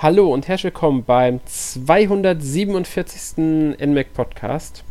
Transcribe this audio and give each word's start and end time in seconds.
Hallo 0.00 0.32
und 0.32 0.46
herzlich 0.46 0.72
willkommen 0.72 1.02
beim 1.02 1.40
247. 1.44 3.36
NMAC 3.84 4.14
Podcast. 4.14 4.84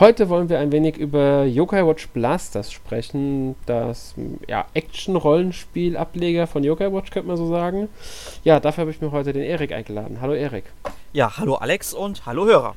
Heute 0.00 0.28
wollen 0.28 0.48
wir 0.48 0.58
ein 0.58 0.72
wenig 0.72 0.96
über 0.96 1.44
Yokai 1.44 1.86
Watch 1.86 2.08
Blasters 2.08 2.72
sprechen, 2.72 3.54
das 3.66 4.16
ja, 4.48 4.66
Action-Rollenspiel-Ableger 4.74 6.48
von 6.48 6.64
Yokai 6.64 6.92
Watch, 6.92 7.12
könnte 7.12 7.28
man 7.28 7.36
so 7.36 7.46
sagen. 7.46 7.88
Ja, 8.42 8.58
dafür 8.58 8.80
habe 8.80 8.90
ich 8.90 9.00
mir 9.00 9.12
heute 9.12 9.32
den 9.32 9.44
Erik 9.44 9.70
eingeladen. 9.70 10.20
Hallo 10.20 10.32
Erik. 10.32 10.64
Ja, 11.12 11.36
hallo 11.36 11.54
Alex 11.54 11.94
und 11.94 12.26
hallo 12.26 12.44
Hörer. 12.46 12.74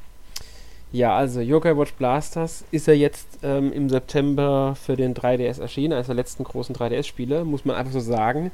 Ja, 0.91 1.17
also 1.17 1.41
Yokai 1.41 1.75
Watch 1.75 1.93
Blasters 1.93 2.65
ist 2.69 2.85
ja 2.85 2.93
jetzt 2.93 3.39
ähm, 3.41 3.73
im 3.73 3.89
September 3.89 4.77
für 4.79 4.95
den 4.95 5.15
3DS 5.15 5.59
erschienen, 5.59 5.93
eines 5.93 6.05
der 6.05 6.15
letzten 6.15 6.43
großen 6.43 6.75
3DS-Spiele, 6.75 7.45
muss 7.45 7.65
man 7.65 7.75
einfach 7.75 7.93
so 7.93 7.99
sagen 7.99 8.51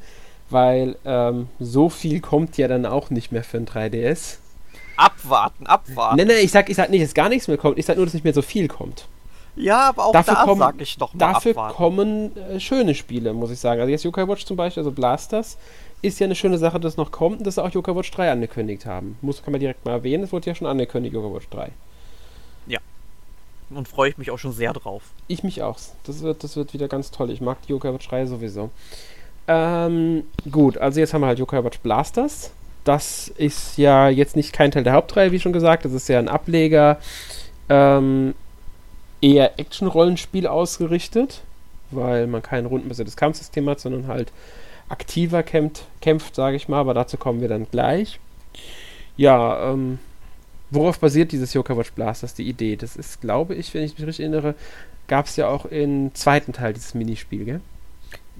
weil 0.54 0.96
ähm, 1.04 1.50
so 1.60 1.90
viel 1.90 2.22
kommt 2.22 2.58
ja 2.58 2.68
dann 2.68 2.86
auch 2.86 3.10
nicht 3.10 3.32
mehr 3.32 3.44
für 3.44 3.58
ein 3.58 3.66
3DS. 3.66 4.38
Abwarten, 4.96 5.66
abwarten. 5.66 6.18
Nein, 6.18 6.28
nein, 6.28 6.38
ich 6.42 6.52
sag, 6.52 6.70
ich 6.70 6.76
sag 6.76 6.90
nicht, 6.90 7.04
dass 7.04 7.14
gar 7.14 7.28
nichts 7.28 7.48
mehr 7.48 7.58
kommt, 7.58 7.78
ich 7.78 7.86
sag 7.86 7.98
nur, 7.98 8.06
dass 8.06 8.14
nicht 8.14 8.24
mehr 8.24 8.34
so 8.34 8.42
viel 8.42 8.68
kommt. 8.68 9.08
Ja, 9.56 9.90
aber 9.90 10.06
auch 10.06 10.12
dafür 10.14 10.34
da 10.34 10.44
kommen, 10.46 10.60
sag 10.60 10.82
ich 10.82 10.98
doch 10.98 11.14
mal 11.14 11.20
Dafür 11.20 11.52
abwarten. 11.52 11.76
kommen 11.76 12.38
äh, 12.38 12.60
schöne 12.60 12.96
Spiele, 12.96 13.34
muss 13.34 13.52
ich 13.52 13.60
sagen. 13.60 13.82
Also 13.82 13.92
jetzt 13.92 14.04
Yokai 14.04 14.28
Watch 14.28 14.46
zum 14.46 14.58
Beispiel, 14.58 14.82
also 14.82 14.92
Blasters, 14.92 15.58
ist 16.02 16.20
ja 16.20 16.26
eine 16.26 16.36
schöne 16.36 16.58
Sache, 16.58 16.80
dass 16.80 16.94
es 16.94 16.98
noch 16.98 17.12
kommt 17.12 17.40
und 17.40 17.48
dass 17.48 17.56
sie 17.56 17.64
auch 17.64 17.70
Yokai 17.70 17.96
Watch 17.96 18.10
3 18.12 18.32
angekündigt 18.32 18.86
haben. 18.86 19.18
Muss, 19.22 19.44
kann 19.44 19.52
man 19.52 19.60
direkt 19.60 19.86
mal 19.86 19.92
erwähnen, 19.92 20.23
es 20.23 20.32
wurde 20.32 20.48
ja 20.48 20.56
schon 20.56 20.67
angekündigt, 20.67 21.14
Yokai 21.14 21.34
Watch 21.34 21.50
3. 21.50 21.72
Ja. 22.67 22.80
Und 23.70 23.88
freue 23.88 24.10
ich 24.10 24.17
mich 24.17 24.32
auch 24.32 24.40
schon 24.40 24.54
sehr 24.54 24.73
drauf. 24.73 25.04
Ich 25.28 25.44
mich 25.44 25.62
auch. 25.62 25.80
Das 26.04 26.22
wird, 26.22 26.44
das 26.44 26.56
wird 26.56 26.73
wieder 26.73 26.88
ganz 26.88 27.12
toll. 27.12 27.30
Ich 27.32 27.42
mag 27.42 27.62
die 27.64 27.72
Yokai 27.72 27.94
Watch 27.94 28.08
3 28.08 28.26
sowieso. 28.26 28.70
Ähm, 29.47 30.23
gut, 30.49 30.77
also 30.77 30.99
jetzt 30.99 31.13
haben 31.13 31.22
wir 31.22 31.27
halt 31.27 31.39
Watch 31.39 31.80
Blasters. 31.80 32.52
Das 32.83 33.30
ist 33.38 33.77
ja 33.77 34.09
jetzt 34.09 34.36
nicht 34.36 34.53
kein 34.53 34.72
Teil 34.72 34.83
der 34.83 34.94
Hauptreihe, 34.94 35.31
wie 35.31 35.39
schon 35.39 35.53
gesagt. 35.53 35.86
Das 35.86 35.94
ist 35.94 36.09
ja 36.09 36.19
ein 36.19 36.27
Ableger, 36.27 36.99
ähm, 37.69 38.36
eher 39.21 39.58
Action-Rollenspiel 39.58 40.47
ausgerichtet, 40.47 41.41
weil 41.91 42.27
man 42.27 42.41
kein 42.41 42.66
rundenbasiertes 42.66 43.16
Kampfsystem 43.16 43.69
hat, 43.69 43.80
sondern 43.80 44.08
halt 44.08 44.31
aktiver 44.89 45.44
kämpft, 45.44 45.86
kämpft 46.02 46.36
sage 46.36 46.58
ich 46.58 46.67
mal, 46.67 46.80
aber 46.80 46.94
dazu 46.94 47.17
kommen 47.17 47.41
wir 47.41 47.47
dann 47.47 47.67
gleich. 47.71 48.19
Ja, 49.16 49.71
ähm, 49.71 49.99
worauf 50.71 50.99
basiert 50.99 51.31
dieses 51.31 51.53
Yokai 51.53 51.77
Watch 51.77 51.91
Blasters, 51.94 52.33
die 52.33 52.47
Idee? 52.47 52.75
Das 52.75 52.95
ist, 52.97 53.21
glaube 53.21 53.55
ich, 53.55 53.73
wenn 53.73 53.83
ich 53.83 53.97
mich 53.97 54.08
richtig 54.08 54.25
erinnere, 54.25 54.55
gab 55.08 55.27
es 55.27 55.36
ja 55.38 55.47
auch 55.47 55.66
im 55.66 56.14
zweiten 56.16 56.52
Teil 56.52 56.73
dieses 56.73 56.94
Minispiel, 56.94 57.45
gell? 57.45 57.61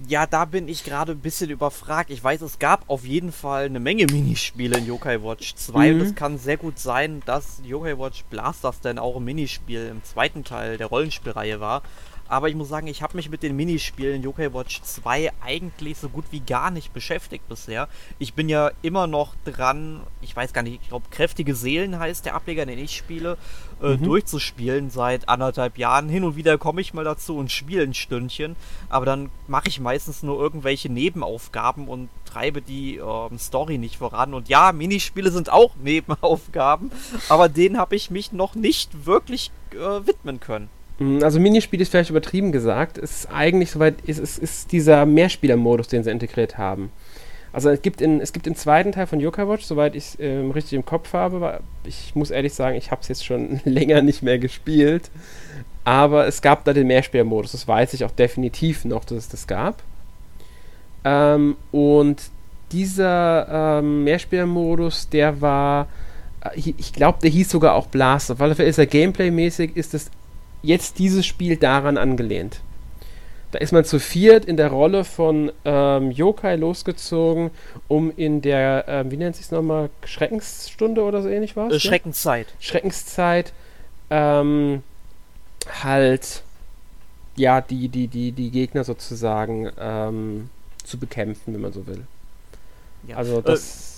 Ja, 0.08 0.26
da 0.26 0.44
bin 0.44 0.66
ich 0.66 0.82
gerade 0.82 1.12
ein 1.12 1.20
bisschen 1.20 1.50
überfragt. 1.50 2.10
Ich 2.10 2.22
weiß, 2.22 2.42
es 2.42 2.58
gab 2.58 2.90
auf 2.90 3.04
jeden 3.04 3.30
Fall 3.30 3.66
eine 3.66 3.78
Menge 3.78 4.06
Minispiele 4.06 4.78
in 4.78 4.86
Yokai 4.86 5.22
Watch 5.22 5.54
2 5.54 5.92
mhm. 5.92 6.00
und 6.00 6.06
es 6.06 6.14
kann 6.16 6.36
sehr 6.36 6.56
gut 6.56 6.80
sein, 6.80 7.22
dass 7.26 7.60
Yokai 7.64 7.96
Watch 7.96 8.24
Blasters 8.24 8.80
dann 8.80 8.98
auch 8.98 9.16
ein 9.16 9.24
Minispiel 9.24 9.86
im 9.86 10.02
zweiten 10.02 10.42
Teil 10.42 10.78
der 10.78 10.88
Rollenspielreihe 10.88 11.60
war. 11.60 11.82
Aber 12.28 12.48
ich 12.48 12.54
muss 12.54 12.68
sagen, 12.68 12.86
ich 12.86 13.02
habe 13.02 13.16
mich 13.16 13.28
mit 13.28 13.42
den 13.42 13.54
Minispielen 13.54 14.22
Yokai 14.22 14.52
Watch 14.54 14.82
2 14.82 15.30
eigentlich 15.44 15.98
so 15.98 16.08
gut 16.08 16.24
wie 16.30 16.40
gar 16.40 16.70
nicht 16.70 16.92
beschäftigt 16.92 17.48
bisher. 17.48 17.88
Ich 18.18 18.34
bin 18.34 18.48
ja 18.48 18.70
immer 18.82 19.06
noch 19.06 19.34
dran, 19.44 20.00
ich 20.22 20.34
weiß 20.34 20.52
gar 20.52 20.62
nicht, 20.62 20.80
ich 20.82 20.88
glaube, 20.88 21.06
Kräftige 21.10 21.54
Seelen 21.54 21.98
heißt 21.98 22.24
der 22.24 22.34
Ableger, 22.34 22.64
den 22.66 22.78
ich 22.78 22.96
spiele, 22.96 23.36
äh, 23.82 23.96
mhm. 23.96 24.04
durchzuspielen 24.04 24.90
seit 24.90 25.28
anderthalb 25.28 25.76
Jahren. 25.76 26.08
Hin 26.08 26.24
und 26.24 26.36
wieder 26.36 26.56
komme 26.56 26.80
ich 26.80 26.94
mal 26.94 27.04
dazu 27.04 27.36
und 27.36 27.52
spiele 27.52 27.82
ein 27.82 27.94
Stündchen, 27.94 28.56
aber 28.88 29.04
dann 29.04 29.30
mache 29.46 29.68
ich 29.68 29.80
meistens 29.80 30.22
nur 30.22 30.40
irgendwelche 30.40 30.90
Nebenaufgaben 30.90 31.88
und 31.88 32.08
treibe 32.24 32.62
die 32.62 32.96
äh, 32.96 33.38
Story 33.38 33.78
nicht 33.78 33.96
voran. 33.98 34.32
Und 34.32 34.48
ja, 34.48 34.72
Minispiele 34.72 35.30
sind 35.30 35.52
auch 35.52 35.76
Nebenaufgaben, 35.82 36.90
aber 37.28 37.48
denen 37.48 37.78
habe 37.78 37.96
ich 37.96 38.10
mich 38.10 38.32
noch 38.32 38.54
nicht 38.54 39.06
wirklich 39.06 39.50
äh, 39.72 40.06
widmen 40.06 40.40
können. 40.40 40.68
Mm, 40.98 41.22
also 41.22 41.40
Minispiel 41.40 41.80
ist 41.80 41.90
vielleicht 41.90 42.10
übertrieben 42.10 42.52
gesagt. 42.52 42.98
Es 42.98 43.20
ist 43.20 43.32
eigentlich 43.32 43.70
soweit, 43.70 43.96
es 44.06 44.18
ist, 44.18 44.38
ist 44.38 44.72
dieser 44.72 45.06
Mehrspieler-Modus, 45.06 45.88
den 45.88 46.04
sie 46.04 46.10
integriert 46.10 46.58
haben. 46.58 46.90
Also 47.52 47.70
es 47.70 47.82
gibt, 47.82 48.00
in, 48.00 48.20
es 48.20 48.32
gibt 48.32 48.48
im 48.48 48.56
zweiten 48.56 48.90
Teil 48.90 49.06
von 49.06 49.20
Yokai 49.20 49.46
Watch, 49.46 49.64
soweit 49.64 49.94
ich 49.94 50.04
es 50.04 50.16
ähm, 50.18 50.50
richtig 50.50 50.72
im 50.72 50.84
Kopf 50.84 51.12
habe, 51.12 51.60
ich 51.84 52.16
muss 52.16 52.32
ehrlich 52.32 52.52
sagen, 52.52 52.76
ich 52.76 52.90
habe 52.90 53.02
es 53.02 53.08
jetzt 53.08 53.24
schon 53.24 53.60
länger 53.64 54.02
nicht 54.02 54.24
mehr 54.24 54.40
gespielt, 54.40 55.08
aber 55.84 56.26
es 56.26 56.42
gab 56.42 56.64
da 56.64 56.72
den 56.72 56.88
Mehrspieler-Modus, 56.88 57.52
das 57.52 57.68
weiß 57.68 57.94
ich 57.94 58.04
auch 58.04 58.10
definitiv 58.10 58.84
noch, 58.84 59.04
dass 59.04 59.18
es 59.18 59.28
das 59.28 59.46
gab. 59.46 59.84
Ähm, 61.04 61.56
und 61.70 62.22
dieser 62.72 63.78
ähm, 63.78 64.02
Mehrspieler-Modus, 64.02 65.10
der 65.10 65.40
war, 65.40 65.86
äh, 66.40 66.58
ich 66.58 66.92
glaube, 66.92 67.18
der 67.22 67.30
hieß 67.30 67.50
sogar 67.50 67.74
auch 67.74 67.86
Blast. 67.86 68.32
Auf 68.32 68.40
alle 68.40 68.56
Fälle 68.56 68.68
ist 68.68 68.78
er 68.78 68.86
Gameplay-mäßig, 68.86 69.76
ist 69.76 69.94
das 69.94 70.10
jetzt 70.64 70.98
dieses 70.98 71.26
Spiel 71.26 71.56
daran 71.56 71.96
angelehnt. 71.96 72.60
Da 73.52 73.60
ist 73.60 73.72
man 73.72 73.84
zu 73.84 74.00
viert 74.00 74.44
in 74.44 74.56
der 74.56 74.68
Rolle 74.68 75.04
von 75.04 75.52
ähm, 75.64 76.10
Yokai 76.10 76.56
losgezogen, 76.56 77.52
um 77.86 78.12
in 78.16 78.42
der, 78.42 78.86
ähm, 78.88 79.12
wie 79.12 79.16
nennt 79.16 79.36
sich 79.36 79.44
es 79.44 79.52
nochmal, 79.52 79.90
Schreckensstunde 80.04 81.02
oder 81.02 81.22
so 81.22 81.28
ähnlich 81.28 81.56
was? 81.56 81.72
Äh, 81.72 81.78
Schreckenszeit. 81.78 82.48
Ja? 82.48 82.54
Schreckenszeit, 82.58 83.52
ähm, 84.10 84.82
halt, 85.84 86.42
ja, 87.36 87.60
die, 87.60 87.88
die, 87.88 88.08
die, 88.08 88.32
die 88.32 88.50
Gegner 88.50 88.82
sozusagen 88.82 89.70
ähm, 89.78 90.50
zu 90.82 90.98
bekämpfen, 90.98 91.54
wenn 91.54 91.60
man 91.60 91.72
so 91.72 91.86
will. 91.86 92.06
Ja. 93.06 93.16
Also 93.18 93.40
das. 93.40 93.90
Äh 93.90 93.93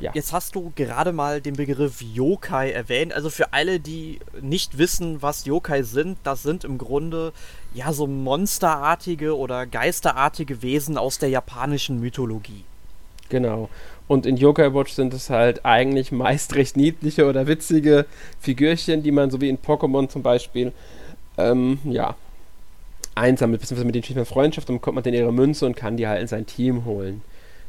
ja. 0.00 0.10
Jetzt 0.14 0.32
hast 0.32 0.54
du 0.54 0.72
gerade 0.74 1.12
mal 1.12 1.40
den 1.40 1.54
Begriff 1.54 2.02
Yokai 2.02 2.72
erwähnt. 2.72 3.12
Also 3.12 3.30
für 3.30 3.52
alle, 3.52 3.78
die 3.78 4.18
nicht 4.40 4.76
wissen, 4.76 5.22
was 5.22 5.44
Yokai 5.44 5.82
sind, 5.82 6.18
das 6.24 6.42
sind 6.42 6.64
im 6.64 6.78
Grunde 6.78 7.32
ja 7.74 7.92
so 7.92 8.06
monsterartige 8.06 9.36
oder 9.36 9.66
geisterartige 9.66 10.62
Wesen 10.62 10.98
aus 10.98 11.18
der 11.18 11.28
japanischen 11.28 12.00
Mythologie. 12.00 12.64
Genau. 13.28 13.68
Und 14.06 14.26
in 14.26 14.36
Yokai 14.36 14.74
Watch 14.74 14.92
sind 14.92 15.14
es 15.14 15.30
halt 15.30 15.64
eigentlich 15.64 16.12
meist 16.12 16.54
recht 16.54 16.76
niedliche 16.76 17.26
oder 17.26 17.46
witzige 17.46 18.06
Figürchen, 18.40 19.02
die 19.02 19.12
man 19.12 19.30
so 19.30 19.40
wie 19.40 19.48
in 19.48 19.58
Pokémon 19.58 20.08
zum 20.08 20.22
Beispiel, 20.22 20.72
ähm, 21.38 21.78
ja, 21.84 22.16
einsammelt, 23.14 23.60
beziehungsweise 23.60 23.86
mit 23.86 23.94
denen 23.94 24.04
steht 24.04 24.16
man 24.16 24.26
Freundschaft 24.26 24.68
und 24.68 24.76
bekommt 24.76 24.96
man 24.96 25.04
dann 25.04 25.14
ihre 25.14 25.32
Münze 25.32 25.66
und 25.66 25.76
kann 25.76 25.96
die 25.96 26.06
halt 26.06 26.20
in 26.20 26.28
sein 26.28 26.46
Team 26.46 26.84
holen. 26.84 27.22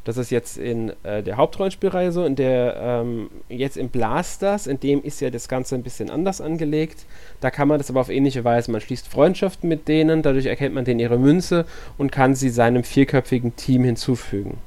Das 0.05 0.17
ist 0.17 0.29
jetzt 0.29 0.57
in 0.57 0.93
äh, 1.03 1.23
der 1.23 1.35
Hauptrollenspielreihe 1.35 2.11
so, 2.11 2.25
in 2.25 2.35
der 2.35 2.75
ähm, 2.79 3.29
jetzt 3.49 3.75
in 3.75 3.89
Blasters, 3.89 4.67
in 4.67 4.79
dem 4.79 5.01
ist 5.03 5.19
ja 5.19 5.31
das 5.31 5.47
Ganze 5.47 5.73
ein 5.73 5.81
bisschen 5.81 6.11
anders 6.11 6.41
angelegt. 6.41 7.05
Da 7.41 7.49
kann 7.49 7.67
man 7.67 7.79
das 7.79 7.89
aber 7.89 8.01
auf 8.01 8.09
ähnliche 8.09 8.43
Weise. 8.43 8.71
Man 8.71 8.81
schließt 8.81 9.07
Freundschaften 9.07 9.67
mit 9.67 9.87
denen, 9.87 10.21
dadurch 10.21 10.45
erkennt 10.45 10.75
man 10.75 10.85
denen 10.85 10.99
ihre 10.99 11.17
Münze 11.17 11.65
und 11.97 12.11
kann 12.11 12.35
sie 12.35 12.49
seinem 12.49 12.83
vierköpfigen 12.83 13.55
Team 13.55 13.83
hinzufügen. 13.83 14.59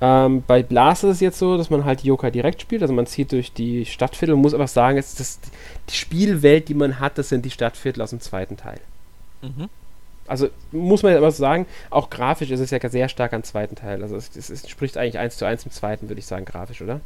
Ähm, 0.00 0.42
bei 0.44 0.64
Blasters 0.64 1.10
ist 1.10 1.16
es 1.16 1.20
jetzt 1.20 1.38
so, 1.38 1.56
dass 1.56 1.70
man 1.70 1.84
halt 1.84 2.02
Yokai 2.02 2.32
direkt 2.32 2.60
spielt, 2.60 2.82
also 2.82 2.92
man 2.92 3.06
zieht 3.06 3.30
durch 3.30 3.52
die 3.52 3.86
Stadtviertel 3.86 4.34
und 4.34 4.42
muss 4.42 4.52
aber 4.52 4.66
sagen, 4.66 4.98
es 4.98 5.18
ist 5.20 5.52
die 5.88 5.94
Spielwelt, 5.94 6.68
die 6.68 6.74
man 6.74 6.98
hat, 6.98 7.18
das 7.18 7.28
sind 7.28 7.44
die 7.44 7.50
Stadtviertel 7.50 8.02
aus 8.02 8.10
dem 8.10 8.20
zweiten 8.20 8.56
Teil. 8.56 8.80
Mhm 9.42 9.68
also 10.26 10.48
muss 10.72 11.02
man 11.02 11.12
ja 11.12 11.18
immer 11.18 11.30
so 11.30 11.38
sagen, 11.38 11.66
auch 11.90 12.10
grafisch 12.10 12.50
ist 12.50 12.60
es 12.60 12.70
ja 12.70 12.78
sehr 12.88 13.08
stark 13.08 13.32
am 13.32 13.42
zweiten 13.42 13.76
Teil. 13.76 14.02
Also 14.02 14.16
es, 14.16 14.34
es, 14.36 14.50
es 14.50 14.68
spricht 14.68 14.96
eigentlich 14.96 15.18
eins 15.18 15.36
zu 15.36 15.44
eins 15.44 15.64
im 15.64 15.70
zweiten, 15.70 16.08
würde 16.08 16.18
ich 16.18 16.26
sagen, 16.26 16.44
grafisch, 16.44 16.82
oder? 16.82 17.00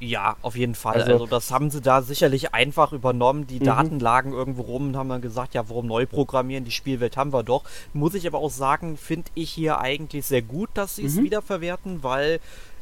Ja, 0.00 0.36
auf 0.42 0.56
jeden 0.56 0.74
Fall. 0.74 0.94
Also, 0.94 1.12
also, 1.12 1.26
das 1.26 1.52
haben 1.52 1.70
sie 1.70 1.80
da 1.80 2.02
sicherlich 2.02 2.52
einfach 2.52 2.92
übernommen. 2.92 3.46
Die 3.46 3.60
mhm. 3.60 3.64
Daten 3.64 4.00
lagen 4.00 4.32
irgendwo 4.32 4.62
rum 4.62 4.88
und 4.88 4.96
haben 4.96 5.08
dann 5.08 5.20
gesagt, 5.20 5.54
ja, 5.54 5.68
warum 5.68 5.86
neu 5.86 6.04
programmieren? 6.06 6.64
Die 6.64 6.72
Spielwelt 6.72 7.16
haben 7.16 7.32
wir 7.32 7.44
doch. 7.44 7.62
Muss 7.92 8.14
ich 8.14 8.26
aber 8.26 8.38
auch 8.38 8.50
sagen, 8.50 8.96
finde 8.96 9.30
ich 9.34 9.50
hier 9.50 9.78
eigentlich 9.78 10.26
sehr 10.26 10.42
gut, 10.42 10.70
dass 10.74 10.96
sie 10.96 11.04
es 11.04 11.14
mhm. 11.14 11.24
wiederverwerten, 11.24 12.02
weil 12.02 12.40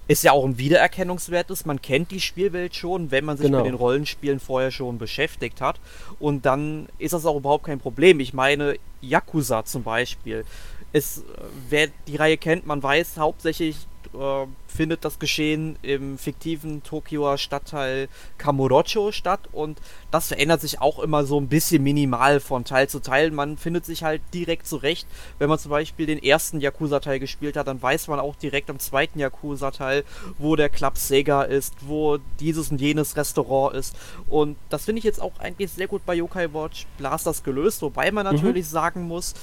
es 0.08 0.22
ja 0.22 0.32
auch 0.32 0.44
ein 0.44 0.58
Wiedererkennungswert 0.58 1.50
ist. 1.50 1.66
Man 1.66 1.82
kennt 1.82 2.10
die 2.10 2.20
Spielwelt 2.20 2.76
schon, 2.76 3.10
wenn 3.10 3.24
man 3.24 3.36
sich 3.36 3.46
genau. 3.46 3.58
mit 3.58 3.66
den 3.66 3.74
Rollenspielen 3.74 4.40
vorher 4.40 4.70
schon 4.70 4.98
beschäftigt 4.98 5.60
hat. 5.60 5.80
Und 6.18 6.46
dann 6.46 6.88
ist 6.98 7.12
das 7.12 7.26
auch 7.26 7.36
überhaupt 7.36 7.64
kein 7.64 7.80
Problem. 7.80 8.20
Ich 8.20 8.32
meine, 8.32 8.76
Yakuza 9.00 9.64
zum 9.64 9.82
Beispiel. 9.82 10.44
Es, 10.92 11.24
wer 11.68 11.88
die 12.06 12.16
Reihe 12.16 12.36
kennt, 12.36 12.66
man 12.66 12.82
weiß 12.82 13.18
hauptsächlich, 13.18 13.76
äh, 14.14 14.46
findet 14.66 15.04
das 15.04 15.18
Geschehen 15.18 15.76
im 15.82 16.18
fiktiven 16.18 16.82
Tokioer 16.82 17.38
Stadtteil 17.38 18.08
Kamurocho 18.38 19.12
statt 19.12 19.40
und 19.52 19.80
das 20.10 20.28
verändert 20.28 20.60
sich 20.60 20.80
auch 20.80 20.98
immer 20.98 21.24
so 21.24 21.40
ein 21.40 21.48
bisschen 21.48 21.82
minimal 21.82 22.40
von 22.40 22.64
Teil 22.64 22.88
zu 22.88 23.00
Teil. 23.00 23.30
Man 23.30 23.56
findet 23.56 23.84
sich 23.84 24.04
halt 24.04 24.20
direkt 24.34 24.66
zurecht. 24.66 25.06
Wenn 25.38 25.48
man 25.48 25.58
zum 25.58 25.70
Beispiel 25.70 26.06
den 26.06 26.22
ersten 26.22 26.60
Yakuza-Teil 26.60 27.18
gespielt 27.20 27.56
hat, 27.56 27.66
dann 27.66 27.80
weiß 27.80 28.08
man 28.08 28.20
auch 28.20 28.36
direkt 28.36 28.70
am 28.70 28.78
zweiten 28.78 29.18
Yakuza-Teil, 29.18 30.04
wo 30.38 30.56
der 30.56 30.68
Club 30.68 30.98
Sega 30.98 31.42
ist, 31.42 31.74
wo 31.80 32.18
dieses 32.40 32.70
und 32.70 32.80
jenes 32.80 33.16
Restaurant 33.16 33.74
ist. 33.74 33.96
Und 34.28 34.56
das 34.68 34.84
finde 34.84 34.98
ich 34.98 35.04
jetzt 35.04 35.20
auch 35.20 35.38
eigentlich 35.38 35.70
sehr 35.70 35.88
gut 35.88 36.04
bei 36.04 36.14
Yokai 36.14 36.52
Watch 36.52 36.86
Blasters 36.98 37.42
gelöst, 37.42 37.82
wobei 37.82 38.10
man 38.10 38.26
mhm. 38.26 38.34
natürlich 38.34 38.66
mhm. 38.66 38.70
sagen 38.70 39.02
muss, 39.02 39.34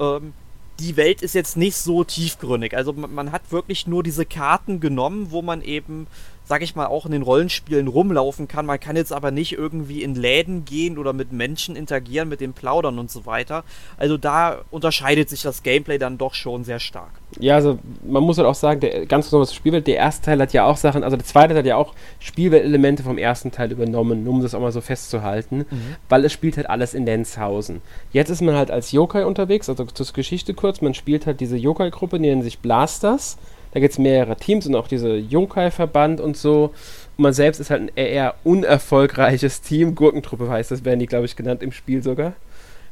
ähm, 0.00 0.32
die 0.80 0.96
Welt 0.96 1.22
ist 1.22 1.34
jetzt 1.34 1.56
nicht 1.56 1.76
so 1.76 2.04
tiefgründig. 2.04 2.76
Also 2.76 2.92
man, 2.92 3.12
man 3.12 3.32
hat 3.32 3.50
wirklich 3.50 3.86
nur 3.86 4.02
diese 4.02 4.24
Karten 4.24 4.80
genommen, 4.80 5.30
wo 5.30 5.42
man 5.42 5.62
eben 5.62 6.06
sag 6.48 6.62
ich 6.62 6.74
mal, 6.74 6.86
auch 6.86 7.04
in 7.04 7.12
den 7.12 7.20
Rollenspielen 7.20 7.88
rumlaufen 7.88 8.48
kann. 8.48 8.64
Man 8.64 8.80
kann 8.80 8.96
jetzt 8.96 9.12
aber 9.12 9.30
nicht 9.30 9.52
irgendwie 9.52 10.02
in 10.02 10.14
Läden 10.14 10.64
gehen 10.64 10.96
oder 10.96 11.12
mit 11.12 11.30
Menschen 11.30 11.76
interagieren, 11.76 12.30
mit 12.30 12.40
dem 12.40 12.54
Plaudern 12.54 12.98
und 12.98 13.10
so 13.10 13.26
weiter. 13.26 13.64
Also 13.98 14.16
da 14.16 14.62
unterscheidet 14.70 15.28
sich 15.28 15.42
das 15.42 15.62
Gameplay 15.62 15.98
dann 15.98 16.16
doch 16.16 16.32
schon 16.32 16.64
sehr 16.64 16.80
stark. 16.80 17.10
Ja, 17.38 17.56
also 17.56 17.78
man 18.02 18.22
muss 18.22 18.38
halt 18.38 18.48
auch 18.48 18.54
sagen, 18.54 18.80
der 18.80 19.04
ganz 19.04 19.26
besonders 19.26 19.54
Spielwelt, 19.54 19.86
der 19.86 19.96
erste 19.96 20.24
Teil 20.24 20.40
hat 20.40 20.54
ja 20.54 20.64
auch 20.64 20.78
Sachen, 20.78 21.04
also 21.04 21.18
der 21.18 21.26
zweite 21.26 21.54
hat 21.54 21.66
ja 21.66 21.76
auch 21.76 21.92
Spielweltelemente 22.18 23.02
vom 23.02 23.18
ersten 23.18 23.52
Teil 23.52 23.70
übernommen, 23.70 24.26
um 24.26 24.40
das 24.40 24.54
auch 24.54 24.60
mal 24.60 24.72
so 24.72 24.80
festzuhalten, 24.80 25.66
mhm. 25.70 25.96
weil 26.08 26.24
es 26.24 26.32
spielt 26.32 26.56
halt 26.56 26.70
alles 26.70 26.94
in 26.94 27.04
Lenzhausen. 27.04 27.82
Jetzt 28.10 28.30
ist 28.30 28.40
man 28.40 28.54
halt 28.54 28.70
als 28.70 28.92
Yokai 28.92 29.26
unterwegs, 29.26 29.68
also 29.68 29.84
zur 29.84 30.06
Geschichte 30.14 30.54
kurz, 30.54 30.80
man 30.80 30.94
spielt 30.94 31.26
halt 31.26 31.40
diese 31.40 31.58
Yokai-Gruppe, 31.58 32.16
die 32.16 32.28
nennen 32.28 32.42
sich 32.42 32.60
Blasters 32.60 33.36
da 33.78 33.80
gibt 33.80 33.92
es 33.92 33.98
mehrere 33.98 34.34
Teams 34.34 34.66
und 34.66 34.74
auch 34.74 34.88
diese 34.88 35.14
Junkai-Verband 35.14 36.20
und 36.20 36.36
so. 36.36 36.74
Und 37.16 37.22
man 37.22 37.32
selbst 37.32 37.60
ist 37.60 37.70
halt 37.70 37.82
ein 37.82 37.90
eher 37.94 38.34
unerfolgreiches 38.42 39.60
Team. 39.60 39.94
Gurkentruppe 39.94 40.50
heißt 40.50 40.72
das, 40.72 40.84
werden 40.84 40.98
die, 40.98 41.06
glaube 41.06 41.26
ich, 41.26 41.36
genannt 41.36 41.62
im 41.62 41.70
Spiel 41.70 42.02
sogar. 42.02 42.32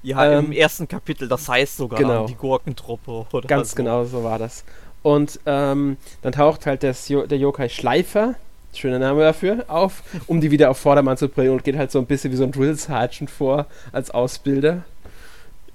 Ja, 0.04 0.30
ähm, 0.30 0.46
im 0.46 0.52
ersten 0.52 0.86
Kapitel, 0.86 1.26
das 1.26 1.48
heißt 1.48 1.76
sogar 1.76 1.98
genau. 1.98 2.26
die 2.26 2.36
Gurkentruppe. 2.36 3.26
Oder 3.32 3.48
Ganz 3.48 3.72
so. 3.72 3.76
genau, 3.76 4.04
so 4.04 4.22
war 4.22 4.38
das. 4.38 4.64
Und 5.02 5.40
ähm, 5.44 5.96
dann 6.22 6.32
taucht 6.32 6.66
halt 6.66 6.84
das, 6.84 7.06
der 7.06 7.38
Yokai 7.38 7.68
Schleifer, 7.68 8.36
schöner 8.72 9.00
Name 9.00 9.22
dafür, 9.22 9.64
auf, 9.66 10.04
um 10.28 10.40
die 10.40 10.52
wieder 10.52 10.70
auf 10.70 10.78
Vordermann 10.78 11.16
zu 11.16 11.28
bringen 11.28 11.50
und 11.50 11.64
geht 11.64 11.76
halt 11.76 11.90
so 11.90 11.98
ein 11.98 12.06
bisschen 12.06 12.30
wie 12.30 12.36
so 12.36 12.44
ein 12.44 12.52
Drill 12.52 12.76
Sergeant 12.76 13.28
vor 13.28 13.66
als 13.90 14.12
Ausbilder. 14.12 14.84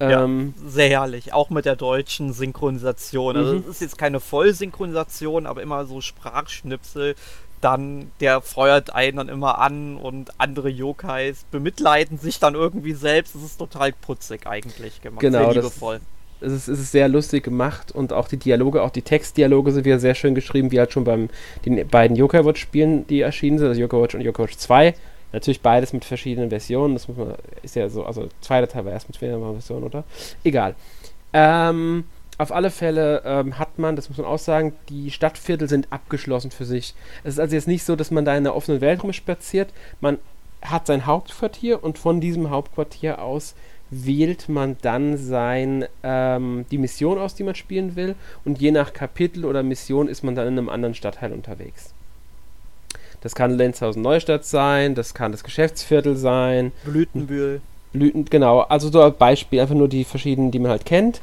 Ähm, 0.01 0.55
ja, 0.57 0.69
sehr 0.69 0.89
herrlich, 0.89 1.31
auch 1.31 1.51
mit 1.51 1.65
der 1.65 1.75
deutschen 1.75 2.33
Synchronisation. 2.33 3.37
Also 3.37 3.53
mhm. 3.53 3.59
es 3.59 3.67
ist 3.67 3.81
jetzt 3.81 3.97
keine 3.99 4.19
Vollsynchronisation, 4.19 5.45
aber 5.45 5.61
immer 5.61 5.85
so 5.85 6.01
Sprachschnipsel. 6.01 7.15
Dann, 7.61 8.09
der 8.19 8.41
feuert 8.41 8.95
einen 8.95 9.17
dann 9.17 9.29
immer 9.29 9.59
an 9.59 9.97
und 9.97 10.39
andere 10.39 10.69
Yokais 10.69 11.45
bemitleiden 11.51 12.17
sich 12.17 12.39
dann 12.39 12.55
irgendwie 12.55 12.93
selbst. 12.93 13.35
Es 13.35 13.43
ist 13.43 13.57
total 13.59 13.91
putzig 13.91 14.47
eigentlich 14.47 15.03
gemacht, 15.03 15.21
genau, 15.21 15.51
sehr 15.51 15.61
liebevoll. 15.61 15.99
Das, 16.39 16.51
es, 16.51 16.63
ist, 16.63 16.67
es 16.69 16.79
ist 16.79 16.91
sehr 16.91 17.07
lustig 17.07 17.43
gemacht 17.43 17.91
und 17.91 18.13
auch 18.13 18.27
die 18.27 18.37
Dialoge, 18.37 18.81
auch 18.81 18.89
die 18.89 19.03
Textdialoge 19.03 19.71
sind 19.71 19.85
wieder 19.85 19.99
sehr 19.99 20.15
schön 20.15 20.33
geschrieben, 20.33 20.71
wie 20.71 20.79
halt 20.79 20.91
schon 20.91 21.03
beim 21.03 21.29
den 21.63 21.87
beiden 21.87 22.17
Yokai 22.17 22.43
Watch 22.43 22.59
Spielen, 22.59 23.05
die 23.05 23.21
erschienen 23.21 23.59
sind, 23.59 23.67
also 23.67 23.79
Yokai 23.79 24.01
Watch 24.01 24.15
und 24.15 24.21
Yokai 24.21 24.45
Watch 24.45 24.57
2 24.57 24.95
Natürlich 25.33 25.61
beides 25.61 25.93
mit 25.93 26.05
verschiedenen 26.05 26.49
Versionen. 26.49 26.93
Das 26.93 27.07
muss 27.07 27.17
man, 27.17 27.35
ist 27.63 27.75
ja 27.75 27.89
so, 27.89 28.05
also 28.05 28.27
zweiter 28.41 28.67
Teil 28.67 28.85
war 28.85 28.91
erst 28.91 29.07
mit 29.07 29.21
mehreren 29.21 29.53
Versionen, 29.53 29.83
oder? 29.83 30.03
Egal. 30.43 30.75
Ähm, 31.33 32.05
auf 32.37 32.51
alle 32.51 32.71
Fälle 32.71 33.21
ähm, 33.25 33.59
hat 33.59 33.77
man, 33.77 33.95
das 33.95 34.09
muss 34.09 34.17
man 34.17 34.27
auch 34.27 34.39
sagen, 34.39 34.73
die 34.89 35.11
Stadtviertel 35.11 35.69
sind 35.69 35.87
abgeschlossen 35.91 36.51
für 36.51 36.65
sich. 36.65 36.95
Es 37.23 37.35
ist 37.35 37.39
also 37.39 37.55
jetzt 37.55 37.67
nicht 37.67 37.83
so, 37.83 37.95
dass 37.95 38.11
man 38.11 38.25
da 38.25 38.35
in 38.35 38.43
der 38.43 38.55
offenen 38.55 38.81
Welt 38.81 39.03
rumspaziert. 39.03 39.69
Man 39.99 40.17
hat 40.61 40.87
sein 40.87 41.05
Hauptquartier 41.05 41.83
und 41.83 41.97
von 41.97 42.19
diesem 42.19 42.49
Hauptquartier 42.49 43.21
aus 43.21 43.55
wählt 43.91 44.47
man 44.47 44.77
dann 44.81 45.17
sein, 45.17 45.85
ähm, 46.01 46.65
die 46.71 46.77
Mission 46.77 47.19
aus, 47.19 47.35
die 47.35 47.43
man 47.43 47.55
spielen 47.55 47.95
will. 47.95 48.15
Und 48.45 48.59
je 48.59 48.71
nach 48.71 48.93
Kapitel 48.93 49.45
oder 49.45 49.63
Mission 49.63 50.07
ist 50.07 50.23
man 50.23 50.33
dann 50.33 50.47
in 50.47 50.57
einem 50.57 50.69
anderen 50.69 50.95
Stadtteil 50.95 51.33
unterwegs. 51.33 51.93
Das 53.21 53.35
kann 53.35 53.57
Lenzhausen 53.57 54.01
Neustadt 54.01 54.45
sein, 54.45 54.95
das 54.95 55.13
kann 55.13 55.31
das 55.31 55.43
Geschäftsviertel 55.43 56.17
sein. 56.17 56.71
Blütenbühl. 56.83 57.61
Blüten, 57.93 58.25
genau. 58.25 58.61
Also 58.61 58.89
so 58.89 59.01
als 59.01 59.17
Beispiel, 59.17 59.59
einfach 59.59 59.75
nur 59.75 59.87
die 59.87 60.03
verschiedenen, 60.03 60.51
die 60.51 60.59
man 60.59 60.71
halt 60.71 60.85
kennt. 60.85 61.21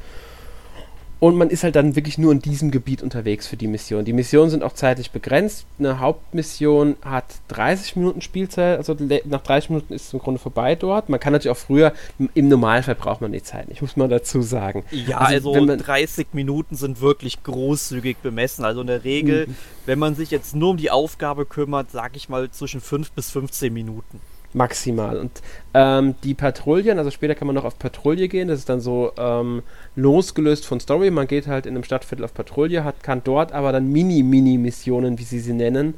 Und 1.20 1.36
man 1.36 1.50
ist 1.50 1.64
halt 1.64 1.74
dann 1.74 1.96
wirklich 1.96 2.16
nur 2.16 2.30
in 2.30 2.40
diesem 2.40 2.70
Gebiet 2.70 3.02
unterwegs 3.02 3.48
für 3.48 3.56
die 3.56 3.66
Mission. 3.66 4.04
Die 4.04 4.12
Missionen 4.12 4.50
sind 4.50 4.62
auch 4.62 4.72
zeitlich 4.72 5.10
begrenzt. 5.10 5.66
Eine 5.78 5.98
Hauptmission 5.98 6.96
hat 7.04 7.24
30 7.48 7.96
Minuten 7.96 8.20
Spielzeit, 8.20 8.78
also 8.78 8.96
nach 9.24 9.42
30 9.42 9.70
Minuten 9.70 9.94
ist 9.94 10.06
es 10.06 10.12
im 10.12 10.20
Grunde 10.20 10.38
vorbei 10.38 10.76
dort. 10.76 11.08
Man 11.08 11.18
kann 11.18 11.32
natürlich 11.32 11.56
auch 11.56 11.60
früher, 11.60 11.92
im 12.34 12.48
Normalfall 12.48 12.94
braucht 12.94 13.20
man 13.20 13.32
die 13.32 13.42
Zeit 13.42 13.68
nicht, 13.68 13.82
muss 13.82 13.96
man 13.96 14.08
dazu 14.08 14.42
sagen. 14.42 14.84
Ja, 14.92 15.18
also, 15.18 15.52
also 15.54 15.76
30 15.76 16.28
Minuten 16.34 16.76
sind 16.76 17.00
wirklich 17.00 17.42
großzügig 17.42 18.18
bemessen. 18.18 18.64
Also 18.64 18.82
in 18.82 18.86
der 18.86 19.02
Regel, 19.02 19.48
mhm. 19.48 19.56
wenn 19.86 19.98
man 19.98 20.14
sich 20.14 20.30
jetzt 20.30 20.54
nur 20.54 20.70
um 20.70 20.76
die 20.76 20.90
Aufgabe 20.90 21.46
kümmert, 21.46 21.90
sag 21.90 22.16
ich 22.16 22.28
mal 22.28 22.48
zwischen 22.50 22.80
5 22.80 23.10
bis 23.12 23.30
15 23.30 23.72
Minuten 23.72 24.20
maximal. 24.52 25.18
Und 25.18 25.42
ähm, 25.74 26.14
die 26.24 26.34
Patrouillen, 26.34 26.98
also 26.98 27.10
später 27.10 27.34
kann 27.34 27.46
man 27.46 27.54
noch 27.54 27.64
auf 27.64 27.78
Patrouille 27.78 28.28
gehen, 28.28 28.48
das 28.48 28.60
ist 28.60 28.68
dann 28.68 28.80
so 28.80 29.12
ähm, 29.18 29.62
losgelöst 29.96 30.66
von 30.66 30.80
Story. 30.80 31.10
Man 31.10 31.26
geht 31.26 31.46
halt 31.46 31.66
in 31.66 31.74
einem 31.74 31.84
Stadtviertel 31.84 32.24
auf 32.24 32.34
Patrouille, 32.34 32.84
hat, 32.84 33.02
kann 33.02 33.22
dort 33.24 33.52
aber 33.52 33.72
dann 33.72 33.90
Mini-Mini-Missionen, 33.92 35.18
wie 35.18 35.24
sie 35.24 35.40
sie 35.40 35.52
nennen, 35.52 35.94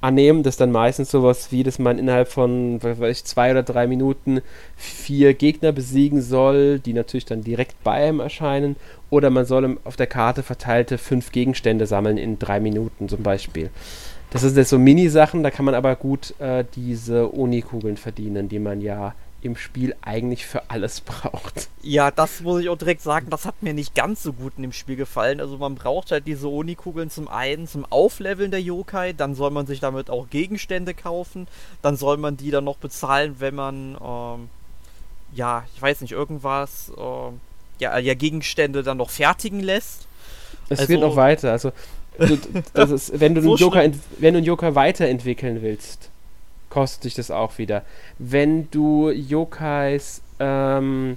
annehmen. 0.00 0.42
Das 0.42 0.54
ist 0.54 0.60
dann 0.60 0.72
meistens 0.72 1.10
sowas 1.10 1.52
wie, 1.52 1.62
dass 1.62 1.78
man 1.78 1.98
innerhalb 1.98 2.28
von 2.28 2.82
weiß 2.82 3.18
ich, 3.18 3.24
zwei 3.24 3.52
oder 3.52 3.62
drei 3.62 3.86
Minuten 3.86 4.42
vier 4.76 5.32
Gegner 5.34 5.72
besiegen 5.72 6.20
soll, 6.20 6.80
die 6.80 6.92
natürlich 6.92 7.24
dann 7.24 7.42
direkt 7.42 7.82
bei 7.84 7.92
einem 7.92 8.20
erscheinen. 8.20 8.76
Oder 9.10 9.30
man 9.30 9.44
soll 9.44 9.78
auf 9.84 9.96
der 9.96 10.06
Karte 10.06 10.42
verteilte 10.42 10.98
fünf 10.98 11.32
Gegenstände 11.32 11.86
sammeln 11.86 12.18
in 12.18 12.38
drei 12.38 12.60
Minuten 12.60 13.08
zum 13.08 13.22
Beispiel. 13.22 13.70
Das 14.32 14.40
sind 14.40 14.56
jetzt 14.56 14.70
so 14.70 14.78
Mini-Sachen, 14.78 15.42
da 15.42 15.50
kann 15.50 15.66
man 15.66 15.74
aber 15.74 15.94
gut 15.94 16.38
äh, 16.40 16.64
diese 16.74 17.28
Uni-Kugeln 17.28 17.98
verdienen, 17.98 18.48
die 18.48 18.58
man 18.58 18.80
ja 18.80 19.14
im 19.42 19.56
Spiel 19.56 19.94
eigentlich 20.00 20.46
für 20.46 20.70
alles 20.70 21.00
braucht. 21.02 21.68
Ja, 21.82 22.10
das 22.10 22.40
muss 22.40 22.62
ich 22.62 22.70
auch 22.70 22.78
direkt 22.78 23.02
sagen, 23.02 23.26
das 23.28 23.44
hat 23.44 23.62
mir 23.62 23.74
nicht 23.74 23.94
ganz 23.94 24.22
so 24.22 24.32
gut 24.32 24.54
in 24.56 24.62
dem 24.62 24.72
Spiel 24.72 24.96
gefallen. 24.96 25.38
Also 25.38 25.58
man 25.58 25.74
braucht 25.74 26.12
halt 26.12 26.26
diese 26.26 26.48
Uni-Kugeln 26.48 27.10
zum 27.10 27.28
einen 27.28 27.66
zum 27.66 27.84
Aufleveln 27.90 28.50
der 28.50 28.62
Yokai, 28.62 29.12
dann 29.12 29.34
soll 29.34 29.50
man 29.50 29.66
sich 29.66 29.80
damit 29.80 30.08
auch 30.08 30.30
Gegenstände 30.30 30.94
kaufen, 30.94 31.46
dann 31.82 31.96
soll 31.96 32.16
man 32.16 32.38
die 32.38 32.50
dann 32.50 32.64
noch 32.64 32.78
bezahlen, 32.78 33.36
wenn 33.38 33.54
man, 33.54 33.98
ähm, 34.02 34.48
ja, 35.34 35.64
ich 35.74 35.82
weiß 35.82 36.00
nicht, 36.00 36.12
irgendwas, 36.12 36.90
äh, 36.96 37.82
ja, 37.82 37.98
ja, 37.98 38.14
Gegenstände 38.14 38.82
dann 38.82 38.96
noch 38.96 39.10
fertigen 39.10 39.60
lässt. 39.60 40.06
Es 40.70 40.78
also, 40.80 40.92
geht 40.92 41.00
noch 41.00 41.16
weiter, 41.16 41.52
also 41.52 41.72
Du, 42.18 42.38
das 42.74 42.90
ist, 42.90 43.20
wenn, 43.20 43.34
du 43.34 43.42
so 43.42 43.50
einen 43.50 43.58
Joker, 43.58 43.82
wenn 44.18 44.34
du 44.34 44.38
einen 44.38 44.44
Joker 44.44 44.74
weiterentwickeln 44.74 45.62
willst, 45.62 46.10
kostet 46.68 47.04
dich 47.04 47.14
das 47.14 47.30
auch 47.30 47.58
wieder. 47.58 47.82
Wenn 48.18 48.70
du 48.70 49.10
Yokais, 49.10 50.22
ähm, 50.38 51.16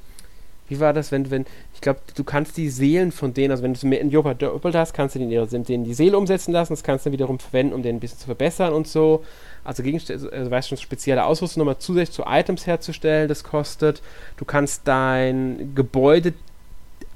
wie 0.67 0.79
war 0.79 0.93
das, 0.93 1.11
wenn, 1.11 1.29
wenn, 1.31 1.45
ich 1.73 1.81
glaube, 1.81 1.99
du 2.15 2.23
kannst 2.23 2.57
die 2.57 2.69
Seelen 2.69 3.11
von 3.11 3.33
denen, 3.33 3.51
also 3.51 3.63
wenn 3.63 3.73
du 3.73 3.87
einen 3.87 4.09
Joker 4.09 4.33
doppelt 4.33 4.75
hast, 4.75 4.93
kannst 4.93 5.15
du 5.15 5.19
den, 5.19 5.29
denen 5.29 5.83
die 5.83 5.93
Seele 5.93 6.17
umsetzen 6.17 6.51
lassen, 6.51 6.73
das 6.73 6.83
kannst 6.83 7.05
du 7.05 7.09
dann 7.09 7.13
wiederum 7.13 7.39
verwenden, 7.39 7.73
um 7.73 7.83
den 7.83 7.97
ein 7.97 7.99
bisschen 7.99 8.19
zu 8.19 8.25
verbessern 8.25 8.73
und 8.73 8.87
so. 8.87 9.23
Also 9.63 9.83
Gegenstände, 9.83 10.31
also, 10.31 10.51
weißt 10.51 10.69
schon, 10.69 10.77
spezielle 10.77 11.25
Ausrüstung 11.25 11.61
nochmal 11.61 11.79
zusätzlich 11.79 12.15
zu 12.15 12.23
Items 12.25 12.67
herzustellen, 12.67 13.27
das 13.27 13.43
kostet. 13.43 14.01
Du 14.37 14.45
kannst 14.45 14.81
dein 14.85 15.73
Gebäude 15.75 16.33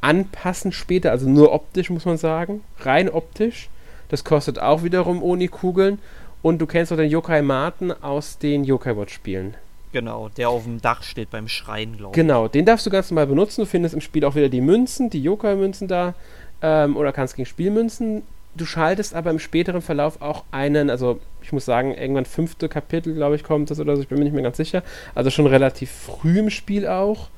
anpassen 0.02 0.72
später, 0.72 1.12
also 1.12 1.28
nur 1.28 1.52
optisch 1.52 1.90
muss 1.90 2.06
man 2.06 2.18
sagen, 2.18 2.64
rein 2.80 3.10
optisch. 3.10 3.70
Das 4.10 4.24
kostet 4.24 4.60
auch 4.60 4.84
wiederum 4.84 5.22
ohne 5.22 5.48
Kugeln. 5.48 6.00
Und 6.42 6.60
du 6.60 6.66
kennst 6.66 6.92
auch 6.92 6.98
den 6.98 7.10
Yokai 7.10 7.42
Marten 7.42 7.92
aus 7.92 8.38
den 8.38 8.64
Yokai 8.64 8.96
Watch 8.96 9.14
Spielen. 9.14 9.56
Genau, 9.92 10.30
der 10.30 10.50
auf 10.50 10.64
dem 10.64 10.82
Dach 10.82 11.04
steht 11.04 11.32
beim 11.32 11.48
Schreien, 11.48 11.98
glaube 11.98 12.12
ich. 12.12 12.16
Genau, 12.16 12.48
den 12.48 12.66
darfst 12.66 12.86
du 12.86 12.90
ganz 12.90 13.10
normal 13.10 13.28
benutzen. 13.28 13.62
Du 13.62 13.66
findest 13.66 13.96
im 13.96 14.02
Spiel 14.02 14.24
auch 14.24 14.36
wieder 14.36 14.50
die 14.50 14.62
Münzen, 14.62 15.10
die 15.10 15.22
Yokai-Münzen 15.22 15.88
da. 15.88 16.14
Ähm, 16.62 16.96
oder 16.96 17.12
kannst 17.12 17.36
gegen 17.36 17.46
Spielmünzen. 17.46 18.24
Du 18.56 18.66
schaltest 18.66 19.14
aber 19.16 19.32
im 19.32 19.40
späteren 19.40 19.82
Verlauf 19.82 20.22
auch 20.22 20.44
einen, 20.52 20.90
also 20.90 21.20
ich 21.42 21.52
muss 21.52 21.66
sagen, 21.66 21.94
irgendwann 21.94 22.26
fünfte 22.26 22.68
Kapitel, 22.68 23.14
glaube 23.14 23.36
ich, 23.36 23.44
kommt 23.44 23.70
das 23.70 23.80
oder 23.80 23.96
so, 23.96 24.02
ich 24.02 24.08
bin 24.08 24.18
mir 24.18 24.26
nicht 24.26 24.34
mehr 24.34 24.44
ganz 24.44 24.58
sicher. 24.58 24.84
Also 25.16 25.30
schon 25.30 25.46
relativ 25.46 25.92
früh 25.92 26.40
im 26.40 26.50
Spiel 26.50 26.88
auch 26.88 27.30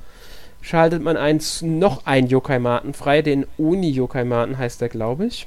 schaltet 0.62 1.02
man 1.02 1.16
ein, 1.16 1.40
noch 1.60 2.06
einen 2.06 2.28
Yokai-Maten 2.28 2.94
frei, 2.94 3.20
den 3.20 3.46
Uni-Yokai-Maten 3.58 4.56
heißt 4.56 4.80
der, 4.80 4.88
glaube 4.88 5.26
ich. 5.26 5.46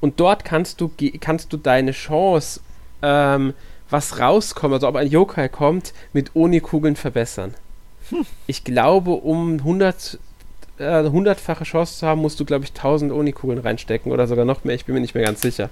Und 0.00 0.20
dort 0.20 0.44
kannst 0.44 0.80
du, 0.80 0.90
kannst 1.20 1.52
du 1.52 1.56
deine 1.56 1.92
Chance, 1.92 2.60
ähm, 3.00 3.54
was 3.88 4.18
rauskommt, 4.18 4.74
also 4.74 4.88
ob 4.88 4.96
ein 4.96 5.08
Yokai 5.08 5.48
kommt, 5.48 5.94
mit 6.12 6.34
Uni-Kugeln 6.34 6.96
verbessern. 6.96 7.54
Hm. 8.10 8.26
Ich 8.46 8.64
glaube, 8.64 9.12
um 9.12 9.54
100 9.54 10.18
äh, 10.78 11.04
hundertfache 11.04 11.64
Chance 11.64 11.98
zu 12.00 12.06
haben, 12.06 12.20
musst 12.20 12.40
du, 12.40 12.44
glaube 12.44 12.64
ich, 12.64 12.70
1000 12.70 13.12
Uni-Kugeln 13.12 13.60
reinstecken 13.60 14.12
oder 14.12 14.26
sogar 14.26 14.44
noch 14.44 14.64
mehr. 14.64 14.74
Ich 14.74 14.84
bin 14.84 14.94
mir 14.94 15.00
nicht 15.00 15.14
mehr 15.14 15.24
ganz 15.24 15.40
sicher. 15.40 15.70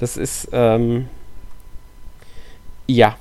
Das 0.00 0.16
ist, 0.16 0.48
ähm, 0.52 1.08
ja, 2.86 3.16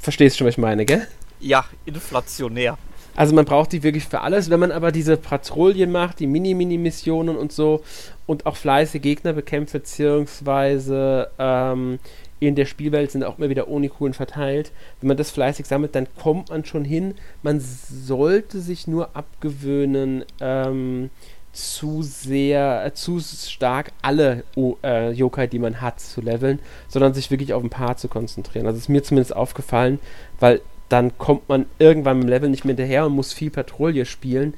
verstehst 0.00 0.38
schon, 0.38 0.46
was 0.46 0.54
ich 0.54 0.58
meine, 0.58 0.84
gell? 0.84 1.06
Ja, 1.40 1.64
inflationär. 1.84 2.76
Also 3.14 3.34
man 3.34 3.44
braucht 3.44 3.72
die 3.72 3.82
wirklich 3.82 4.04
für 4.04 4.20
alles. 4.20 4.50
Wenn 4.50 4.60
man 4.60 4.72
aber 4.72 4.92
diese 4.92 5.16
Patrouillen 5.16 5.92
macht, 5.92 6.20
die 6.20 6.26
Mini-Mini-Missionen 6.26 7.36
und 7.36 7.52
so 7.52 7.82
und 8.26 8.46
auch 8.46 8.56
fleißige 8.56 9.02
Gegner 9.02 9.32
bekämpft, 9.32 9.72
beziehungsweise 9.72 11.28
ähm, 11.38 11.98
in 12.40 12.54
der 12.54 12.66
Spielwelt 12.66 13.10
sind 13.10 13.24
auch 13.24 13.38
immer 13.38 13.50
wieder 13.50 13.68
Onikulen 13.68 14.14
verteilt. 14.14 14.72
Wenn 15.00 15.08
man 15.08 15.16
das 15.16 15.30
fleißig 15.30 15.66
sammelt, 15.66 15.94
dann 15.94 16.08
kommt 16.20 16.50
man 16.50 16.64
schon 16.64 16.84
hin. 16.84 17.14
Man 17.42 17.60
sollte 17.60 18.60
sich 18.60 18.86
nur 18.86 19.14
abgewöhnen, 19.14 20.24
ähm, 20.40 21.10
zu 21.52 22.02
sehr, 22.02 22.86
äh, 22.86 22.94
zu 22.94 23.20
stark 23.20 23.92
alle 24.00 24.42
äh, 24.82 25.12
Yokai, 25.12 25.46
die 25.46 25.58
man 25.58 25.80
hat, 25.80 26.00
zu 26.00 26.22
leveln, 26.22 26.58
sondern 26.88 27.12
sich 27.12 27.30
wirklich 27.30 27.52
auf 27.52 27.62
ein 27.62 27.70
paar 27.70 27.96
zu 27.96 28.08
konzentrieren. 28.08 28.66
Also 28.66 28.78
ist 28.78 28.88
mir 28.88 29.02
zumindest 29.02 29.36
aufgefallen, 29.36 30.00
weil 30.40 30.62
dann 30.92 31.16
kommt 31.16 31.48
man 31.48 31.64
irgendwann 31.78 32.20
im 32.20 32.28
Level 32.28 32.50
nicht 32.50 32.66
mehr 32.66 32.76
hinterher 32.76 33.06
und 33.06 33.14
muss 33.14 33.32
viel 33.32 33.50
Patrouille 33.50 34.04
spielen. 34.04 34.52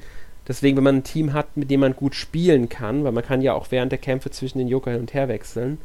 Deswegen, 0.45 0.75
wenn 0.75 0.83
man 0.83 0.97
ein 0.97 1.03
Team 1.03 1.31
hat, 1.31 1.55
mit 1.55 1.71
dem 1.71 1.79
man 1.79 1.95
gut 1.95 2.13
spielen 2.13 2.67
kann, 2.67 3.05
weil 3.05 3.13
man 3.13 3.23
kann 3.23 3.41
ja 3.41 3.53
auch 3.53 3.67
während 3.71 3.93
der 3.93 3.99
Kämpfe 3.99 4.29
zwischen 4.31 4.57
den 4.57 4.67
Yokai 4.67 4.91
hin 4.91 4.99
und 4.99 5.13
her 5.13 5.29
wechseln, 5.29 5.77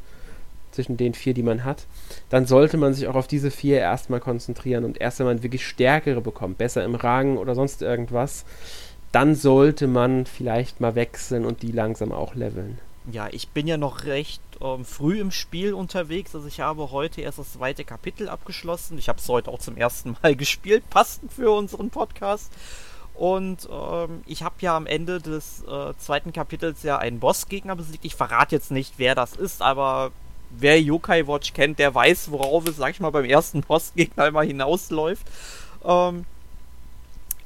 zwischen 0.73 0.97
den 0.97 1.15
vier, 1.15 1.35
die 1.35 1.45
man 1.45 1.65
hat, 1.65 1.87
dann 2.31 2.47
sollte 2.47 2.79
man 2.79 2.95
sich 2.95 3.07
auch 3.07 3.15
auf 3.15 3.29
diese 3.29 3.53
vier 3.53 3.79
erstmal 3.79 4.21
konzentrieren 4.21 4.85
und 4.85 5.01
erst 5.01 5.21
wenn 5.21 5.27
man 5.27 5.43
wirklich 5.45 5.67
stärkere 5.67 6.21
bekommt, 6.21 6.59
besser 6.59 6.85
im 6.85 6.97
Rang 6.97 7.37
oder 7.37 7.55
sonst 7.55 7.81
irgendwas, 7.81 8.45
dann 9.13 9.37
sollte 9.37 9.87
man 9.87 10.27
vielleicht 10.27 10.81
mal 10.81 10.97
wechseln 10.97 11.45
und 11.45 11.63
die 11.63 11.73
langsam 11.73 12.11
auch 12.11 12.35
leveln. 12.35 12.79
Ja, 13.11 13.29
ich 13.31 13.49
bin 13.49 13.67
ja 13.67 13.77
noch 13.77 14.05
recht 14.05 14.43
ähm, 14.61 14.85
früh 14.85 15.21
im 15.21 15.31
Spiel 15.31 15.75
unterwegs. 15.75 16.35
Also 16.35 16.47
ich 16.47 16.61
habe 16.61 16.91
heute 16.91 17.21
erst 17.21 17.39
das 17.39 17.55
zweite 17.55 17.85
Kapitel 17.85 18.29
abgeschlossen. 18.29 18.99
Ich 18.99 19.09
habe 19.09 19.19
es 19.19 19.29
heute 19.29 19.51
auch 19.51 19.59
zum 19.59 19.77
ersten 19.77 20.17
Mal 20.23 20.37
gespielt, 20.37 20.89
passend 20.91 21.33
für 21.33 21.51
unseren 21.51 21.91
Podcast. 21.91 22.53
Und 23.15 23.69
ähm, 23.71 24.23
ich 24.27 24.43
habe 24.43 24.55
ja 24.61 24.77
am 24.77 24.87
Ende 24.87 25.21
des 25.21 25.63
äh, 25.65 25.93
zweiten 25.99 26.33
Kapitels 26.33 26.83
ja 26.83 26.99
einen 26.99 27.21
Bossgegner 27.21 27.77
besiegt. 27.77 28.05
Ich 28.05 28.15
verrate 28.15 28.55
jetzt 28.55 28.71
nicht, 28.71 28.95
wer 28.97 29.15
das 29.15 29.37
ist, 29.37 29.61
aber 29.61 30.13
wer 30.51 30.81
Yokai 30.81 31.27
Watch 31.27 31.53
kennt, 31.53 31.79
der 31.79 31.95
weiß, 31.95 32.31
worauf 32.31 32.67
es, 32.67 32.77
sag 32.77 32.91
ich 32.91 33.01
mal, 33.01 33.11
beim 33.11 33.25
ersten 33.25 33.61
Bossgegner 33.69 34.27
immer 34.29 34.43
hinausläuft. 34.43 35.27
Ähm, 35.85 36.25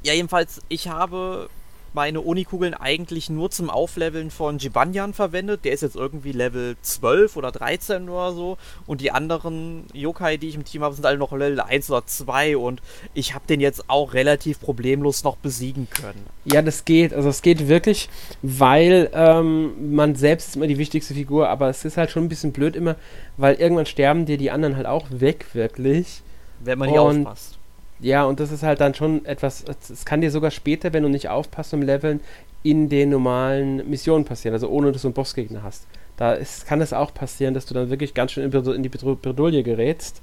ja, 0.02 0.12
jedenfalls, 0.12 0.60
ich 0.68 0.88
habe 0.88 1.48
meine 1.94 2.24
Onikugeln 2.24 2.74
eigentlich 2.74 3.30
nur 3.30 3.50
zum 3.50 3.70
Aufleveln 3.70 4.30
von 4.30 4.58
Jibanyan 4.58 5.14
verwendet. 5.14 5.64
Der 5.64 5.72
ist 5.72 5.82
jetzt 5.82 5.96
irgendwie 5.96 6.32
Level 6.32 6.76
12 6.82 7.36
oder 7.36 7.52
13 7.52 8.08
oder 8.08 8.32
so. 8.32 8.58
Und 8.86 9.00
die 9.00 9.12
anderen 9.12 9.86
Yokai, 9.92 10.36
die 10.36 10.48
ich 10.48 10.56
im 10.56 10.64
Team 10.64 10.82
habe, 10.82 10.94
sind 10.94 11.06
alle 11.06 11.18
noch 11.18 11.32
Level 11.32 11.60
1 11.60 11.90
oder 11.90 12.04
2. 12.04 12.56
Und 12.56 12.82
ich 13.14 13.34
habe 13.34 13.46
den 13.48 13.60
jetzt 13.60 13.88
auch 13.88 14.12
relativ 14.12 14.60
problemlos 14.60 15.22
noch 15.22 15.36
besiegen 15.36 15.88
können. 15.88 16.26
Ja, 16.44 16.62
das 16.62 16.84
geht. 16.84 17.14
Also 17.14 17.28
es 17.28 17.42
geht 17.42 17.68
wirklich, 17.68 18.08
weil 18.42 19.10
ähm, 19.14 19.94
man 19.94 20.16
selbst 20.16 20.48
ist 20.48 20.56
immer 20.56 20.66
die 20.66 20.78
wichtigste 20.78 21.14
Figur. 21.14 21.48
Aber 21.48 21.68
es 21.68 21.84
ist 21.84 21.96
halt 21.96 22.10
schon 22.10 22.24
ein 22.24 22.28
bisschen 22.28 22.52
blöd 22.52 22.74
immer, 22.74 22.96
weil 23.36 23.54
irgendwann 23.54 23.86
sterben 23.86 24.26
dir 24.26 24.36
die 24.36 24.50
anderen 24.50 24.76
halt 24.76 24.86
auch 24.86 25.06
weg, 25.10 25.46
wirklich. 25.52 26.22
Wenn 26.58 26.78
man 26.78 26.90
nicht 26.90 26.98
aufpasst. 26.98 27.58
Ja, 28.00 28.24
und 28.24 28.40
das 28.40 28.50
ist 28.52 28.62
halt 28.62 28.80
dann 28.80 28.94
schon 28.94 29.24
etwas, 29.24 29.64
es 29.90 30.04
kann 30.04 30.20
dir 30.20 30.30
sogar 30.30 30.50
später, 30.50 30.92
wenn 30.92 31.02
du 31.04 31.08
nicht 31.08 31.28
aufpasst 31.28 31.72
im 31.72 31.82
Leveln, 31.82 32.20
in 32.62 32.88
den 32.88 33.10
normalen 33.10 33.88
Missionen 33.88 34.24
passieren, 34.24 34.54
also 34.54 34.68
ohne 34.68 34.90
dass 34.92 35.02
du 35.02 35.08
einen 35.08 35.14
Bossgegner 35.14 35.62
hast. 35.62 35.86
Da 36.16 36.34
ist, 36.34 36.66
kann 36.66 36.80
es 36.80 36.92
auch 36.92 37.12
passieren, 37.12 37.54
dass 37.54 37.66
du 37.66 37.74
dann 37.74 37.90
wirklich 37.90 38.14
ganz 38.14 38.32
schön 38.32 38.50
in 38.52 38.82
die 38.82 38.88
Bredouille 38.88 39.62
gerätst. 39.62 40.20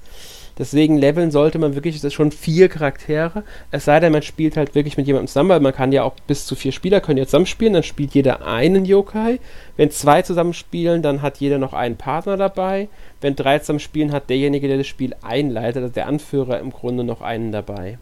Deswegen 0.58 0.98
leveln 0.98 1.30
sollte 1.30 1.58
man 1.58 1.74
wirklich, 1.74 1.96
das 1.96 2.04
ist 2.04 2.12
schon 2.14 2.30
vier 2.30 2.68
Charaktere. 2.68 3.42
Es 3.70 3.86
sei 3.86 4.00
denn, 4.00 4.12
man 4.12 4.22
spielt 4.22 4.56
halt 4.56 4.74
wirklich 4.74 4.96
mit 4.98 5.06
jemandem 5.06 5.28
zusammen, 5.28 5.48
weil 5.50 5.60
man 5.60 5.74
kann 5.74 5.92
ja 5.92 6.02
auch 6.02 6.14
bis 6.26 6.46
zu 6.46 6.54
vier 6.54 6.72
Spieler 6.72 7.00
können 7.00 7.18
jetzt 7.18 7.30
zusammenspielen, 7.30 7.72
dann 7.72 7.82
spielt 7.82 8.12
jeder 8.14 8.46
einen 8.46 8.84
Yokai. 8.84 9.40
Wenn 9.76 9.90
zwei 9.90 10.20
zusammenspielen, 10.22 11.02
dann 11.02 11.22
hat 11.22 11.38
jeder 11.38 11.58
noch 11.58 11.72
einen 11.72 11.96
Partner 11.96 12.36
dabei. 12.36 12.88
Wenn 13.22 13.34
drei 13.34 13.58
zusammenspielen, 13.60 14.12
hat 14.12 14.28
derjenige, 14.28 14.68
der 14.68 14.78
das 14.78 14.86
Spiel 14.86 15.14
einleitet, 15.22 15.82
also 15.82 15.94
der 15.94 16.06
Anführer, 16.06 16.60
im 16.60 16.70
Grunde 16.70 17.04
noch 17.04 17.22
einen 17.22 17.50
dabei. 17.50 17.98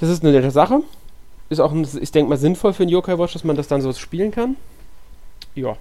Das 0.00 0.08
ist 0.08 0.22
eine 0.22 0.32
nette 0.32 0.52
Sache. 0.52 0.82
Ist 1.48 1.60
auch, 1.60 1.74
ich 1.74 2.12
denke 2.12 2.28
mal, 2.28 2.36
sinnvoll 2.36 2.72
für 2.72 2.84
einen 2.84 2.90
Yokai 2.90 3.18
Watch, 3.18 3.32
dass 3.32 3.42
man 3.42 3.56
das 3.56 3.66
dann 3.66 3.80
so 3.80 3.92
spielen 3.92 4.30
kann. 4.30 4.56
Ja. 5.54 5.76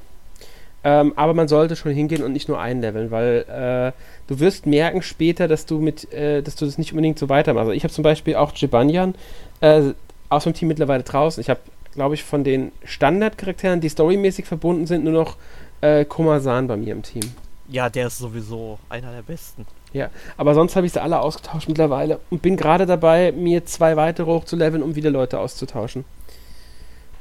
Ähm, 0.88 1.12
aber 1.18 1.34
man 1.34 1.50
sollte 1.50 1.76
schon 1.76 1.92
hingehen 1.92 2.24
und 2.24 2.32
nicht 2.32 2.48
nur 2.48 2.62
einleveln, 2.62 3.12
weil 3.12 3.44
äh, 3.50 3.92
du 4.28 4.40
wirst 4.40 4.66
merken 4.66 5.02
später, 5.02 5.50
dass 5.50 5.66
du 5.66 5.80
mit, 5.80 6.14
äh, 6.14 6.42
dass 6.42 6.56
du 6.56 6.66
das 6.66 6.78
nicht 6.78 6.94
unbedingt 6.94 7.20
so 7.20 7.28
weitermachst. 7.28 7.68
Also 7.68 7.74
ich 7.74 7.84
habe 7.84 7.94
zum 7.94 8.06
Beispiel 8.06 8.38
auch 8.38 8.54
Jibanyan 8.56 9.14
äh, 9.60 9.92
aus 10.30 10.46
dem 10.46 10.54
Team 10.54 10.70
mittlerweile 10.70 11.04
draußen. 11.04 11.42
Ich 11.42 11.50
habe, 11.50 11.60
glaube 11.94 12.16
ich, 12.16 12.24
von 12.24 12.46
den 12.46 12.72
Standardcharakteren, 12.86 13.82
die 13.82 13.90
storymäßig 13.90 14.46
verbunden 14.46 14.88
sind, 14.88 15.04
nur 15.04 15.12
noch 15.12 15.36
äh, 15.82 16.06
Komasan 16.06 16.68
bei 16.68 16.78
mir 16.78 16.94
im 16.94 17.04
Team. 17.04 17.34
Ja, 17.68 17.90
der 17.90 18.08
ist 18.08 18.20
sowieso 18.20 18.80
einer 18.88 19.12
der 19.12 19.24
besten. 19.24 19.66
Ja, 19.92 20.10
aber 20.38 20.54
sonst 20.54 20.78
habe 20.78 20.86
ich 20.86 20.94
sie 20.94 21.02
alle 21.02 21.20
ausgetauscht 21.20 21.68
mittlerweile 21.68 22.22
und 22.30 22.42
bin 22.42 22.56
gerade 22.56 22.86
dabei, 22.86 23.34
mir 23.34 23.66
zwei 23.66 23.98
weitere 23.98 24.28
hochzuleveln, 24.28 24.82
um 24.82 24.96
wieder 24.96 25.10
Leute 25.10 25.38
auszutauschen. 25.38 26.06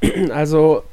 also 0.30 0.84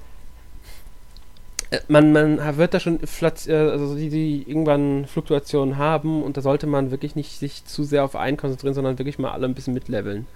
man, 1.87 2.11
man 2.11 2.57
wird 2.57 2.73
da 2.73 2.79
schon 2.79 2.99
äh, 2.99 3.53
also 3.53 3.95
die, 3.95 4.09
die 4.09 4.43
irgendwann 4.47 5.05
Fluktuationen 5.05 5.77
haben 5.77 6.23
und 6.23 6.37
da 6.37 6.41
sollte 6.41 6.67
man 6.67 6.91
wirklich 6.91 7.15
nicht 7.15 7.39
sich 7.39 7.65
zu 7.65 7.83
sehr 7.83 8.03
auf 8.03 8.15
einen 8.15 8.37
konzentrieren, 8.37 8.73
sondern 8.73 8.99
wirklich 8.99 9.19
mal 9.19 9.31
alle 9.31 9.47
ein 9.47 9.53
bisschen 9.53 9.73
mitleveln. 9.73 10.27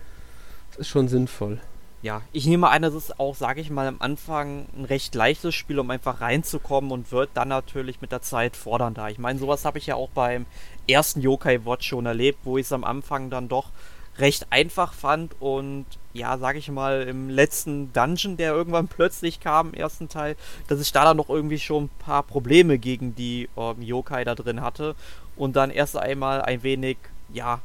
Das 0.71 0.79
ist 0.79 0.87
schon 0.87 1.07
sinnvoll. 1.07 1.59
Ja, 2.03 2.21
ich 2.31 2.45
nehme 2.45 2.69
an, 2.69 2.83
das 2.83 2.93
ist 2.93 3.19
auch, 3.19 3.35
sage 3.35 3.59
ich 3.59 3.71
mal, 3.71 3.87
am 3.87 3.97
Anfang 3.99 4.67
ein 4.77 4.85
recht 4.85 5.15
leichtes 5.15 5.55
Spiel, 5.55 5.79
um 5.79 5.89
einfach 5.89 6.21
reinzukommen 6.21 6.91
und 6.91 7.11
wird 7.11 7.31
dann 7.33 7.47
natürlich 7.47 8.01
mit 8.01 8.11
der 8.11 8.21
Zeit 8.21 8.55
fordernder. 8.55 9.09
Ich 9.09 9.17
meine, 9.17 9.39
sowas 9.39 9.65
habe 9.65 9.79
ich 9.79 9.87
ja 9.87 9.95
auch 9.95 10.09
beim 10.09 10.45
ersten 10.87 11.21
Yokai 11.21 11.65
Watch 11.65 11.87
schon 11.87 12.05
erlebt, 12.05 12.39
wo 12.43 12.57
ich 12.57 12.67
es 12.67 12.71
am 12.71 12.83
Anfang 12.83 13.31
dann 13.31 13.49
doch 13.49 13.71
recht 14.19 14.47
einfach 14.49 14.93
fand 14.93 15.35
und 15.39 15.85
ja, 16.13 16.37
sag 16.37 16.55
ich 16.55 16.69
mal, 16.69 17.03
im 17.03 17.29
letzten 17.29 17.93
Dungeon, 17.93 18.37
der 18.37 18.53
irgendwann 18.53 18.87
plötzlich 18.87 19.39
kam, 19.39 19.69
im 19.69 19.73
ersten 19.75 20.09
Teil, 20.09 20.35
dass 20.67 20.81
ich 20.81 20.91
da 20.91 21.05
dann 21.05 21.17
noch 21.17 21.29
irgendwie 21.29 21.59
schon 21.59 21.85
ein 21.85 21.89
paar 21.99 22.23
Probleme 22.23 22.79
gegen 22.79 23.15
die 23.15 23.49
ähm, 23.55 23.81
Yokai 23.81 24.23
da 24.23 24.33
drin 24.33 24.61
hatte 24.61 24.95
und 25.35 25.55
dann 25.55 25.69
erst 25.69 25.95
einmal 25.95 26.41
ein 26.41 26.63
wenig, 26.63 26.97
ja, 27.33 27.59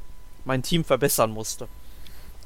mein 0.45 0.63
Team 0.63 0.85
verbessern 0.85 1.31
musste. 1.31 1.67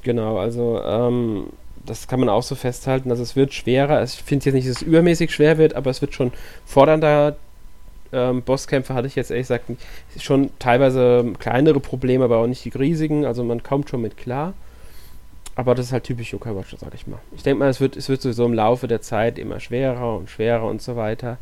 Genau, 0.03 0.37
also 0.37 0.81
ähm, 0.83 1.47
das 1.85 2.07
kann 2.07 2.19
man 2.19 2.29
auch 2.29 2.43
so 2.43 2.55
festhalten, 2.55 3.09
dass 3.09 3.19
es 3.19 3.35
wird 3.35 3.53
schwerer. 3.53 4.03
Ich 4.03 4.11
finde 4.11 4.45
jetzt 4.45 4.53
nicht, 4.53 4.69
dass 4.69 4.77
es 4.77 4.81
übermäßig 4.81 5.33
schwer 5.33 5.57
wird, 5.57 5.73
aber 5.73 5.89
es 5.89 6.01
wird 6.01 6.13
schon 6.13 6.31
fordernder 6.65 7.35
ähm, 8.13 8.41
Bosskämpfe 8.41 8.93
hatte 8.93 9.07
ich 9.07 9.15
jetzt 9.15 9.31
ehrlich 9.31 9.47
gesagt 9.47 9.65
schon 10.19 10.49
teilweise 10.59 11.33
kleinere 11.39 11.79
Probleme, 11.79 12.25
aber 12.25 12.37
auch 12.37 12.47
nicht 12.47 12.65
die 12.65 12.69
riesigen. 12.69 13.25
Also 13.25 13.43
man 13.43 13.63
kommt 13.63 13.89
schon 13.89 14.01
mit 14.01 14.17
klar. 14.17 14.53
Aber 15.55 15.73
das 15.73 15.87
ist 15.87 15.91
halt 15.91 16.03
typisch 16.03 16.33
Yokai 16.33 16.55
Watch, 16.55 16.75
sag 16.77 16.93
ich 16.93 17.07
mal. 17.07 17.19
Ich 17.35 17.41
denke 17.41 17.59
mal, 17.59 17.69
es 17.69 17.81
wird, 17.81 17.97
es 17.97 18.09
wird 18.09 18.21
sowieso 18.21 18.45
im 18.45 18.53
Laufe 18.53 18.87
der 18.87 19.01
Zeit 19.01 19.39
immer 19.39 19.59
schwerer 19.59 20.17
und 20.17 20.29
schwerer 20.29 20.65
und 20.65 20.83
so 20.83 20.95
weiter. 20.95 21.39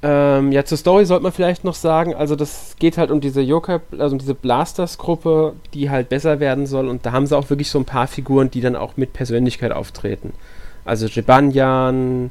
Ähm, 0.00 0.52
ja, 0.52 0.64
zur 0.64 0.78
Story 0.78 1.06
sollte 1.06 1.22
man 1.22 1.32
vielleicht 1.32 1.64
noch 1.64 1.74
sagen, 1.74 2.14
also 2.14 2.36
das 2.36 2.76
geht 2.78 2.98
halt 2.98 3.10
um 3.10 3.20
diese 3.20 3.40
Yokai, 3.40 3.80
also 3.98 4.14
um 4.14 4.18
diese 4.18 4.34
Blasters-Gruppe, 4.34 5.54
die 5.72 5.88
halt 5.88 6.10
besser 6.10 6.40
werden 6.40 6.66
soll 6.66 6.88
und 6.88 7.06
da 7.06 7.12
haben 7.12 7.26
sie 7.26 7.36
auch 7.36 7.48
wirklich 7.48 7.70
so 7.70 7.78
ein 7.78 7.86
paar 7.86 8.06
Figuren, 8.06 8.50
die 8.50 8.60
dann 8.60 8.76
auch 8.76 8.98
mit 8.98 9.14
Persönlichkeit 9.14 9.72
auftreten. 9.72 10.34
Also 10.84 11.06
Jibanyan, 11.06 12.30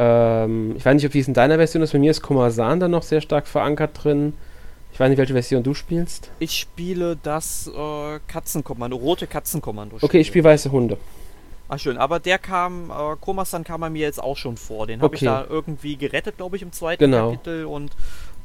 ähm, 0.00 0.76
ich 0.76 0.84
weiß 0.84 0.94
nicht, 0.94 1.04
ob 1.04 1.12
wie 1.12 1.18
es 1.18 1.28
in 1.28 1.34
deiner 1.34 1.56
Version 1.56 1.82
ist. 1.82 1.92
Bei 1.92 1.98
mir 1.98 2.10
ist 2.10 2.22
Komasan 2.22 2.80
da 2.80 2.88
noch 2.88 3.02
sehr 3.02 3.20
stark 3.20 3.46
verankert 3.46 4.02
drin. 4.02 4.32
Ich 4.92 4.98
weiß 4.98 5.10
nicht, 5.10 5.18
welche 5.18 5.34
Version 5.34 5.62
du 5.62 5.74
spielst. 5.74 6.30
Ich 6.38 6.58
spiele 6.58 7.18
das 7.22 7.68
äh, 7.68 8.18
Katzenkommando, 8.26 8.96
rote 8.96 9.26
Katzenkommando. 9.26 9.98
Okay, 10.00 10.20
ich 10.20 10.28
spiele 10.28 10.44
weiße 10.44 10.72
Hunde. 10.72 10.96
Ach 11.68 11.78
schön, 11.78 11.98
aber 11.98 12.18
der 12.18 12.38
kam, 12.38 12.90
äh, 12.90 13.16
Komasan 13.20 13.62
kam 13.62 13.82
bei 13.82 13.90
mir 13.90 14.00
jetzt 14.00 14.22
auch 14.22 14.38
schon 14.38 14.56
vor. 14.56 14.86
Den 14.86 15.02
habe 15.02 15.14
okay. 15.14 15.16
ich 15.16 15.30
da 15.30 15.44
irgendwie 15.48 15.96
gerettet, 15.96 16.38
glaube 16.38 16.56
ich, 16.56 16.62
im 16.62 16.72
zweiten 16.72 17.04
genau. 17.04 17.32
Kapitel. 17.32 17.66
Und 17.66 17.92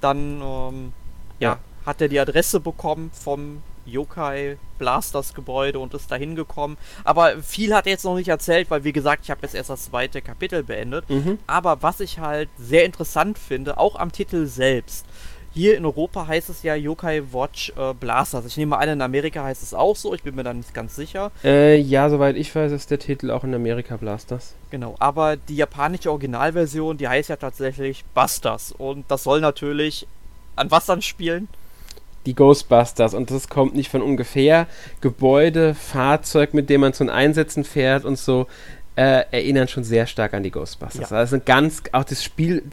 dann 0.02 0.42
ähm, 0.42 0.94
ja, 1.40 1.54
ja, 1.54 1.60
hat 1.86 2.02
er 2.02 2.10
die 2.10 2.20
Adresse 2.20 2.60
bekommen 2.60 3.12
vom 3.14 3.62
Yokai 3.86 4.58
Blasters 4.78 5.34
Gebäude 5.34 5.80
und 5.80 5.94
ist 5.94 6.12
dahin 6.12 6.36
gekommen. 6.36 6.78
Aber 7.04 7.42
viel 7.42 7.74
hat 7.74 7.86
er 7.86 7.94
jetzt 7.94 8.06
noch 8.06 8.16
nicht 8.16 8.28
erzählt, 8.28 8.70
weil 8.70 8.84
wie 8.84 8.94
gesagt, 8.94 9.24
ich 9.24 9.32
habe 9.32 9.42
jetzt 9.44 9.56
erst 9.56 9.70
das 9.70 9.86
zweite 9.86 10.22
Kapitel 10.22 10.64
beendet. 10.64 11.10
Mhm. 11.10 11.40
Aber 11.48 11.82
was 11.82 12.00
ich 12.00 12.20
halt 12.20 12.50
sehr 12.58 12.86
interessant 12.86 13.38
finde, 13.38 13.78
auch 13.78 13.96
am 13.96 14.12
Titel 14.12 14.46
selbst. 14.46 15.06
Hier 15.54 15.78
in 15.78 15.86
Europa 15.86 16.28
heißt 16.28 16.50
es 16.50 16.64
ja 16.64 16.76
Yokai 16.76 17.24
Watch 17.32 17.72
äh, 17.78 17.94
Blasters. 17.94 18.46
Ich 18.46 18.58
nehme 18.58 18.78
an, 18.78 18.90
in 18.90 19.02
Amerika 19.02 19.42
heißt 19.42 19.64
es 19.64 19.74
auch 19.74 19.96
so. 19.96 20.14
Ich 20.14 20.22
bin 20.22 20.36
mir 20.36 20.44
da 20.44 20.54
nicht 20.54 20.74
ganz 20.74 20.98
sicher. 20.98 21.32
Äh, 21.46 21.78
ja, 21.78 22.10
soweit 22.10 22.36
ich 22.36 22.54
weiß, 22.54 22.74
ist 22.74 22.92
der 22.92 23.00
Titel 23.00 23.32
auch 23.32 23.46
in 23.46 23.56
Amerika 23.56 23.96
Blasters. 23.96 24.54
Genau, 24.70 24.96
aber 25.00 25.38
die 25.38 25.56
japanische 25.56 26.12
Originalversion, 26.12 26.98
die 26.98 27.08
heißt 27.08 27.30
ja 27.30 27.38
tatsächlich 27.38 28.04
Busters. 28.14 28.74
Und 28.74 29.06
das 29.10 29.24
soll 29.24 29.40
natürlich 29.40 30.06
an 30.58 30.72
was 30.72 30.88
dann 30.88 31.02
spielen? 31.02 31.48
Die 32.26 32.36
Ghostbusters 32.36 33.14
und 33.14 33.32
das 33.32 33.50
kommt 33.50 33.76
nicht 33.76 33.90
von 33.90 34.02
ungefähr. 34.02 34.68
Gebäude, 35.02 35.76
Fahrzeug, 35.76 36.54
mit 36.54 36.70
dem 36.70 36.82
man 36.82 36.94
zu 36.94 37.04
den 37.04 37.10
Einsätzen 37.10 37.64
fährt 37.64 38.06
und 38.06 38.18
so, 38.18 38.48
äh, 38.96 39.26
erinnern 39.32 39.68
schon 39.68 39.84
sehr 39.84 40.08
stark 40.08 40.34
an 40.34 40.44
die 40.44 40.52
Ghostbusters. 40.52 41.10
Ja. 41.10 41.18
Also 41.18 41.40
ganz, 41.44 41.84
auch 41.92 42.06
das 42.06 42.24
Spiel, 42.24 42.64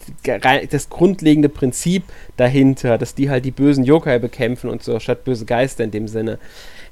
das 0.70 0.88
grundlegende 0.88 1.48
Prinzip 1.48 2.04
dahinter, 2.36 2.96
dass 2.96 3.14
die 3.14 3.28
halt 3.28 3.44
die 3.44 3.50
bösen 3.50 3.84
Yokai 3.84 4.18
bekämpfen 4.18 4.70
und 4.70 4.82
so 4.82 5.00
statt 5.00 5.24
böse 5.24 5.44
Geister 5.44 5.82
in 5.84 5.90
dem 5.90 6.06
Sinne, 6.06 6.38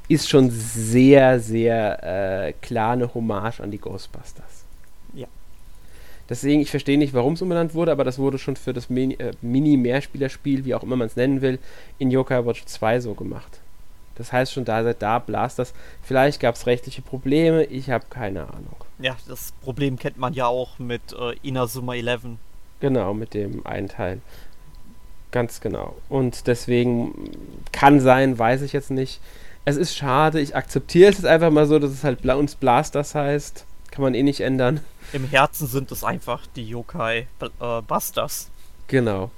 ist 0.09 0.29
schon 0.29 0.51
sehr, 0.51 1.39
sehr 1.39 2.49
äh, 2.49 2.53
klar 2.61 2.95
eine 2.95 3.15
Hommage 3.15 3.61
an 3.61 3.71
die 3.71 3.79
Ghostbusters. 3.79 4.60
Deswegen, 6.31 6.61
ich 6.61 6.71
verstehe 6.71 6.97
nicht, 6.97 7.13
warum 7.13 7.35
es 7.35 7.43
umbenannt 7.43 7.75
wurde, 7.75 7.91
aber 7.91 8.05
das 8.05 8.19
wurde 8.19 8.39
schon 8.39 8.55
für 8.55 8.73
das 8.73 8.89
äh, 8.89 9.33
Mini-Mehrspielerspiel, 9.43 10.65
wie 10.65 10.77
auch 10.77 10.85
immer 10.85 10.95
man 10.95 11.09
es 11.09 11.17
nennen 11.17 11.43
will, 11.43 11.59
in 11.99 12.13
Yokai 12.13 12.47
Watch 12.47 12.65
2 12.65 13.01
so 13.01 13.15
gemacht. 13.15 13.59
Das 14.15 14.33
heißt 14.33 14.53
schon 14.53 14.65
da 14.65 14.85
seit 14.85 15.03
da 15.03 15.19
Blasters. 15.19 15.75
Vielleicht 16.03 16.41
gab 16.41 16.55
es 16.55 16.67
rechtliche 16.67 17.03
Probleme, 17.03 17.65
ich 17.65 17.91
habe 17.91 18.05
keine 18.09 18.43
Ahnung. 18.43 18.77
Ja, 19.01 19.17
das 19.27 19.53
Problem 19.63 19.99
kennt 19.99 20.19
man 20.19 20.33
ja 20.33 20.47
auch 20.47 20.79
mit 20.79 21.01
äh, 21.19 21.35
Inazuma 21.43 21.95
11. 21.95 22.23
Genau, 22.79 23.13
mit 23.13 23.35
dem 23.35 23.67
einen 23.67 23.89
Teil. 23.89 24.21
Ganz 25.33 25.61
genau. 25.61 25.97
Und 26.09 26.47
deswegen 26.47 27.31
kann 27.73 27.99
sein, 27.99 28.39
weiß 28.39 28.63
ich 28.63 28.73
jetzt 28.73 28.91
nicht. 28.91 29.21
Es 29.65 29.77
ist 29.77 29.97
schade, 29.97 30.41
ich 30.41 30.55
akzeptiere 30.55 31.11
es 31.11 31.19
jetzt 31.19 31.27
einfach 31.27 31.51
mal 31.51 31.67
so, 31.67 31.79
dass 31.79 31.91
es 31.91 32.05
halt 32.05 32.25
uns 32.25 32.55
Blasters 32.55 33.15
heißt. 33.15 33.65
Kann 33.91 34.03
man 34.03 34.15
eh 34.15 34.23
nicht 34.23 34.41
ändern. 34.41 34.81
Im 35.13 35.27
Herzen 35.27 35.67
sind 35.67 35.91
es 35.91 36.05
einfach 36.05 36.47
die 36.55 36.69
Yokai 36.69 37.27
äh, 37.41 37.83
Busters. 37.87 38.51
Genau. 38.87 39.31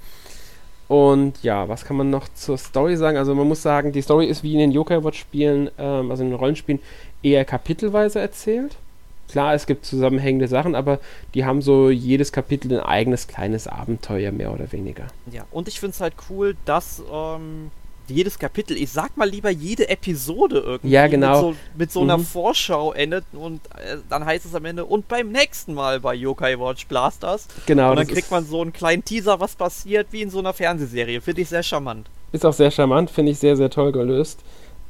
Und 0.89 1.43
ja, 1.43 1.69
was 1.69 1.85
kann 1.85 1.97
man 1.97 2.11
noch 2.11 2.29
zur 2.35 2.59
Story 2.59 2.97
sagen? 2.97 3.17
Also 3.17 3.35
man 3.35 3.49
muss 3.49 3.63
sagen, 3.63 3.93
die 3.93 4.03
Story 4.03 4.27
ist 4.27 4.43
wie 4.43 4.53
in 4.53 4.59
den 4.59 4.73
Yokai 4.73 5.03
Watch 5.03 5.19
Spielen, 5.19 5.71
ähm, 5.79 6.11
also 6.11 6.23
in 6.23 6.31
den 6.31 6.39
Rollenspielen, 6.39 6.83
eher 7.23 7.45
kapitelweise 7.45 8.21
erzählt. 8.21 8.77
Klar, 9.29 9.55
es 9.55 9.65
gibt 9.65 9.87
zusammenhängende 9.87 10.49
Sachen, 10.49 10.75
aber 10.75 10.99
die 11.33 11.47
haben 11.47 11.63
so 11.63 11.89
jedes 11.89 12.33
Kapitel 12.33 12.75
ein 12.75 12.85
eigenes 12.85 13.29
kleines 13.29 13.67
Abenteuer, 13.67 14.33
mehr 14.33 14.53
oder 14.53 14.71
weniger. 14.73 15.07
Ja, 15.31 15.47
und 15.51 15.69
ich 15.69 15.81
finde 15.81 15.95
es 15.95 16.01
halt 16.03 16.13
cool, 16.29 16.55
dass 16.67 17.03
ähm, 17.11 17.71
jedes 18.13 18.39
Kapitel, 18.39 18.77
ich 18.77 18.91
sag 18.91 19.17
mal 19.17 19.29
lieber 19.29 19.51
jede 19.51 19.89
Episode 19.89 20.59
irgendwie 20.59 20.95
ja, 20.95 21.07
genau. 21.07 21.33
mit 21.33 21.41
so, 21.41 21.57
mit 21.79 21.93
so 21.93 22.01
einer 22.03 22.19
mhm. 22.19 22.25
Vorschau 22.25 22.93
endet 22.93 23.25
und 23.33 23.61
äh, 23.77 23.99
dann 24.09 24.25
heißt 24.25 24.45
es 24.47 24.55
am 24.55 24.65
Ende 24.65 24.85
und 24.85 25.09
beim 25.09 25.31
nächsten 25.31 25.75
Mal 25.75 26.01
bei 26.01 26.15
Yokai 26.15 26.59
Watch 26.59 26.87
Blasters. 26.87 27.49
Genau. 27.67 27.91
Und 27.91 27.97
dann 27.97 28.07
kriegt 28.07 28.31
man 28.31 28.45
so 28.45 28.61
einen 28.61 28.73
kleinen 28.73 29.05
Teaser, 29.05 29.41
was 29.41 29.57
passiert, 29.57 30.09
wie 30.11 30.23
in 30.23 30.31
so 30.31 30.39
einer 30.39 30.53
Fernsehserie. 30.53 31.21
Finde 31.21 31.43
ich 31.43 31.49
sehr 31.49 31.63
charmant. 31.63 32.09
Ist 32.33 32.47
auch 32.47 32.53
sehr 32.53 32.71
charmant, 32.71 33.11
finde 33.11 33.33
ich 33.33 33.39
sehr, 33.39 33.57
sehr 33.57 33.71
toll 33.71 33.93
gelöst. 33.93 34.41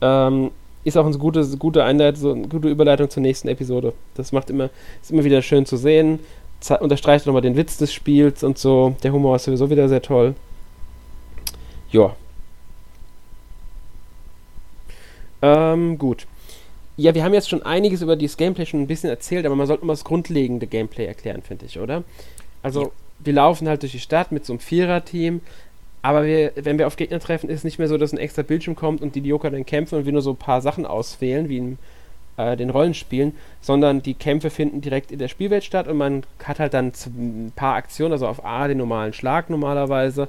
Ähm, 0.00 0.50
ist 0.84 0.96
auch 0.96 1.06
eine 1.06 1.16
gute, 1.16 1.44
gute 1.58 1.84
Einleitung, 1.84 2.20
so 2.20 2.32
eine 2.32 2.48
gute 2.48 2.68
Überleitung 2.68 3.08
zur 3.08 3.22
nächsten 3.22 3.48
Episode. 3.48 3.92
Das 4.14 4.32
macht 4.32 4.50
immer, 4.50 4.70
ist 5.00 5.10
immer 5.10 5.24
wieder 5.24 5.42
schön 5.42 5.64
zu 5.66 5.76
sehen. 5.76 6.20
unterstreicht 6.80 7.26
nochmal 7.26 7.42
den 7.42 7.56
Witz 7.56 7.76
des 7.76 7.92
Spiels 7.92 8.42
und 8.42 8.58
so. 8.58 8.96
Der 9.02 9.12
Humor 9.12 9.36
ist 9.36 9.44
sowieso 9.44 9.70
wieder 9.70 9.88
sehr 9.88 10.02
toll. 10.02 10.34
Ja, 11.90 12.16
Ähm, 15.42 15.98
gut. 15.98 16.26
Ja, 16.96 17.14
wir 17.14 17.24
haben 17.24 17.34
jetzt 17.34 17.48
schon 17.48 17.62
einiges 17.62 18.02
über 18.02 18.16
dieses 18.16 18.36
Gameplay 18.36 18.66
schon 18.66 18.80
ein 18.80 18.86
bisschen 18.86 19.10
erzählt, 19.10 19.44
aber 19.46 19.56
man 19.56 19.66
sollte 19.66 19.84
mal 19.84 19.94
das 19.94 20.04
grundlegende 20.04 20.66
Gameplay 20.66 21.06
erklären, 21.06 21.42
finde 21.42 21.66
ich, 21.66 21.78
oder? 21.78 22.04
Also, 22.62 22.82
ja. 22.82 22.90
wir 23.20 23.32
laufen 23.32 23.68
halt 23.68 23.82
durch 23.82 23.92
die 23.92 23.98
Stadt 23.98 24.30
mit 24.30 24.44
so 24.44 24.52
einem 24.52 24.60
Vierer-Team, 24.60 25.40
aber 26.02 26.24
wir, 26.24 26.52
wenn 26.56 26.78
wir 26.78 26.86
auf 26.86 26.96
Gegner 26.96 27.20
treffen, 27.20 27.48
ist 27.48 27.58
es 27.58 27.64
nicht 27.64 27.78
mehr 27.78 27.88
so, 27.88 27.96
dass 27.96 28.12
ein 28.12 28.18
extra 28.18 28.42
Bildschirm 28.42 28.76
kommt 28.76 29.00
und 29.00 29.14
die 29.14 29.20
Joker 29.20 29.50
dann 29.50 29.64
kämpfen 29.64 29.98
und 29.98 30.04
wir 30.04 30.12
nur 30.12 30.22
so 30.22 30.30
ein 30.30 30.36
paar 30.36 30.60
Sachen 30.60 30.84
auswählen, 30.84 31.48
wie 31.48 31.58
in 31.58 31.78
äh, 32.36 32.56
den 32.56 32.70
Rollenspielen, 32.70 33.34
sondern 33.60 34.02
die 34.02 34.14
Kämpfe 34.14 34.50
finden 34.50 34.80
direkt 34.80 35.12
in 35.12 35.18
der 35.18 35.28
Spielwelt 35.28 35.64
statt 35.64 35.88
und 35.88 35.96
man 35.96 36.24
hat 36.42 36.58
halt 36.58 36.74
dann 36.74 36.92
ein 37.06 37.52
paar 37.54 37.76
Aktionen, 37.76 38.12
also 38.12 38.26
auf 38.26 38.44
A 38.44 38.68
den 38.68 38.78
normalen 38.78 39.12
Schlag 39.12 39.48
normalerweise, 39.48 40.28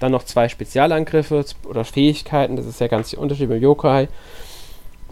dann 0.00 0.12
noch 0.12 0.24
zwei 0.24 0.48
Spezialangriffe 0.48 1.44
oder 1.64 1.84
Fähigkeiten, 1.84 2.56
das 2.56 2.66
ist 2.66 2.80
ja 2.80 2.88
ganz 2.88 3.12
unterschiedlich 3.12 3.50
beim 3.50 3.62
Yokai 3.62 4.08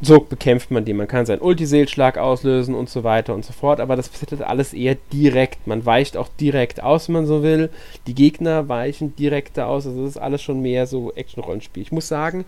so 0.03 0.21
bekämpft 0.21 0.71
man 0.71 0.85
die. 0.85 0.95
Man 0.95 1.09
kann 1.09 1.27
seinen 1.27 1.43
Ultiseelschlag 1.43 2.17
auslösen 2.17 2.75
und 2.75 2.89
so 2.89 3.05
weiter 3.05 3.35
und 3.35 3.45
so 3.45 3.53
fort, 3.53 3.81
aber 3.81 3.97
das 3.97 4.09
passiert 4.09 4.33
halt 4.33 4.43
alles 4.43 4.73
eher 4.73 4.97
direkt. 5.13 5.67
Man 5.67 5.85
weicht 5.85 6.17
auch 6.17 6.29
direkt 6.41 6.83
aus, 6.83 7.09
wenn 7.09 7.15
man 7.15 7.27
so 7.27 7.43
will. 7.43 7.71
Die 8.07 8.15
Gegner 8.15 8.69
weichen 8.69 9.15
direkter 9.17 9.67
aus, 9.67 9.87
also 9.87 10.03
das 10.03 10.17
ist 10.17 10.23
alles 10.23 10.43
schon 10.43 10.61
mehr 10.63 10.87
so 10.87 11.13
Action-Rollenspiel. 11.13 11.83
Ich 11.83 11.93
muss 11.93 12.09
sagen, 12.09 12.45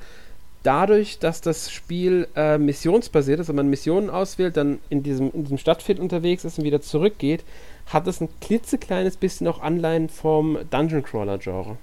dadurch, 0.62 1.18
dass 1.18 1.40
das 1.40 1.70
Spiel 1.70 2.28
äh, 2.36 2.58
missionsbasiert 2.58 3.40
ist, 3.40 3.48
wenn 3.48 3.56
man 3.56 3.68
Missionen 3.68 4.10
auswählt, 4.10 4.56
dann 4.56 4.78
in 4.88 5.02
diesem, 5.02 5.30
in 5.32 5.44
diesem 5.44 5.58
Stadtfeld 5.58 6.00
unterwegs 6.00 6.44
ist 6.44 6.58
und 6.58 6.64
wieder 6.64 6.80
zurückgeht, 6.80 7.44
hat 7.86 8.06
es 8.06 8.20
ein 8.20 8.28
klitzekleines 8.40 9.16
bisschen 9.16 9.48
auch 9.48 9.60
Anleihen 9.60 10.08
vom 10.08 10.58
Dungeon 10.70 11.02
Crawler-Genre. 11.02 11.76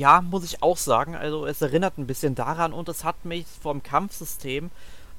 Ja, 0.00 0.22
muss 0.22 0.44
ich 0.44 0.62
auch 0.62 0.78
sagen. 0.78 1.14
Also 1.14 1.44
es 1.44 1.60
erinnert 1.60 1.98
ein 1.98 2.06
bisschen 2.06 2.34
daran 2.34 2.72
und 2.72 2.88
es 2.88 3.04
hat 3.04 3.26
mich 3.26 3.44
vom 3.60 3.82
Kampfsystem, 3.82 4.70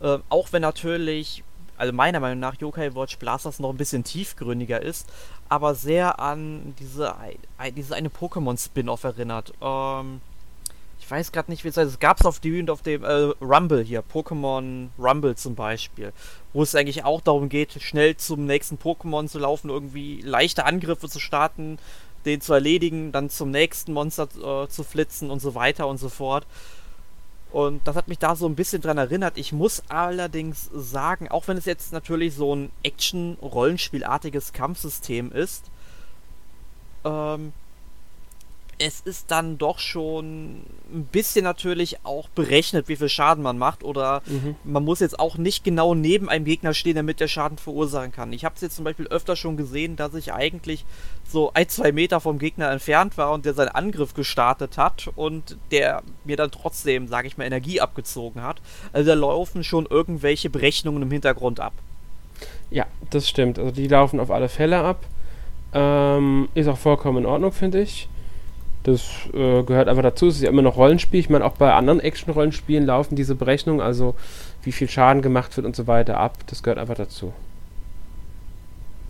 äh, 0.01 0.17
auch 0.29 0.47
wenn 0.53 0.63
natürlich, 0.63 1.43
also 1.77 1.93
meiner 1.93 2.19
Meinung 2.19 2.39
nach 2.39 2.59
Yokai 2.59 2.95
Watch 2.95 3.19
Blasters 3.19 3.59
noch 3.59 3.69
ein 3.69 3.77
bisschen 3.77 4.03
tiefgründiger 4.03 4.81
ist, 4.81 5.07
aber 5.49 5.75
sehr 5.75 6.19
an 6.19 6.73
diese, 6.79 7.13
diese 7.77 7.93
eine 7.93 8.09
Pokémon-Spin-Off 8.09 9.03
erinnert. 9.03 9.53
Ähm, 9.61 10.19
ich 10.99 11.11
weiß 11.11 11.31
gerade 11.31 11.51
nicht, 11.51 11.63
wie 11.63 11.67
es 11.67 11.77
heißt. 11.77 11.91
Es 11.91 11.99
gab 11.99 12.19
es 12.19 12.25
auf 12.25 12.39
und 12.43 12.69
auf 12.71 12.81
dem 12.81 13.03
äh, 13.03 13.33
Rumble 13.39 13.83
hier, 13.83 14.01
Pokémon 14.01 14.87
Rumble 14.97 15.35
zum 15.35 15.53
Beispiel, 15.53 16.11
wo 16.53 16.63
es 16.63 16.73
eigentlich 16.73 17.05
auch 17.05 17.21
darum 17.21 17.49
geht, 17.49 17.79
schnell 17.83 18.17
zum 18.17 18.47
nächsten 18.47 18.77
Pokémon 18.77 19.27
zu 19.27 19.37
laufen, 19.37 19.69
irgendwie 19.69 20.21
leichte 20.21 20.65
Angriffe 20.65 21.07
zu 21.07 21.19
starten, 21.19 21.77
den 22.25 22.41
zu 22.41 22.53
erledigen, 22.53 23.11
dann 23.11 23.29
zum 23.29 23.51
nächsten 23.51 23.93
Monster 23.93 24.27
äh, 24.63 24.67
zu 24.67 24.83
flitzen 24.83 25.29
und 25.29 25.39
so 25.39 25.55
weiter 25.55 25.87
und 25.87 25.97
so 25.97 26.09
fort. 26.09 26.45
Und 27.51 27.85
das 27.85 27.95
hat 27.95 28.07
mich 28.07 28.17
da 28.17 28.35
so 28.35 28.47
ein 28.47 28.55
bisschen 28.55 28.81
dran 28.81 28.97
erinnert. 28.97 29.37
Ich 29.37 29.51
muss 29.51 29.83
allerdings 29.89 30.69
sagen, 30.73 31.27
auch 31.29 31.47
wenn 31.47 31.57
es 31.57 31.65
jetzt 31.65 31.91
natürlich 31.91 32.33
so 32.33 32.55
ein 32.55 32.71
Action-Rollenspielartiges 32.83 34.53
Kampfsystem 34.53 35.31
ist, 35.33 35.65
ähm, 37.03 37.51
es 38.81 38.99
ist 39.01 39.29
dann 39.29 39.59
doch 39.59 39.77
schon 39.77 40.63
ein 40.91 41.05
bisschen 41.11 41.43
natürlich 41.43 42.03
auch 42.03 42.29
berechnet, 42.29 42.87
wie 42.87 42.95
viel 42.95 43.09
Schaden 43.09 43.43
man 43.43 43.57
macht. 43.57 43.83
Oder 43.83 44.23
mhm. 44.25 44.55
man 44.63 44.83
muss 44.83 44.99
jetzt 44.99 45.19
auch 45.19 45.37
nicht 45.37 45.63
genau 45.63 45.93
neben 45.93 46.29
einem 46.29 46.45
Gegner 46.45 46.73
stehen, 46.73 46.95
damit 46.95 47.19
der 47.19 47.27
Schaden 47.27 47.59
verursachen 47.59 48.11
kann. 48.11 48.33
Ich 48.33 48.43
habe 48.43 48.55
es 48.55 48.61
jetzt 48.61 48.75
zum 48.75 48.83
Beispiel 48.83 49.07
öfter 49.07 49.35
schon 49.35 49.55
gesehen, 49.55 49.95
dass 49.95 50.15
ich 50.15 50.33
eigentlich 50.33 50.83
so 51.27 51.51
ein, 51.53 51.69
zwei 51.69 51.91
Meter 51.91 52.19
vom 52.19 52.39
Gegner 52.39 52.71
entfernt 52.71 53.17
war 53.17 53.31
und 53.31 53.45
der 53.45 53.53
seinen 53.53 53.69
Angriff 53.69 54.15
gestartet 54.15 54.77
hat 54.77 55.09
und 55.15 55.57
der 55.69 56.01
mir 56.25 56.35
dann 56.35 56.49
trotzdem, 56.49 57.07
sage 57.07 57.27
ich 57.27 57.37
mal, 57.37 57.45
Energie 57.45 57.81
abgezogen 57.81 58.41
hat. 58.41 58.61
Also 58.93 59.09
da 59.09 59.13
laufen 59.13 59.63
schon 59.63 59.85
irgendwelche 59.85 60.49
Berechnungen 60.49 61.03
im 61.03 61.11
Hintergrund 61.11 61.59
ab. 61.59 61.73
Ja, 62.71 62.87
das 63.11 63.29
stimmt. 63.29 63.59
Also 63.59 63.71
die 63.71 63.87
laufen 63.87 64.19
auf 64.19 64.31
alle 64.31 64.49
Fälle 64.49 64.79
ab. 64.79 65.05
Ähm, 65.73 66.49
ist 66.55 66.67
auch 66.67 66.77
vollkommen 66.77 67.19
in 67.19 67.25
Ordnung, 67.27 67.51
finde 67.51 67.81
ich. 67.81 68.09
Das 68.83 69.09
äh, 69.33 69.63
gehört 69.63 69.87
einfach 69.87 70.03
dazu. 70.03 70.27
Es 70.27 70.37
ist 70.37 70.41
ja 70.41 70.49
immer 70.49 70.63
noch 70.63 70.77
Rollenspiel. 70.77 71.19
Ich 71.19 71.29
meine, 71.29 71.45
auch 71.45 71.53
bei 71.53 71.73
anderen 71.73 71.99
Action-Rollenspielen 71.99 72.85
laufen 72.85 73.15
diese 73.15 73.35
Berechnungen, 73.35 73.81
also 73.81 74.15
wie 74.63 74.71
viel 74.71 74.89
Schaden 74.89 75.21
gemacht 75.21 75.55
wird 75.55 75.67
und 75.67 75.75
so 75.75 75.87
weiter 75.87 76.17
ab. 76.17 76.37
Das 76.47 76.63
gehört 76.63 76.79
einfach 76.79 76.95
dazu. 76.95 77.33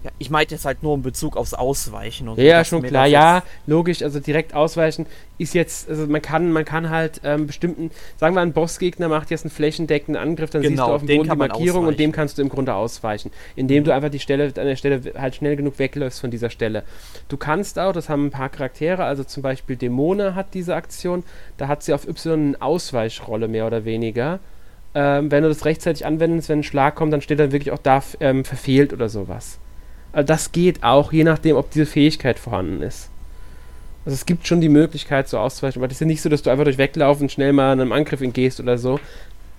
Ja, 0.04 0.10
ich 0.18 0.32
meinte 0.32 0.56
jetzt 0.56 0.66
halt 0.66 0.82
nur 0.82 0.96
in 0.96 1.04
Bezug 1.04 1.38
aufs 1.38 1.54
Ausweichen 1.54 2.28
und 2.28 2.40
Ja, 2.40 2.66
schon 2.66 2.82
klar, 2.82 3.06
ja, 3.06 3.44
logisch, 3.68 4.02
also 4.02 4.20
direkt 4.20 4.56
ausweichen 4.56 5.06
ist 5.38 5.54
jetzt, 5.54 5.90
also 5.90 6.08
man 6.08 6.22
kann, 6.22 6.52
man 6.52 6.66
kann 6.66 6.90
halt 6.90 7.22
ähm, 7.24 7.46
bestimmten, 7.48 7.92
sagen 8.18 8.36
wir 8.36 8.42
ein 8.42 8.54
Bossgegner 8.54 9.10
macht 9.10 9.30
jetzt 9.30 9.44
einen 9.44 9.52
flächendeckenden 9.52 10.22
Angriff, 10.22 10.50
dann 10.50 10.64
genau, 10.64 10.70
siehst 10.72 10.88
du 10.88 10.94
auf 10.94 11.02
dem 11.02 11.18
Boden 11.18 11.30
die 11.30 11.36
Markierung 11.36 11.86
und 11.86 12.00
dem 12.00 12.12
kannst 12.12 12.38
du 12.38 12.42
im 12.42 12.50
Grunde 12.50 12.74
ausweichen, 12.74 13.32
indem 13.56 13.84
du 13.84 13.94
einfach 13.94 14.10
die 14.10 14.20
Stelle, 14.20 14.46
an 14.46 14.66
der 14.66 14.76
Stelle 14.76 15.14
halt 15.18 15.36
schnell 15.36 15.56
genug 15.56 15.78
wegläufst 15.78 16.20
von 16.20 16.32
dieser 16.32 16.50
Stelle. 16.50 16.84
Du 17.28 17.38
kannst 17.38 17.78
auch, 17.78 17.92
das 17.92 18.10
haben 18.10 18.28
ein 18.28 18.32
paar 18.32 18.50
Charaktere, 18.50 19.04
also 19.04 19.24
zum 19.24 19.44
Beispiel 19.44 19.76
Dämone 19.76 20.34
hat 20.34 20.54
diese 20.54 20.76
Aktion, 20.76 21.24
da 21.58 21.68
hat 21.68 21.84
sie 21.84 21.94
auf 21.94 22.08
Y 22.08 22.34
eine 22.34 22.62
Ausweichrolle 22.62 23.48
mehr 23.48 23.68
oder 23.68 23.86
weniger. 23.86 24.40
Ähm, 24.94 25.32
wenn 25.32 25.44
du 25.44 25.50
das 25.50 25.66
rechtzeitig 25.66 26.06
anwendest, 26.06 26.50
wenn 26.50 26.60
ein 26.60 26.64
Schlag 26.64 26.96
kommt, 26.96 27.14
dann 27.14 27.22
steht 27.22 27.40
dann 27.40 27.52
wirklich 27.52 27.72
auch 27.72 27.80
da 27.80 28.04
ähm, 28.20 28.44
verfehlt 28.44 28.94
oder 28.94 29.10
sowas. 29.10 29.60
Also 30.14 30.28
das 30.28 30.52
geht 30.52 30.84
auch, 30.84 31.14
je 31.14 31.24
nachdem, 31.24 31.56
ob 31.56 31.72
diese 31.72 31.86
Fähigkeit 31.86 32.40
vorhanden 32.40 32.82
ist. 32.82 33.10
Also 34.06 34.16
es 34.16 34.26
gibt 34.26 34.48
schon 34.48 34.62
die 34.62 34.70
Möglichkeit, 34.70 35.30
so 35.30 35.38
auszuweichen, 35.38 35.80
aber 35.80 35.88
das 35.88 35.98
ist 35.98 36.02
ja 36.02 36.08
nicht 36.08 36.22
so, 36.22 36.30
dass 36.30 36.42
du 36.42 36.50
einfach 36.50 36.64
durch 36.64 36.78
Weglaufen 36.78 37.30
schnell 37.30 37.54
mal 37.54 37.72
einem 37.72 37.92
Angriff 37.92 38.22
entgehst 38.22 38.60
oder 38.60 38.78
so. 38.78 39.00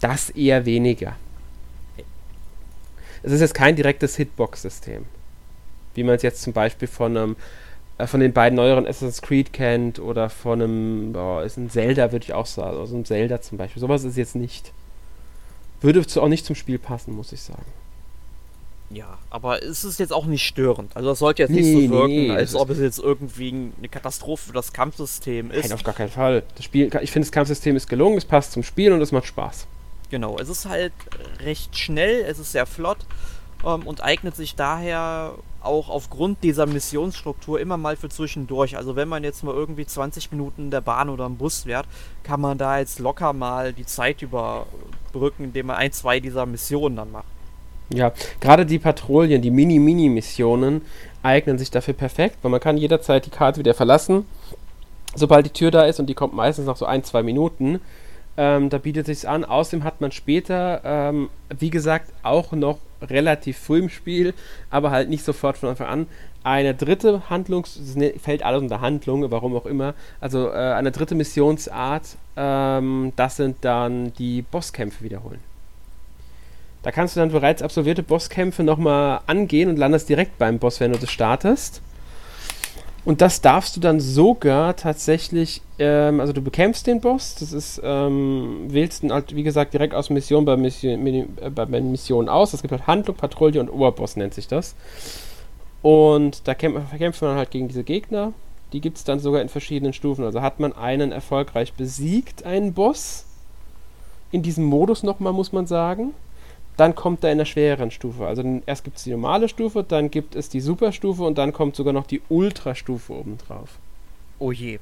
Das 0.00 0.30
eher 0.30 0.66
weniger. 0.66 1.16
Es 3.22 3.32
ist 3.32 3.40
jetzt 3.40 3.54
kein 3.54 3.76
direktes 3.76 4.16
Hitbox-System. 4.16 5.04
Wie 5.94 6.02
man 6.02 6.16
es 6.16 6.22
jetzt 6.22 6.42
zum 6.42 6.52
Beispiel 6.52 6.88
von 6.88 7.16
einem 7.16 7.36
äh, 7.98 8.06
von 8.06 8.20
den 8.20 8.32
beiden 8.32 8.56
neueren 8.56 8.86
Assassin's 8.86 9.22
Creed 9.22 9.52
kennt 9.52 9.98
oder 9.98 10.28
von 10.30 10.60
einem, 10.60 11.12
boah, 11.12 11.42
ist 11.42 11.56
ein 11.56 11.70
Zelda, 11.70 12.12
würde 12.12 12.24
ich 12.24 12.32
auch 12.32 12.46
sagen. 12.46 12.78
Also 12.78 12.96
ein 12.96 13.04
Zelda 13.04 13.40
zum 13.40 13.58
Beispiel. 13.58 13.80
Sowas 13.80 14.04
ist 14.04 14.16
jetzt 14.16 14.34
nicht. 14.34 14.72
Würde 15.80 16.04
auch 16.20 16.28
nicht 16.28 16.46
zum 16.46 16.56
Spiel 16.56 16.78
passen, 16.78 17.14
muss 17.14 17.32
ich 17.32 17.40
sagen. 17.40 17.64
Ja, 18.92 19.18
aber 19.30 19.62
es 19.62 19.84
ist 19.84 19.98
jetzt 19.98 20.12
auch 20.12 20.26
nicht 20.26 20.46
störend. 20.46 20.94
Also 20.94 21.08
das 21.08 21.18
sollte 21.18 21.42
jetzt 21.42 21.50
nee, 21.50 21.62
nicht 21.62 21.88
so 21.88 21.94
wirken, 21.94 22.08
nee, 22.08 22.30
als 22.30 22.54
ob 22.54 22.70
es 22.70 22.78
jetzt 22.78 22.98
irgendwie 22.98 23.72
eine 23.78 23.88
Katastrophe 23.88 24.48
für 24.48 24.52
das 24.52 24.72
Kampfsystem 24.72 25.50
ist. 25.50 25.64
Nein, 25.64 25.72
auf 25.72 25.82
gar 25.82 25.94
keinen 25.94 26.10
Fall. 26.10 26.42
Das 26.56 26.64
Spiel, 26.64 26.86
ich 27.00 27.10
finde, 27.10 27.26
das 27.26 27.32
Kampfsystem 27.32 27.76
ist 27.76 27.88
gelungen, 27.88 28.18
es 28.18 28.24
passt 28.24 28.52
zum 28.52 28.62
Spiel 28.62 28.92
und 28.92 29.00
es 29.00 29.12
macht 29.12 29.26
Spaß. 29.26 29.66
Genau, 30.10 30.36
es 30.38 30.48
ist 30.48 30.66
halt 30.66 30.92
recht 31.42 31.78
schnell, 31.78 32.22
es 32.28 32.38
ist 32.38 32.52
sehr 32.52 32.66
flott 32.66 32.98
ähm, 33.64 33.86
und 33.86 34.02
eignet 34.02 34.36
sich 34.36 34.54
daher 34.54 35.32
auch 35.62 35.88
aufgrund 35.88 36.42
dieser 36.42 36.66
Missionsstruktur 36.66 37.60
immer 37.60 37.76
mal 37.76 37.96
für 37.96 38.08
zwischendurch. 38.08 38.76
Also 38.76 38.96
wenn 38.96 39.08
man 39.08 39.24
jetzt 39.24 39.42
mal 39.44 39.54
irgendwie 39.54 39.86
20 39.86 40.32
Minuten 40.32 40.64
in 40.64 40.70
der 40.70 40.80
Bahn 40.80 41.08
oder 41.08 41.26
im 41.26 41.36
Bus 41.36 41.62
fährt, 41.62 41.86
kann 42.24 42.40
man 42.40 42.58
da 42.58 42.78
jetzt 42.78 42.98
locker 42.98 43.32
mal 43.32 43.72
die 43.72 43.86
Zeit 43.86 44.22
überbrücken, 44.22 45.44
indem 45.44 45.66
man 45.66 45.76
ein, 45.76 45.92
zwei 45.92 46.20
dieser 46.20 46.46
Missionen 46.46 46.96
dann 46.96 47.12
macht. 47.12 47.31
Ja, 47.94 48.12
gerade 48.40 48.64
die 48.64 48.78
Patrouillen, 48.78 49.42
die 49.42 49.50
Mini-Mini-Missionen 49.50 50.80
eignen 51.22 51.58
sich 51.58 51.70
dafür 51.70 51.94
perfekt, 51.94 52.38
weil 52.42 52.50
man 52.50 52.60
kann 52.60 52.78
jederzeit 52.78 53.26
die 53.26 53.30
Karte 53.30 53.60
wieder 53.60 53.74
verlassen, 53.74 54.24
sobald 55.14 55.46
die 55.46 55.50
Tür 55.50 55.70
da 55.70 55.84
ist 55.84 56.00
und 56.00 56.06
die 56.06 56.14
kommt 56.14 56.34
meistens 56.34 56.66
nach 56.66 56.76
so 56.76 56.86
ein, 56.86 57.04
zwei 57.04 57.22
Minuten. 57.22 57.80
Ähm, 58.38 58.70
da 58.70 58.78
bietet 58.78 59.04
sich 59.04 59.28
an. 59.28 59.44
Außerdem 59.44 59.84
hat 59.84 60.00
man 60.00 60.10
später, 60.10 60.80
ähm, 60.84 61.28
wie 61.58 61.68
gesagt, 61.68 62.10
auch 62.22 62.52
noch 62.52 62.78
relativ 63.02 63.58
früh 63.58 63.80
im 63.80 63.88
Spiel, 63.90 64.32
aber 64.70 64.90
halt 64.90 65.10
nicht 65.10 65.24
sofort 65.24 65.58
von 65.58 65.68
Anfang 65.68 65.88
an, 65.88 66.06
eine 66.44 66.74
dritte 66.74 67.28
Handlung, 67.28 67.66
ne, 67.94 68.14
fällt 68.18 68.42
alles 68.42 68.62
unter 68.62 68.80
Handlung, 68.80 69.30
warum 69.30 69.54
auch 69.54 69.66
immer, 69.66 69.94
also 70.20 70.48
äh, 70.48 70.52
eine 70.52 70.92
dritte 70.92 71.14
Missionsart, 71.14 72.16
ähm, 72.36 73.12
das 73.16 73.36
sind 73.36 73.58
dann 73.60 74.14
die 74.14 74.42
Bosskämpfe 74.42 75.04
wiederholen. 75.04 75.51
Da 76.82 76.90
kannst 76.90 77.14
du 77.14 77.20
dann 77.20 77.30
bereits 77.30 77.62
absolvierte 77.62 78.02
Bosskämpfe 78.02 78.64
nochmal 78.64 79.20
angehen 79.26 79.68
und 79.68 79.76
landest 79.76 80.08
direkt 80.08 80.38
beim 80.38 80.58
Boss, 80.58 80.80
wenn 80.80 80.92
du 80.92 80.98
das 80.98 81.10
startest. 81.10 81.80
Und 83.04 83.20
das 83.20 83.40
darfst 83.40 83.76
du 83.76 83.80
dann 83.80 83.98
sogar 83.98 84.76
tatsächlich, 84.76 85.60
ähm, 85.78 86.20
also 86.20 86.32
du 86.32 86.40
bekämpfst 86.40 86.86
den 86.86 87.00
Boss, 87.00 87.34
das 87.34 87.52
ist, 87.52 87.80
ähm, 87.82 88.66
wählst 88.68 89.02
ihn 89.02 89.12
halt, 89.12 89.34
wie 89.34 89.42
gesagt, 89.42 89.74
direkt 89.74 89.94
aus 89.94 90.08
Mission 90.08 90.44
bei, 90.44 90.56
Mission 90.56 91.06
äh, 91.06 91.50
bei 91.50 91.66
Missionen 91.66 92.28
aus. 92.28 92.52
Es 92.52 92.62
gibt 92.62 92.70
halt 92.70 92.86
Handlung, 92.86 93.16
Patrouille 93.16 93.60
und 93.60 93.70
Oberboss 93.70 94.16
nennt 94.16 94.34
sich 94.34 94.46
das. 94.46 94.76
Und 95.82 96.46
da 96.46 96.54
kämpft, 96.54 96.96
kämpft 96.96 97.22
man 97.22 97.36
halt 97.36 97.50
gegen 97.50 97.66
diese 97.66 97.82
Gegner. 97.82 98.32
Die 98.72 98.80
gibt 98.80 98.98
es 98.98 99.04
dann 99.04 99.18
sogar 99.18 99.42
in 99.42 99.48
verschiedenen 99.48 99.92
Stufen. 99.92 100.24
Also 100.24 100.40
hat 100.40 100.60
man 100.60 100.72
einen 100.72 101.10
erfolgreich 101.10 101.72
besiegt, 101.72 102.44
einen 102.44 102.72
Boss. 102.72 103.26
In 104.30 104.42
diesem 104.42 104.64
Modus 104.64 105.02
nochmal, 105.02 105.32
muss 105.32 105.52
man 105.52 105.66
sagen 105.66 106.14
dann 106.76 106.94
kommt 106.94 107.22
er 107.24 107.32
in 107.32 107.38
der 107.38 107.44
schwereren 107.44 107.90
Stufe. 107.90 108.26
Also 108.26 108.42
erst 108.66 108.84
gibt 108.84 108.96
es 108.96 109.04
die 109.04 109.10
normale 109.10 109.48
Stufe, 109.48 109.84
dann 109.86 110.10
gibt 110.10 110.34
es 110.34 110.48
die 110.48 110.60
Superstufe 110.60 111.22
und 111.22 111.38
dann 111.38 111.52
kommt 111.52 111.76
sogar 111.76 111.92
noch 111.92 112.06
die 112.06 112.22
Ultrastufe 112.28 113.12
obendrauf. 113.12 113.78
Oh 114.38 114.52
je. 114.52 114.78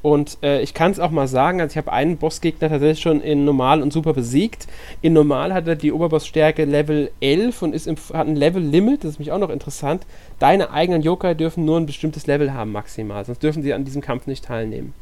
Und 0.00 0.38
äh, 0.42 0.60
ich 0.60 0.74
kann 0.74 0.92
es 0.92 1.00
auch 1.00 1.10
mal 1.10 1.26
sagen, 1.26 1.60
also 1.60 1.72
ich 1.72 1.76
habe 1.76 1.92
einen 1.92 2.18
Bossgegner 2.18 2.68
tatsächlich 2.68 3.00
schon 3.00 3.20
in 3.20 3.44
Normal 3.44 3.82
und 3.82 3.92
Super 3.92 4.12
besiegt. 4.12 4.68
In 5.02 5.12
Normal 5.12 5.52
hat 5.52 5.66
er 5.66 5.74
die 5.74 5.92
Oberbossstärke 5.92 6.64
Level 6.64 7.10
11 7.20 7.62
und 7.62 7.74
ist 7.74 7.88
im, 7.88 7.96
hat 7.96 8.28
ein 8.28 8.36
Level-Limit, 8.36 9.02
das 9.02 9.12
ist 9.12 9.18
mich 9.18 9.32
auch 9.32 9.38
noch 9.38 9.50
interessant. 9.50 10.06
Deine 10.38 10.70
eigenen 10.70 11.02
Yokai 11.02 11.34
dürfen 11.34 11.64
nur 11.64 11.78
ein 11.78 11.86
bestimmtes 11.86 12.28
Level 12.28 12.54
haben 12.54 12.70
maximal, 12.70 13.24
sonst 13.24 13.42
dürfen 13.42 13.62
sie 13.62 13.74
an 13.74 13.84
diesem 13.84 14.00
Kampf 14.00 14.28
nicht 14.28 14.44
teilnehmen. 14.44 14.94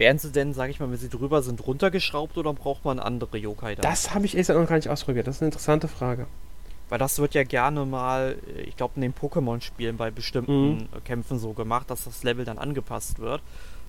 Werden 0.00 0.16
sie 0.16 0.32
denn, 0.32 0.54
sag 0.54 0.70
ich 0.70 0.80
mal, 0.80 0.90
wenn 0.90 0.96
sie 0.96 1.10
drüber 1.10 1.42
sind, 1.42 1.66
runtergeschraubt 1.66 2.38
oder 2.38 2.54
braucht 2.54 2.86
man 2.86 2.98
andere 2.98 3.36
Yokai 3.36 3.74
da? 3.74 3.82
Das 3.82 4.14
habe 4.14 4.24
ich 4.24 4.34
erst 4.34 4.48
noch 4.48 4.66
gar 4.66 4.76
nicht 4.76 4.88
ausprobiert. 4.88 5.26
Das 5.26 5.36
ist 5.36 5.42
eine 5.42 5.48
interessante 5.48 5.88
Frage. 5.88 6.26
Weil 6.88 6.98
das 6.98 7.18
wird 7.18 7.34
ja 7.34 7.44
gerne 7.44 7.84
mal, 7.84 8.36
ich 8.66 8.78
glaube, 8.78 8.94
in 8.96 9.02
den 9.02 9.12
Pokémon-Spielen 9.12 9.98
bei 9.98 10.10
bestimmten 10.10 10.70
mhm. 10.70 11.04
Kämpfen 11.04 11.38
so 11.38 11.52
gemacht, 11.52 11.90
dass 11.90 12.04
das 12.04 12.22
Level 12.22 12.46
dann 12.46 12.56
angepasst 12.56 13.18
wird. 13.18 13.42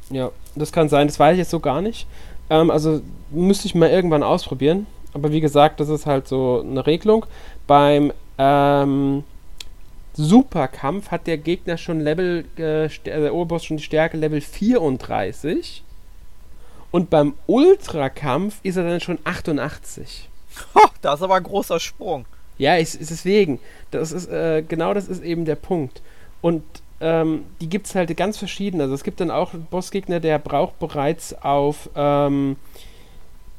Ja, 0.09 0.31
das 0.53 0.73
kann 0.73 0.89
sein. 0.89 1.07
Das 1.07 1.17
weiß 1.17 1.31
ich 1.31 1.39
jetzt 1.39 1.49
so 1.49 1.61
gar 1.61 1.81
nicht. 1.81 2.07
Ähm, 2.49 2.71
also 2.71 3.01
müsste 3.29 3.67
ich 3.67 3.73
mal 3.73 3.89
irgendwann 3.89 4.21
ausprobieren. 4.21 4.87
Aber 5.13 5.31
wie 5.31 5.39
gesagt, 5.39 5.79
das 5.79 5.87
ist 5.87 6.07
halt 6.07 6.27
so 6.27 6.61
eine 6.61 6.85
Regelung. 6.85 7.25
Beim 7.67 8.11
ähm, 8.37 9.23
Superkampf 10.11 11.09
hat 11.09 11.25
der 11.25 11.37
Gegner 11.37 11.77
schon 11.77 12.01
Level, 12.01 12.43
äh, 12.57 12.89
der 13.05 13.33
Oberboss 13.33 13.63
schon 13.63 13.77
die 13.77 13.83
Stärke 13.83 14.17
Level 14.17 14.41
34. 14.41 15.85
Und 16.91 17.09
beim 17.09 17.33
Ultrakampf 17.47 18.59
ist 18.63 18.75
er 18.75 18.83
dann 18.83 18.99
schon 18.99 19.19
88. 19.23 20.29
Ho, 20.75 20.81
da 21.01 21.13
ist 21.13 21.21
aber 21.21 21.35
ein 21.35 21.43
großer 21.43 21.79
Sprung. 21.79 22.25
Ja, 22.57 22.75
ist, 22.75 22.95
ist 22.95 23.11
deswegen. 23.11 23.59
Das 23.91 24.11
ist, 24.11 24.27
äh, 24.29 24.63
genau 24.67 24.93
das 24.93 25.07
ist 25.07 25.23
eben 25.23 25.45
der 25.45 25.55
Punkt. 25.55 26.01
Und 26.41 26.63
ähm, 26.99 27.45
die 27.59 27.69
gibt 27.69 27.87
es 27.87 27.95
halt 27.95 28.15
ganz 28.17 28.37
verschieden. 28.37 28.81
Also 28.81 28.93
es 28.93 29.03
gibt 29.03 29.19
dann 29.21 29.31
auch 29.31 29.53
einen 29.53 29.65
Bossgegner, 29.65 30.19
der 30.19 30.37
braucht 30.37 30.77
bereits 30.79 31.33
auf 31.41 31.89
ähm, 31.95 32.57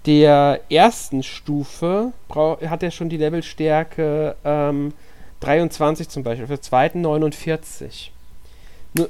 der 0.06 0.60
ersten 0.68 1.22
Stufe, 1.22 2.12
hat 2.34 2.82
er 2.82 2.90
schon 2.90 3.08
die 3.08 3.16
Levelstärke 3.16 4.36
ähm, 4.44 4.92
23 5.40 6.08
zum 6.08 6.22
Beispiel, 6.22 6.44
auf 6.44 6.50
der 6.50 6.62
zweiten 6.62 7.00
49 7.00 8.12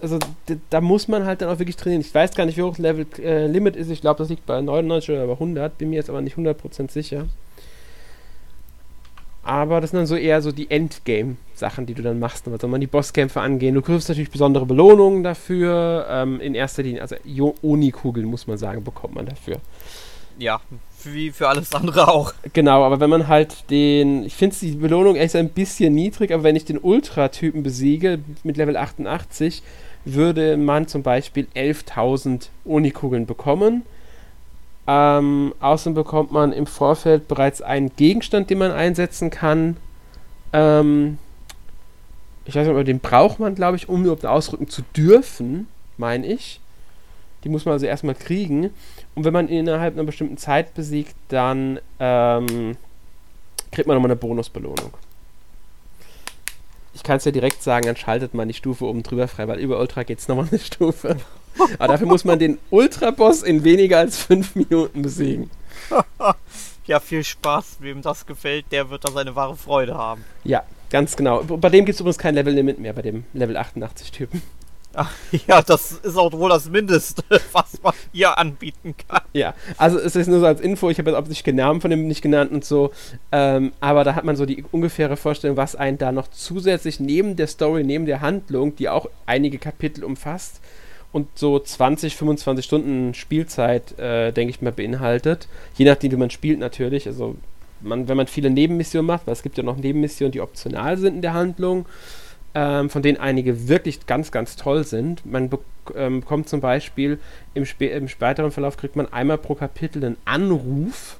also 0.01 0.18
da 0.71 0.81
muss 0.81 1.09
man 1.09 1.25
halt 1.25 1.42
dann 1.42 1.49
auch 1.49 1.59
wirklich 1.59 1.77
trainieren. 1.77 2.03
Ich 2.03 2.14
weiß 2.14 2.35
gar 2.35 2.47
nicht, 2.47 2.57
wie 2.57 2.62
hoch 2.62 2.71
das 2.71 2.79
Level 2.79 3.07
äh, 3.18 3.47
Limit 3.47 3.77
ist. 3.77 3.90
Ich 3.90 4.01
glaube, 4.01 4.18
das 4.18 4.29
liegt 4.29 4.47
bei 4.47 4.61
99 4.61 5.11
oder 5.11 5.27
bei 5.27 5.33
100. 5.33 5.77
Bin 5.79 5.90
mir 5.90 5.97
jetzt 5.97 6.09
aber 6.09 6.21
nicht 6.21 6.37
100% 6.37 6.90
sicher. 6.90 7.27
Aber 9.45 9.81
das 9.81 9.90
sind 9.90 9.99
dann 9.99 10.07
so 10.07 10.14
eher 10.14 10.40
so 10.40 10.53
die 10.53 10.71
Endgame-Sachen, 10.71 11.87
die 11.87 11.95
du 11.95 12.03
dann 12.03 12.21
machst. 12.21 12.47
Da 12.47 12.57
soll 12.57 12.71
man 12.71 12.81
die 12.81 12.87
Bosskämpfe 12.87 13.40
angehen. 13.40 13.75
Du 13.75 13.83
kriegst 13.83 14.09
natürlich 14.09 14.31
besondere 14.31 14.66
Belohnungen 14.66 15.25
dafür. 15.25 16.07
Ähm, 16.09 16.40
in 16.40 16.55
erster 16.55 16.85
Linie, 16.85 17.03
also 17.03 17.16
Oni-Kugeln, 17.62 18.27
muss 18.27 18.47
man 18.47 18.57
sagen, 18.57 18.85
bekommt 18.85 19.16
man 19.16 19.27
dafür. 19.27 19.57
Ja, 20.38 20.61
wie 21.07 21.31
für 21.31 21.49
alles 21.49 21.75
andere 21.75 22.09
auch. 22.09 22.33
Genau, 22.53 22.85
aber 22.85 23.01
wenn 23.01 23.11
man 23.11 23.29
halt 23.29 23.71
den, 23.71 24.25
ich 24.25 24.35
finde 24.35 24.57
die 24.61 24.73
Belohnung 24.73 25.17
echt 25.17 25.37
ein 25.37 25.49
bisschen 25.49 25.95
niedrig, 25.95 26.33
aber 26.33 26.43
wenn 26.43 26.57
ich 26.57 26.65
den 26.65 26.79
Ultra-Typen 26.79 27.62
besiege 27.62 28.21
mit 28.45 28.57
Level 28.57 28.77
88, 28.77 29.62
würde 30.05 30.57
man 30.57 30.88
zum 30.88 31.03
Beispiel 31.03 31.47
11.000 31.55 32.49
Unikugeln 32.65 33.27
bekommen. 33.27 33.83
Ähm, 34.87 35.55
außerdem 35.61 35.95
bekommt 35.95 36.33
man 36.33 36.53
im 36.53 36.67
Vorfeld 36.67 37.29
bereits 37.29 37.62
einen 37.62 37.95
Gegenstand, 37.97 38.51
den 38.51 38.59
man 38.59 38.73
einsetzen 38.73 39.31
kann. 39.31 39.77
Ähm, 40.53 41.19
ich 42.45 42.57
weiß 42.57 42.67
nicht, 42.67 42.73
aber 42.73 42.85
den 42.85 42.99
braucht 42.99 43.38
man, 43.38 43.55
glaube 43.55 43.77
ich, 43.77 43.88
um 43.88 44.03
überhaupt 44.03 44.27
ausrücken 44.27 44.69
zu 44.69 44.83
dürfen, 44.97 45.69
meine 45.97 46.27
ich. 46.27 46.61
Die 47.45 47.49
muss 47.49 47.65
man 47.65 47.73
also 47.73 47.87
erstmal 47.87 48.15
kriegen. 48.15 48.71
Und 49.14 49.25
wenn 49.25 49.33
man 49.33 49.48
ihn 49.48 49.61
innerhalb 49.61 49.94
einer 49.94 50.05
bestimmten 50.05 50.38
Zeit 50.38 50.75
besiegt, 50.75 51.14
dann 51.29 51.81
ähm, 52.01 52.77
kriegt 53.70 53.87
man 53.87 53.96
nochmal 53.96 54.11
eine 54.11 54.16
Bonusbelohnung. 54.16 54.92
Ich 56.94 57.03
kann 57.03 57.16
es 57.16 57.25
ja 57.25 57.33
direkt 57.33 57.62
sagen, 57.62 57.87
dann 57.87 57.96
schaltet 57.96 58.35
man 58.35 58.48
die 58.48 58.55
Stufe 58.55 58.85
oben 58.85 59.03
drüber 59.03 59.29
frei, 59.29 59.48
weil 59.48 59.59
über 59.59 59.79
Ultra 59.81 60.03
geht 60.03 60.18
es 60.18 60.29
nochmal 60.29 60.48
eine 60.51 60.61
Stufe. 60.61 61.16
Aber 61.79 61.88
dafür 61.88 62.07
muss 62.07 62.25
man 62.25 62.38
den 62.38 62.59
Ultra-Boss 62.70 63.42
in 63.42 63.64
weniger 63.64 63.98
als 63.98 64.18
fünf 64.18 64.55
Minuten 64.55 65.03
besiegen. 65.03 65.51
ja, 66.87 67.01
viel 67.01 67.25
Spaß. 67.25 67.79
Wem 67.81 68.03
das 68.03 68.27
gefällt, 68.27 68.66
der 68.70 68.90
wird 68.90 69.05
da 69.05 69.11
seine 69.11 69.35
wahre 69.37 69.57
Freude 69.57 69.94
haben. 69.94 70.25
Ja, 70.44 70.62
ganz 70.90 71.16
genau. 71.16 71.42
Bei 71.42 71.68
dem 71.68 71.85
gibt 71.85 71.94
es 71.94 72.01
übrigens 72.01 72.18
kein 72.18 72.35
Level-Limit 72.35 72.79
mehr, 72.79 72.92
bei 72.92 73.03
dem 73.03 73.25
Level 73.33 73.57
88-Typen. 73.57 74.42
Ach, 74.94 75.12
ja, 75.46 75.62
das 75.62 75.92
ist 75.92 76.16
auch 76.16 76.33
wohl 76.33 76.50
das 76.50 76.68
Mindeste, 76.68 77.22
was 77.52 77.81
man 77.83 77.94
hier 78.12 78.37
anbieten 78.38 78.94
kann. 79.09 79.22
Ja, 79.33 79.55
also 79.76 79.98
es 79.98 80.16
ist 80.16 80.28
nur 80.28 80.40
so 80.40 80.46
als 80.46 80.61
Info, 80.61 80.90
ich 80.90 80.98
habe 80.98 81.11
jetzt 81.11 81.18
absichtlich 81.18 81.55
Namen 81.55 81.81
von 81.81 81.90
dem 81.90 82.07
nicht 82.07 82.22
genannt 82.22 82.52
und 82.52 82.64
so, 82.64 82.92
ähm, 83.31 83.72
aber 83.81 84.05
da 84.05 84.14
hat 84.14 84.24
man 84.24 84.37
so 84.37 84.46
die 84.46 84.64
ungefähre 84.70 85.16
Vorstellung, 85.16 85.57
was 85.57 85.76
einen 85.76 85.98
da 85.98 86.12
noch 86.12 86.28
zusätzlich 86.28 87.00
neben 87.00 87.37
der 87.37 87.46
Story, 87.46 87.85
neben 87.85 88.07
der 88.07 88.20
Handlung, 88.20 88.76
die 88.76 88.88
auch 88.88 89.07
einige 89.26 89.59
Kapitel 89.59 90.05
umfasst 90.05 90.61
und 91.12 91.28
so 91.35 91.59
20, 91.59 92.16
25 92.16 92.64
Stunden 92.64 93.14
Spielzeit, 93.14 93.98
äh, 93.98 94.33
denke 94.33 94.50
ich 94.50 94.62
mal, 94.62 94.72
beinhaltet. 94.72 95.46
Je 95.76 95.85
nachdem, 95.85 96.12
wie 96.12 96.16
man 96.16 96.31
spielt 96.31 96.59
natürlich, 96.59 97.07
also 97.07 97.37
man, 97.81 98.09
wenn 98.09 98.16
man 98.16 98.26
viele 98.26 98.50
Nebenmissionen 98.50 99.07
macht, 99.07 99.26
weil 99.26 99.35
es 99.35 99.42
gibt 99.42 99.59
ja 99.59 99.62
noch 99.62 99.76
Nebenmissionen, 99.76 100.33
die 100.33 100.40
optional 100.40 100.96
sind 100.96 101.16
in 101.16 101.22
der 101.22 101.35
Handlung, 101.35 101.87
ähm, 102.55 102.91
von 102.91 103.03
denen 103.03 103.19
einige 103.19 103.69
wirklich 103.69 104.07
ganz, 104.07 104.31
ganz 104.31 104.57
toll 104.57 104.85
sind. 104.85 105.25
Man 105.25 105.49
be 105.49 105.59
ähm, 105.97 106.21
bekommt 106.21 106.49
zum 106.49 106.61
Beispiel 106.61 107.19
im, 107.55 107.65
Sp 107.67 107.91
im, 107.91 108.07
späteren 108.07 108.53
Verlauf 108.53 108.77
kriegt 108.77 108.95
man 108.95 109.12
einmal 109.12 109.38
pro 109.38 109.57
Kapitel 109.57 110.05
einen 110.05 110.17
Anruf 110.25 111.17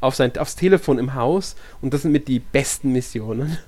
auf 0.00 0.14
sein, 0.14 0.36
aufs 0.38 0.54
Telefon 0.54 0.98
im 0.98 1.14
Haus 1.14 1.56
und 1.82 1.92
das 1.92 2.02
sind 2.02 2.12
mit 2.12 2.28
die 2.28 2.38
besten 2.38 2.92
Missionen. 2.92 3.58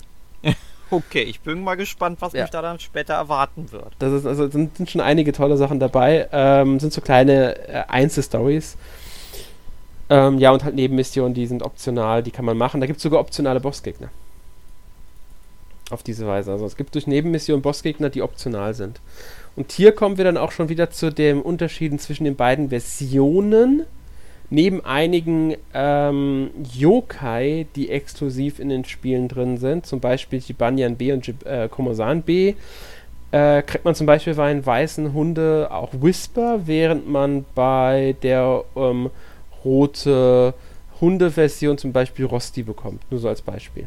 Okay, 0.91 1.23
ich 1.23 1.41
bin 1.41 1.65
mal 1.65 1.75
gespannt, 1.77 2.19
was 2.21 2.35
ja. 2.35 2.43
mich 2.43 2.51
da 2.51 2.61
dann 2.61 2.79
später 2.79 3.15
erwarten 3.15 3.73
wird. 3.73 3.95
Das 3.99 4.13
ist, 4.13 4.27
also 4.27 4.51
sind, 4.51 4.77
sind 4.77 4.91
schon 4.91 5.01
einige 5.01 5.33
tolle 5.33 5.57
Sachen 5.57 5.81
dabei. 5.81 6.29
Ähm, 6.33 6.79
sind 6.81 6.93
so 6.93 7.01
kleine 7.01 7.67
äh, 7.67 7.85
Einzelstories. 7.89 8.77
Ähm, 10.11 10.37
ja, 10.37 10.51
und 10.51 10.65
halt 10.65 10.75
Nebenmissionen, 10.75 11.33
die 11.33 11.47
sind 11.47 11.63
optional, 11.63 12.23
die 12.23 12.31
kann 12.31 12.45
man 12.45 12.59
machen. 12.59 12.83
Da 12.83 12.87
gibt 12.87 12.99
es 12.99 13.03
sogar 13.03 13.21
optionale 13.21 13.59
Bossgegner 13.59 14.11
auf 15.93 16.03
diese 16.03 16.27
Weise. 16.27 16.53
Also 16.53 16.67
es 16.67 16.77
gibt 16.77 16.95
durch 16.95 17.07
Nebenmissionen 17.07 17.63
Bossgegner, 17.63 18.11
die 18.11 18.23
optional 18.23 18.75
sind. 18.75 19.01
Und 19.57 19.73
hier 19.73 19.93
kommen 19.93 20.17
wir 20.17 20.25
dann 20.25 20.37
auch 20.37 20.53
schon 20.53 20.69
wieder 20.69 20.91
zu 20.91 21.13
den 21.13 21.43
Unterschieden 21.43 21.99
zwischen 21.99 22.25
den 22.25 22.37
beiden 22.37 22.71
Versionen. 22.71 23.85
neben 24.53 24.85
einigen 24.85 25.57
ähm, 25.73 26.51
Yokai, 26.75 27.67
die 27.75 27.89
exklusiv 27.89 28.59
in 28.59 28.69
den 28.69 28.85
Spielen 28.85 29.29
drin 29.29 29.57
sind, 29.57 29.87
zum 29.87 30.01
Beispiel 30.01 30.41
die 30.41 30.53
Banyan 30.53 30.97
B 30.97 31.11
und 31.13 31.27
äh, 31.47 31.69
Komosan 31.71 32.21
B, 32.21 32.55
äh, 33.31 33.63
kriegt 33.63 33.87
man 33.87 33.95
zum 33.95 34.07
Beispiel 34.07 34.35
bei 34.35 34.53
den 34.53 34.65
weißen 34.65 35.15
Hunde 35.15 35.69
auch 35.71 35.95
Whisper, 35.99 36.61
während 36.67 37.09
man 37.09 37.47
bei 37.55 38.15
der 38.23 38.63
ähm, 38.77 39.09
rote 39.65 40.53
Hunde-Version 41.01 41.79
zum 41.79 41.93
Beispiel 41.93 42.27
Rosti 42.27 42.63
bekommt. 42.63 43.01
Nur 43.11 43.21
so 43.21 43.29
als 43.29 43.41
Beispiel. 43.41 43.87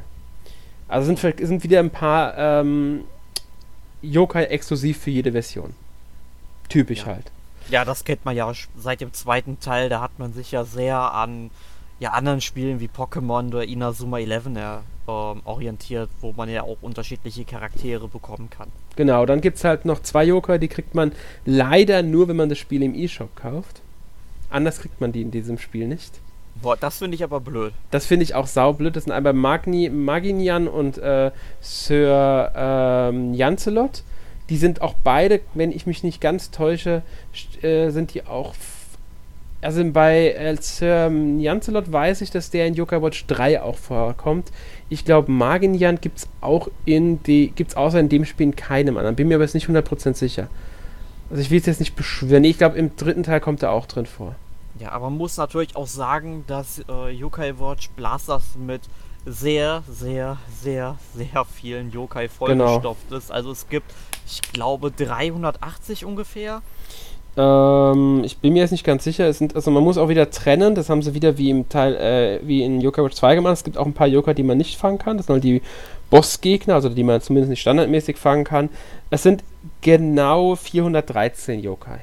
Also 0.87 1.13
sind, 1.13 1.19
sind 1.39 1.63
wieder 1.63 1.79
ein 1.79 1.89
paar 1.89 2.37
ähm, 2.37 3.05
Yokai 4.01 4.45
exklusiv 4.45 4.99
für 4.99 5.11
jede 5.11 5.31
Version. 5.31 5.73
Typisch 6.69 6.99
ja. 6.99 7.05
halt. 7.07 7.31
Ja, 7.69 7.83
das 7.85 8.03
kennt 8.03 8.25
man 8.25 8.35
ja 8.35 8.51
seit 8.77 9.01
dem 9.01 9.13
zweiten 9.13 9.59
Teil. 9.59 9.89
Da 9.89 10.01
hat 10.01 10.19
man 10.19 10.33
sich 10.33 10.51
ja 10.51 10.63
sehr 10.63 10.97
an 10.97 11.49
ja, 11.99 12.11
anderen 12.11 12.41
Spielen 12.41 12.79
wie 12.79 12.87
Pokémon 12.87 13.47
oder 13.47 13.63
Inazuma 13.63 14.19
11 14.19 14.49
ja, 14.55 14.83
ähm, 15.07 15.41
orientiert, 15.45 16.09
wo 16.21 16.33
man 16.33 16.49
ja 16.49 16.63
auch 16.63 16.77
unterschiedliche 16.81 17.45
Charaktere 17.45 18.07
bekommen 18.07 18.49
kann. 18.49 18.69
Genau, 18.95 19.25
dann 19.25 19.41
gibt 19.41 19.57
es 19.57 19.63
halt 19.63 19.85
noch 19.85 20.01
zwei 20.01 20.25
Joker, 20.25 20.57
die 20.57 20.67
kriegt 20.67 20.93
man 20.93 21.11
leider 21.45 22.03
nur, 22.03 22.27
wenn 22.27 22.35
man 22.35 22.49
das 22.49 22.59
Spiel 22.59 22.83
im 22.83 22.93
E-Shop 22.93 23.35
kauft. 23.35 23.81
Anders 24.49 24.79
kriegt 24.79 25.01
man 25.01 25.11
die 25.11 25.21
in 25.21 25.31
diesem 25.31 25.57
Spiel 25.57 25.87
nicht. 25.87 26.19
Boah, 26.61 26.77
das 26.77 26.99
finde 26.99 27.15
ich 27.15 27.23
aber 27.23 27.41
blöd. 27.41 27.73
Das 27.91 28.05
finde 28.05 28.23
ich 28.23 28.33
auch 28.33 28.47
saublöd. 28.47 28.95
Das 28.95 29.03
sind 29.03 29.13
einmal 29.13 29.33
Magni, 29.33 29.89
Maginian 29.89 30.67
und 30.67 30.97
äh, 30.97 31.31
Sir 31.61 32.51
ähm, 32.55 33.33
Jancelot. 33.33 34.03
Die 34.49 34.57
sind 34.57 34.81
auch 34.81 34.95
beide, 35.03 35.41
wenn 35.53 35.71
ich 35.71 35.85
mich 35.85 36.03
nicht 36.03 36.21
ganz 36.21 36.51
täusche, 36.51 37.01
äh, 37.61 37.89
sind 37.89 38.13
die 38.13 38.25
auch. 38.25 38.53
Also 39.61 39.83
bei 39.91 40.31
äh, 40.31 40.55
Sir 40.61 41.11
Jancelot 41.11 41.91
weiß 41.91 42.21
ich, 42.21 42.31
dass 42.31 42.51
der 42.51 42.67
in 42.67 42.75
Yokai 42.75 43.01
Watch 43.01 43.25
3 43.27 43.61
auch 43.61 43.77
vorkommt. 43.77 44.51
Ich 44.89 45.03
glaube, 45.03 45.31
Maginian 45.31 45.99
gibt 45.99 46.19
es 46.19 46.29
auch 46.41 46.69
in 46.85 47.21
die, 47.23 47.51
gibt's 47.55 47.75
außer 47.75 47.99
in 47.99 48.09
dem 48.09 48.25
Spiel 48.25 48.47
in 48.47 48.55
keinem 48.55 48.97
anderen. 48.97 49.15
Bin 49.15 49.27
mir 49.27 49.35
aber 49.35 49.43
jetzt 49.43 49.55
nicht 49.55 49.67
100% 49.67 50.13
sicher. 50.13 50.47
Also 51.29 51.41
ich 51.41 51.51
will 51.51 51.59
es 51.59 51.65
jetzt 51.65 51.79
nicht 51.79 51.95
beschwören. 51.95 52.43
Ich 52.43 52.57
glaube, 52.57 52.77
im 52.77 52.95
dritten 52.95 53.23
Teil 53.23 53.41
kommt 53.41 53.63
er 53.63 53.71
auch 53.71 53.87
drin 53.87 54.05
vor. 54.05 54.35
Ja, 54.79 54.91
aber 54.91 55.09
man 55.09 55.17
muss 55.17 55.37
natürlich 55.37 55.75
auch 55.75 55.87
sagen, 55.87 56.43
dass 56.47 56.83
äh, 56.89 57.09
Yokai 57.09 57.53
Watch 57.59 57.89
Blasters 57.91 58.55
mit 58.57 58.81
sehr, 59.25 59.83
sehr, 59.89 60.37
sehr, 60.61 60.97
sehr 61.15 61.45
vielen 61.45 61.91
Yokai 61.91 62.27
genau. 62.27 62.65
vollgestopft 62.67 63.07
genau. 63.07 63.17
ist. 63.17 63.31
Also 63.31 63.51
es 63.51 63.69
gibt, 63.69 63.91
ich 64.27 64.41
glaube, 64.41 64.91
380 64.91 66.05
ungefähr. 66.05 66.61
Ähm, 67.37 68.23
ich 68.23 68.37
bin 68.37 68.53
mir 68.53 68.59
jetzt 68.59 68.71
nicht 68.71 68.83
ganz 68.83 69.03
sicher. 69.03 69.31
Sind, 69.33 69.55
also 69.55 69.71
man 69.71 69.83
muss 69.83 69.97
auch 69.97 70.09
wieder 70.09 70.29
trennen. 70.29 70.75
Das 70.75 70.89
haben 70.89 71.01
sie 71.01 71.13
wieder 71.13 71.37
wie 71.37 71.49
im 71.49 71.67
Teil, 71.69 71.95
äh, 71.95 72.39
wie 72.47 72.63
in 72.63 72.81
Yokai 72.81 73.03
Watch 73.03 73.15
2 73.15 73.35
gemacht. 73.35 73.53
Es 73.53 73.63
gibt 73.63 73.77
auch 73.77 73.85
ein 73.85 73.93
paar 73.93 74.07
Yokai, 74.07 74.33
die 74.33 74.43
man 74.43 74.57
nicht 74.57 74.77
fangen 74.77 74.99
kann. 74.99 75.17
Das 75.17 75.25
sind 75.25 75.33
halt 75.33 75.43
die 75.43 75.61
Bossgegner, 76.09 76.75
also 76.75 76.89
die 76.89 77.03
man 77.03 77.21
zumindest 77.21 77.49
nicht 77.49 77.61
standardmäßig 77.61 78.17
fangen 78.17 78.43
kann. 78.43 78.69
Es 79.09 79.23
sind 79.23 79.43
genau 79.81 80.55
413 80.55 81.61
Yokai. 81.61 82.01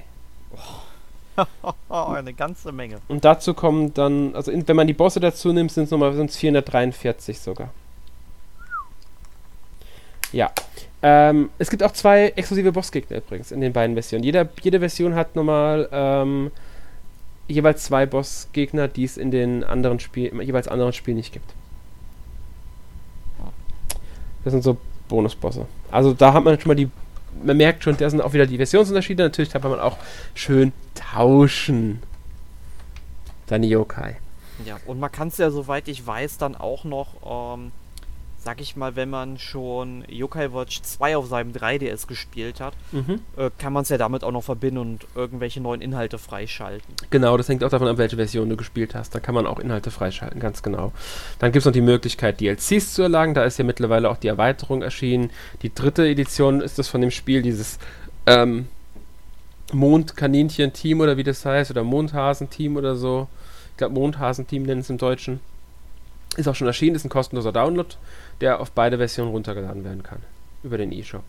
Eine 1.89 2.33
ganze 2.33 2.73
Menge. 2.73 2.99
Und 3.09 3.25
dazu 3.25 3.55
kommen 3.55 3.95
dann, 3.95 4.35
also 4.35 4.51
in, 4.51 4.67
wenn 4.67 4.77
man 4.77 4.87
die 4.87 4.93
Bosse 4.93 5.21
dazu 5.21 5.53
nimmt, 5.53 5.73
sind 5.73 5.85
es 5.85 5.91
nochmal 5.91 6.13
443 6.13 7.39
sogar. 7.39 7.71
Ja. 10.33 10.51
Ähm, 11.03 11.51
es 11.59 11.69
gibt 11.69 11.83
auch 11.83 11.93
zwei 11.93 12.29
exklusive 12.37 12.73
Bossgegner 12.73 13.19
übrigens 13.19 13.51
in 13.51 13.61
den 13.61 13.73
beiden 13.73 13.95
Versionen. 13.95 14.25
Jeder, 14.25 14.49
jede 14.63 14.79
Version 14.79 15.15
hat 15.15 15.35
nochmal 15.35 15.89
ähm, 15.91 16.51
jeweils 17.49 17.85
zwei 17.85 18.07
Bossgegner, 18.07 18.89
die 18.89 19.05
es 19.05 19.17
in 19.17 19.31
den 19.31 19.65
anderen 19.65 20.01
Spielen, 20.01 20.41
jeweils 20.41 20.69
anderen 20.69 20.93
Spielen 20.93 21.17
nicht 21.17 21.33
gibt. 21.33 21.55
Das 24.45 24.53
sind 24.53 24.63
so 24.63 24.77
Bonusbosse. 25.09 25.67
Also 25.91 26.15
da 26.15 26.33
hat 26.33 26.45
man 26.45 26.59
schon 26.59 26.69
mal 26.69 26.75
die 26.75 26.91
man 27.43 27.57
merkt 27.57 27.85
schon, 27.85 27.97
da 27.97 28.09
sind 28.09 28.21
auch 28.21 28.33
wieder 28.33 28.47
die 28.47 28.57
Versionsunterschiede. 28.57 29.23
Natürlich 29.23 29.51
kann 29.51 29.63
man 29.63 29.81
auch 29.81 29.99
schön 30.35 30.73
tauschen. 30.95 32.03
Seine 33.49 33.67
Yokai. 33.67 34.17
Ja, 34.65 34.79
und 34.87 35.01
man 35.01 35.11
kann 35.11 35.29
es 35.29 35.39
ja, 35.39 35.51
soweit 35.51 35.89
ich 35.89 36.07
weiß, 36.07 36.39
dann 36.39 36.55
auch 36.55 36.85
noch 36.85 37.57
ähm, 37.57 37.73
sag 38.43 38.61
ich 38.61 38.77
mal, 38.77 38.97
wenn 38.97 39.09
man 39.09 39.39
schon 39.39 40.05
Yokai 40.09 40.53
Watch 40.53 40.83
2 40.83 41.17
auf 41.17 41.29
seinem 41.29 41.53
3DS 41.53 42.07
gespielt 42.07 42.61
hat, 42.61 42.75
mhm. 42.91 43.21
äh, 43.37 43.51
kann 43.59 43.73
man 43.73 43.83
es 43.83 43.89
ja 43.89 43.99
damit 43.99 44.25
auch 44.25 44.33
noch 44.33 44.43
verbinden 44.43 44.79
und 44.79 45.07
irgendwelche 45.15 45.61
neuen 45.61 45.81
Inhalte 45.81 46.19
freischalten. 46.19 46.95
Genau, 47.11 47.37
das 47.37 47.49
hängt 47.49 47.63
auch 47.63 47.71
davon 47.71 47.87
ab, 47.87 47.99
welche 47.99 48.17
Version 48.17 48.49
du 48.49 48.57
gespielt 48.57 48.95
hast. 48.95 49.15
Da 49.15 49.21
kann 49.21 49.35
man 49.35 49.47
auch 49.47 49.61
Inhalte 49.61 49.91
freischalten, 49.91 50.41
ganz 50.41 50.63
genau. 50.63 50.93
Dann 51.39 51.53
gibt 51.53 51.61
es 51.61 51.67
noch 51.67 51.73
die 51.73 51.81
Möglichkeit, 51.81 52.41
DLCs 52.41 52.95
zu 52.95 53.03
erlangen. 53.03 53.35
Da 53.35 53.45
ist 53.45 53.59
ja 53.59 53.65
mittlerweile 53.65 54.11
auch 54.11 54.17
die 54.17 54.29
Erweiterung 54.29 54.83
erschienen. 54.83 55.31
Die 55.63 55.73
dritte 55.73 56.07
Edition 56.07 56.61
ist 56.61 56.79
das 56.79 56.89
von 56.89 57.01
dem 57.01 57.13
Spiel, 57.13 57.43
dieses 57.43 57.79
ähm, 58.27 58.67
Mondkaninchen-Team 59.73 61.01
oder 61.01 61.17
wie 61.17 61.23
das 61.23 61.45
heißt, 61.45 61.71
oder 61.71 61.85
Mondhasen-Team 61.85 62.77
oder 62.77 62.97
so. 62.97 63.29
Ich 63.71 63.77
glaube, 63.77 63.95
Mondhasen-Team 63.95 64.65
nennen 64.65 64.81
es 64.81 64.91
im 64.91 64.99
Deutschen. 64.99 65.41
Ist 66.37 66.49
auch 66.49 66.55
schon 66.55 66.67
erschienen, 66.67 66.97
ist 66.97 67.05
ein 67.05 67.11
kostenloser 67.11 67.53
Download, 67.53 67.95
der 68.41 68.61
auf 68.61 68.71
beide 68.71 68.97
Versionen 68.97 69.31
runtergeladen 69.31 69.85
werden 69.85 70.03
kann. 70.03 70.21
Über 70.63 70.79
den 70.79 70.93
eShop. 70.93 71.25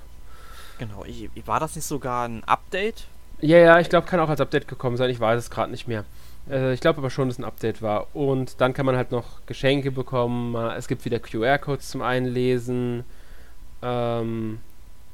Genau, 0.79 1.05
war 1.45 1.59
das 1.59 1.75
nicht 1.75 1.85
sogar 1.85 2.27
ein 2.27 2.43
Update? 2.45 3.05
Ja, 3.41 3.57
ja, 3.57 3.79
ich 3.79 3.89
glaube, 3.89 4.07
kann 4.07 4.19
auch 4.19 4.29
als 4.29 4.41
Update 4.41 4.67
gekommen 4.67 4.95
sein, 4.95 5.09
ich 5.09 5.19
weiß 5.19 5.37
es 5.37 5.49
gerade 5.49 5.71
nicht 5.71 5.87
mehr. 5.87 6.05
Äh, 6.49 6.73
ich 6.73 6.81
glaube 6.81 6.99
aber 6.99 7.09
schon, 7.09 7.27
dass 7.27 7.35
es 7.35 7.39
ein 7.39 7.45
Update 7.45 7.81
war. 7.81 8.07
Und 8.15 8.61
dann 8.61 8.73
kann 8.73 8.85
man 8.85 8.95
halt 8.95 9.11
noch 9.11 9.45
Geschenke 9.45 9.91
bekommen. 9.91 10.55
Es 10.55 10.87
gibt 10.87 11.05
wieder 11.05 11.19
QR-Codes 11.19 11.89
zum 11.89 12.01
Einlesen, 12.01 13.03
ähm, 13.81 14.59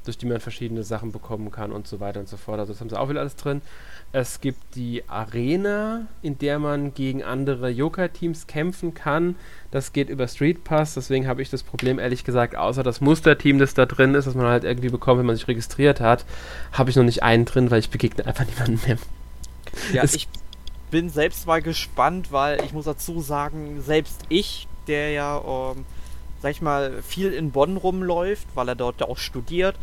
durch 0.05 0.17
die 0.17 0.25
man 0.25 0.39
verschiedene 0.39 0.83
Sachen 0.83 1.11
bekommen 1.11 1.51
kann 1.51 1.71
und 1.71 1.87
so 1.87 1.99
weiter 1.99 2.19
und 2.19 2.29
so 2.29 2.37
fort. 2.37 2.59
Also 2.59 2.73
das 2.73 2.81
haben 2.81 2.89
sie 2.89 2.99
auch 2.99 3.09
wieder 3.09 3.19
alles 3.19 3.35
drin. 3.35 3.61
Es 4.11 4.41
gibt 4.41 4.75
die 4.75 5.03
Arena, 5.07 6.07
in 6.23 6.39
der 6.39 6.57
man 6.57 6.95
gegen 6.95 7.23
andere 7.23 7.69
Yokai-Teams 7.69 8.47
kämpfen 8.47 8.95
kann. 8.95 9.35
Das 9.69 9.93
geht 9.93 10.09
über 10.09 10.27
Street 10.27 10.63
Pass, 10.63 10.95
deswegen 10.95 11.27
habe 11.27 11.43
ich 11.43 11.51
das 11.51 11.61
Problem 11.61 11.99
ehrlich 11.99 12.23
gesagt, 12.23 12.55
außer 12.55 12.81
das 12.81 13.01
Musterteam, 13.01 13.59
das 13.59 13.75
da 13.75 13.85
drin 13.85 14.15
ist, 14.15 14.25
das 14.25 14.33
man 14.33 14.47
halt 14.47 14.63
irgendwie 14.63 14.89
bekommt, 14.89 15.19
wenn 15.19 15.27
man 15.27 15.35
sich 15.35 15.47
registriert 15.47 15.99
hat, 15.99 16.25
habe 16.71 16.89
ich 16.89 16.95
noch 16.95 17.03
nicht 17.03 17.21
einen 17.21 17.45
drin, 17.45 17.69
weil 17.69 17.79
ich 17.79 17.91
begegne 17.91 18.25
einfach 18.25 18.45
niemanden 18.47 18.79
mehr. 18.87 18.97
Ja, 19.93 20.01
es 20.01 20.15
ich 20.15 20.27
bin 20.89 21.11
selbst 21.11 21.45
mal 21.45 21.61
gespannt, 21.61 22.31
weil 22.31 22.63
ich 22.63 22.73
muss 22.73 22.85
dazu 22.85 23.21
sagen, 23.21 23.83
selbst 23.83 24.23
ich, 24.29 24.67
der 24.87 25.11
ja, 25.11 25.37
ähm, 25.37 25.85
sag 26.41 26.49
ich 26.51 26.61
mal, 26.63 27.03
viel 27.03 27.31
in 27.31 27.51
Bonn 27.51 27.77
rumläuft, 27.77 28.47
weil 28.55 28.69
er 28.69 28.75
dort 28.75 29.01
ja 29.01 29.07
auch 29.07 29.19
studiert, 29.19 29.75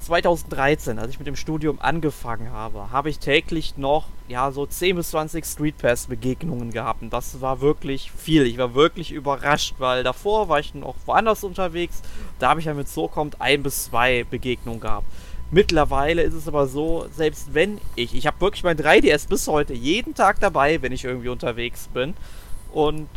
2013, 0.00 0.98
als 0.98 1.10
ich 1.10 1.18
mit 1.18 1.26
dem 1.26 1.36
Studium 1.36 1.78
angefangen 1.80 2.50
habe, 2.50 2.90
habe 2.90 3.10
ich 3.10 3.18
täglich 3.18 3.76
noch 3.76 4.06
ja 4.28 4.50
so 4.50 4.66
10 4.66 4.96
bis 4.96 5.10
20 5.10 5.44
Street 5.44 5.78
Pass 5.78 6.06
Begegnungen 6.06 6.70
gehabt 6.72 7.02
und 7.02 7.12
das 7.12 7.40
war 7.40 7.60
wirklich 7.60 8.10
viel. 8.10 8.46
Ich 8.46 8.58
war 8.58 8.74
wirklich 8.74 9.12
überrascht, 9.12 9.74
weil 9.78 10.02
davor 10.02 10.48
war 10.48 10.58
ich 10.58 10.74
noch 10.74 10.96
woanders 11.04 11.44
unterwegs. 11.44 12.02
Da 12.38 12.50
habe 12.50 12.60
ich 12.60 12.66
ja 12.66 12.74
mit 12.74 12.88
so 12.88 13.08
kommt 13.08 13.40
ein 13.40 13.62
bis 13.62 13.84
zwei 13.84 14.24
Begegnungen 14.24 14.80
gehabt. 14.80 15.06
Mittlerweile 15.50 16.22
ist 16.22 16.34
es 16.34 16.48
aber 16.48 16.66
so, 16.66 17.06
selbst 17.12 17.54
wenn 17.54 17.78
ich, 17.96 18.14
ich 18.14 18.26
habe 18.26 18.40
wirklich 18.40 18.62
mein 18.62 18.78
3DS 18.78 19.28
bis 19.28 19.48
heute 19.48 19.74
jeden 19.74 20.14
Tag 20.14 20.40
dabei, 20.40 20.80
wenn 20.80 20.92
ich 20.92 21.04
irgendwie 21.04 21.28
unterwegs 21.28 21.88
bin 21.92 22.14
und 22.72 23.08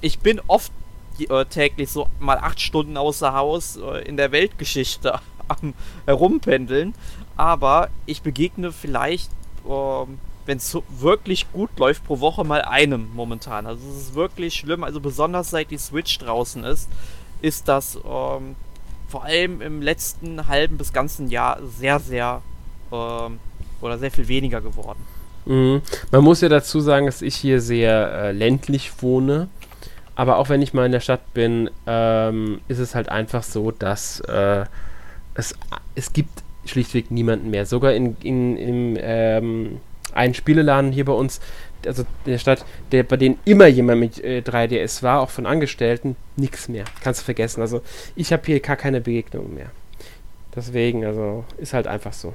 ich 0.00 0.20
bin 0.20 0.40
oft 0.46 0.72
äh, 1.18 1.44
täglich 1.44 1.90
so 1.90 2.08
mal 2.18 2.38
acht 2.38 2.60
Stunden 2.60 2.96
außer 2.96 3.34
Haus 3.34 3.76
äh, 3.76 4.04
in 4.04 4.16
der 4.16 4.32
Weltgeschichte 4.32 5.20
am 5.50 5.74
Herumpendeln. 6.06 6.94
Aber 7.36 7.88
ich 8.06 8.22
begegne 8.22 8.72
vielleicht, 8.72 9.30
ähm, 9.68 10.18
wenn 10.46 10.58
es 10.58 10.70
so 10.70 10.82
wirklich 10.88 11.52
gut 11.52 11.70
läuft, 11.78 12.04
pro 12.04 12.20
Woche 12.20 12.44
mal 12.44 12.62
einem 12.62 13.08
momentan. 13.14 13.66
Also 13.66 13.88
es 13.88 13.96
ist 13.96 14.14
wirklich 14.14 14.54
schlimm. 14.54 14.84
Also 14.84 15.00
besonders 15.00 15.50
seit 15.50 15.70
die 15.70 15.78
Switch 15.78 16.18
draußen 16.18 16.64
ist, 16.64 16.88
ist 17.42 17.68
das 17.68 17.96
ähm, 17.96 18.56
vor 19.08 19.24
allem 19.24 19.60
im 19.60 19.82
letzten 19.82 20.46
halben 20.48 20.78
bis 20.78 20.92
ganzen 20.92 21.28
Jahr 21.28 21.58
sehr, 21.78 21.98
sehr 22.00 22.42
ähm, 22.92 23.38
oder 23.80 23.98
sehr 23.98 24.10
viel 24.10 24.28
weniger 24.28 24.60
geworden. 24.60 25.00
Mhm. 25.46 25.82
Man 26.10 26.24
muss 26.24 26.40
ja 26.40 26.48
dazu 26.48 26.80
sagen, 26.80 27.06
dass 27.06 27.22
ich 27.22 27.36
hier 27.36 27.60
sehr 27.60 28.12
äh, 28.12 28.32
ländlich 28.32 29.02
wohne. 29.02 29.48
Aber 30.14 30.36
auch 30.36 30.48
wenn 30.48 30.60
ich 30.60 30.74
mal 30.74 30.86
in 30.86 30.92
der 30.92 31.00
Stadt 31.00 31.32
bin, 31.32 31.70
ähm, 31.86 32.60
ist 32.68 32.78
es 32.78 32.94
halt 32.94 33.08
einfach 33.08 33.42
so, 33.42 33.70
dass 33.70 34.20
äh, 34.20 34.64
es, 35.40 35.54
es 35.94 36.12
gibt 36.12 36.42
schlichtweg 36.64 37.10
niemanden 37.10 37.50
mehr. 37.50 37.66
Sogar 37.66 37.92
in, 37.92 38.16
in, 38.22 38.56
in 38.56 38.98
ähm, 39.00 39.80
einen 40.12 40.34
Spieleladen 40.34 40.92
hier 40.92 41.04
bei 41.04 41.12
uns, 41.12 41.40
also 41.84 42.02
in 42.24 42.32
der 42.32 42.38
Stadt, 42.38 42.64
der, 42.92 43.02
bei 43.02 43.16
denen 43.16 43.38
immer 43.44 43.66
jemand 43.66 44.00
mit 44.00 44.22
äh, 44.22 44.42
3DS 44.44 45.02
war, 45.02 45.20
auch 45.20 45.30
von 45.30 45.46
Angestellten, 45.46 46.16
nichts 46.36 46.68
mehr. 46.68 46.84
Kannst 47.02 47.20
du 47.20 47.24
vergessen. 47.24 47.60
Also 47.60 47.82
ich 48.14 48.32
habe 48.32 48.42
hier 48.46 48.60
gar 48.60 48.76
keine 48.76 49.00
Begegnungen 49.00 49.54
mehr. 49.54 49.70
Deswegen, 50.54 51.04
also 51.04 51.44
ist 51.58 51.72
halt 51.72 51.86
einfach 51.86 52.12
so. 52.12 52.34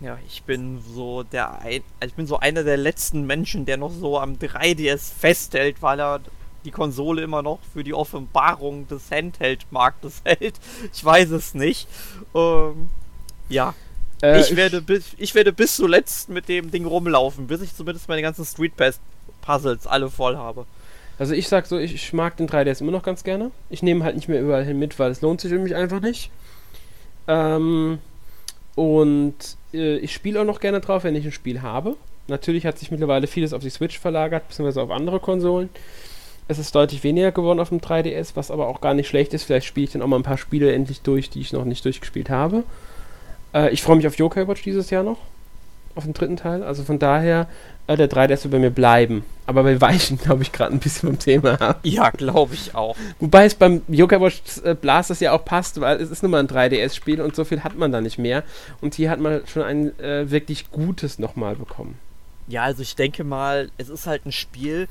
Ja, 0.00 0.18
ich 0.26 0.42
bin 0.42 0.80
so 0.80 1.22
der 1.22 1.60
ein, 1.60 1.82
also 2.00 2.10
ich 2.10 2.14
bin 2.14 2.26
so 2.26 2.38
einer 2.38 2.64
der 2.64 2.76
letzten 2.76 3.24
Menschen, 3.24 3.66
der 3.66 3.76
noch 3.76 3.92
so 3.92 4.18
am 4.18 4.34
3DS 4.34 5.14
festhält, 5.16 5.80
weil 5.80 6.00
er 6.00 6.20
die 6.64 6.70
Konsole 6.70 7.22
immer 7.22 7.42
noch 7.42 7.58
für 7.72 7.84
die 7.84 7.94
Offenbarung 7.94 8.86
des 8.88 9.10
Handheld-Marktes 9.10 10.22
hält. 10.24 10.54
Ich 10.92 11.04
weiß 11.04 11.30
es 11.30 11.54
nicht. 11.54 11.88
Ähm, 12.34 12.88
ja. 13.48 13.74
Äh, 14.22 14.40
ich, 14.40 14.56
werde 14.56 14.80
bis, 14.80 15.14
ich 15.18 15.34
werde 15.34 15.52
bis 15.52 15.76
zuletzt 15.76 16.28
mit 16.28 16.48
dem 16.48 16.70
Ding 16.70 16.86
rumlaufen, 16.86 17.46
bis 17.46 17.60
ich 17.60 17.74
zumindest 17.74 18.08
meine 18.08 18.22
ganzen 18.22 18.44
Street 18.44 18.76
Pass 18.76 19.00
Puzzles 19.40 19.86
alle 19.86 20.08
voll 20.08 20.36
habe. 20.36 20.66
Also 21.18 21.34
ich 21.34 21.48
sag 21.48 21.66
so, 21.66 21.78
ich, 21.78 21.94
ich 21.94 22.12
mag 22.12 22.36
den 22.36 22.48
3DS 22.48 22.80
immer 22.80 22.92
noch 22.92 23.02
ganz 23.02 23.24
gerne. 23.24 23.50
Ich 23.68 23.82
nehme 23.82 24.04
halt 24.04 24.16
nicht 24.16 24.28
mehr 24.28 24.40
überall 24.40 24.64
hin 24.64 24.78
mit, 24.78 24.98
weil 24.98 25.10
es 25.10 25.20
lohnt 25.20 25.40
sich 25.40 25.50
für 25.50 25.58
mich 25.58 25.74
einfach 25.74 26.00
nicht. 26.00 26.30
Ähm, 27.28 27.98
und 28.74 29.34
äh, 29.74 29.96
ich 29.98 30.12
spiele 30.12 30.40
auch 30.40 30.44
noch 30.44 30.60
gerne 30.60 30.80
drauf, 30.80 31.04
wenn 31.04 31.14
ich 31.14 31.24
ein 31.24 31.32
Spiel 31.32 31.62
habe. 31.62 31.96
Natürlich 32.28 32.64
hat 32.66 32.78
sich 32.78 32.90
mittlerweile 32.90 33.26
vieles 33.26 33.52
auf 33.52 33.62
die 33.62 33.70
Switch 33.70 33.98
verlagert, 33.98 34.48
beziehungsweise 34.48 34.82
auf 34.82 34.90
andere 34.90 35.20
Konsolen. 35.20 35.68
Es 36.48 36.58
ist 36.58 36.74
deutlich 36.74 37.04
weniger 37.04 37.32
geworden 37.32 37.60
auf 37.60 37.68
dem 37.68 37.80
3DS, 37.80 38.32
was 38.34 38.50
aber 38.50 38.66
auch 38.66 38.80
gar 38.80 38.94
nicht 38.94 39.08
schlecht 39.08 39.32
ist. 39.34 39.44
Vielleicht 39.44 39.66
spiele 39.66 39.84
ich 39.84 39.92
dann 39.92 40.02
auch 40.02 40.06
mal 40.06 40.16
ein 40.16 40.24
paar 40.24 40.38
Spiele 40.38 40.72
endlich 40.72 41.00
durch, 41.02 41.30
die 41.30 41.40
ich 41.40 41.52
noch 41.52 41.64
nicht 41.64 41.84
durchgespielt 41.84 42.30
habe. 42.30 42.64
Äh, 43.54 43.70
ich 43.70 43.82
freue 43.82 43.96
mich 43.96 44.06
auf 44.06 44.16
Yokai 44.16 44.48
Watch 44.48 44.62
dieses 44.62 44.90
Jahr 44.90 45.02
noch. 45.02 45.18
Auf 45.94 46.04
den 46.04 46.14
dritten 46.14 46.36
Teil. 46.36 46.62
Also 46.62 46.84
von 46.84 46.98
daher 46.98 47.48
äh, 47.86 47.96
der 47.96 48.10
3DS 48.10 48.44
wird 48.44 48.52
bei 48.52 48.58
mir 48.58 48.70
bleiben. 48.70 49.24
Aber 49.46 49.64
wir 49.64 49.80
weichen, 49.80 50.18
glaube 50.22 50.42
ich, 50.42 50.52
gerade 50.52 50.72
ein 50.72 50.78
bisschen 50.78 51.08
vom 51.08 51.18
Thema 51.18 51.60
ab. 51.60 51.80
Ja, 51.82 52.10
glaube 52.10 52.54
ich 52.54 52.74
auch. 52.74 52.96
Wobei 53.20 53.44
es 53.44 53.54
beim 53.54 53.82
Yoga 53.88 54.20
Watch 54.20 54.42
äh, 54.64 54.74
Blasters 54.74 55.20
ja 55.20 55.32
auch 55.32 55.44
passt, 55.44 55.80
weil 55.80 56.00
es 56.00 56.10
ist 56.10 56.22
nun 56.22 56.32
mal 56.32 56.40
ein 56.40 56.48
3DS-Spiel 56.48 57.20
und 57.20 57.36
so 57.36 57.44
viel 57.44 57.62
hat 57.62 57.76
man 57.76 57.92
da 57.92 58.00
nicht 58.00 58.18
mehr. 58.18 58.42
Und 58.80 58.94
hier 58.94 59.10
hat 59.10 59.20
man 59.20 59.42
schon 59.46 59.62
ein 59.62 59.98
äh, 60.00 60.30
wirklich 60.30 60.70
gutes 60.70 61.18
nochmal 61.18 61.56
bekommen. 61.56 61.98
Ja, 62.48 62.64
also 62.64 62.82
ich 62.82 62.96
denke 62.96 63.24
mal, 63.24 63.70
es 63.78 63.88
ist 63.88 64.06
halt 64.06 64.26
ein 64.26 64.32
Spiel, 64.32 64.88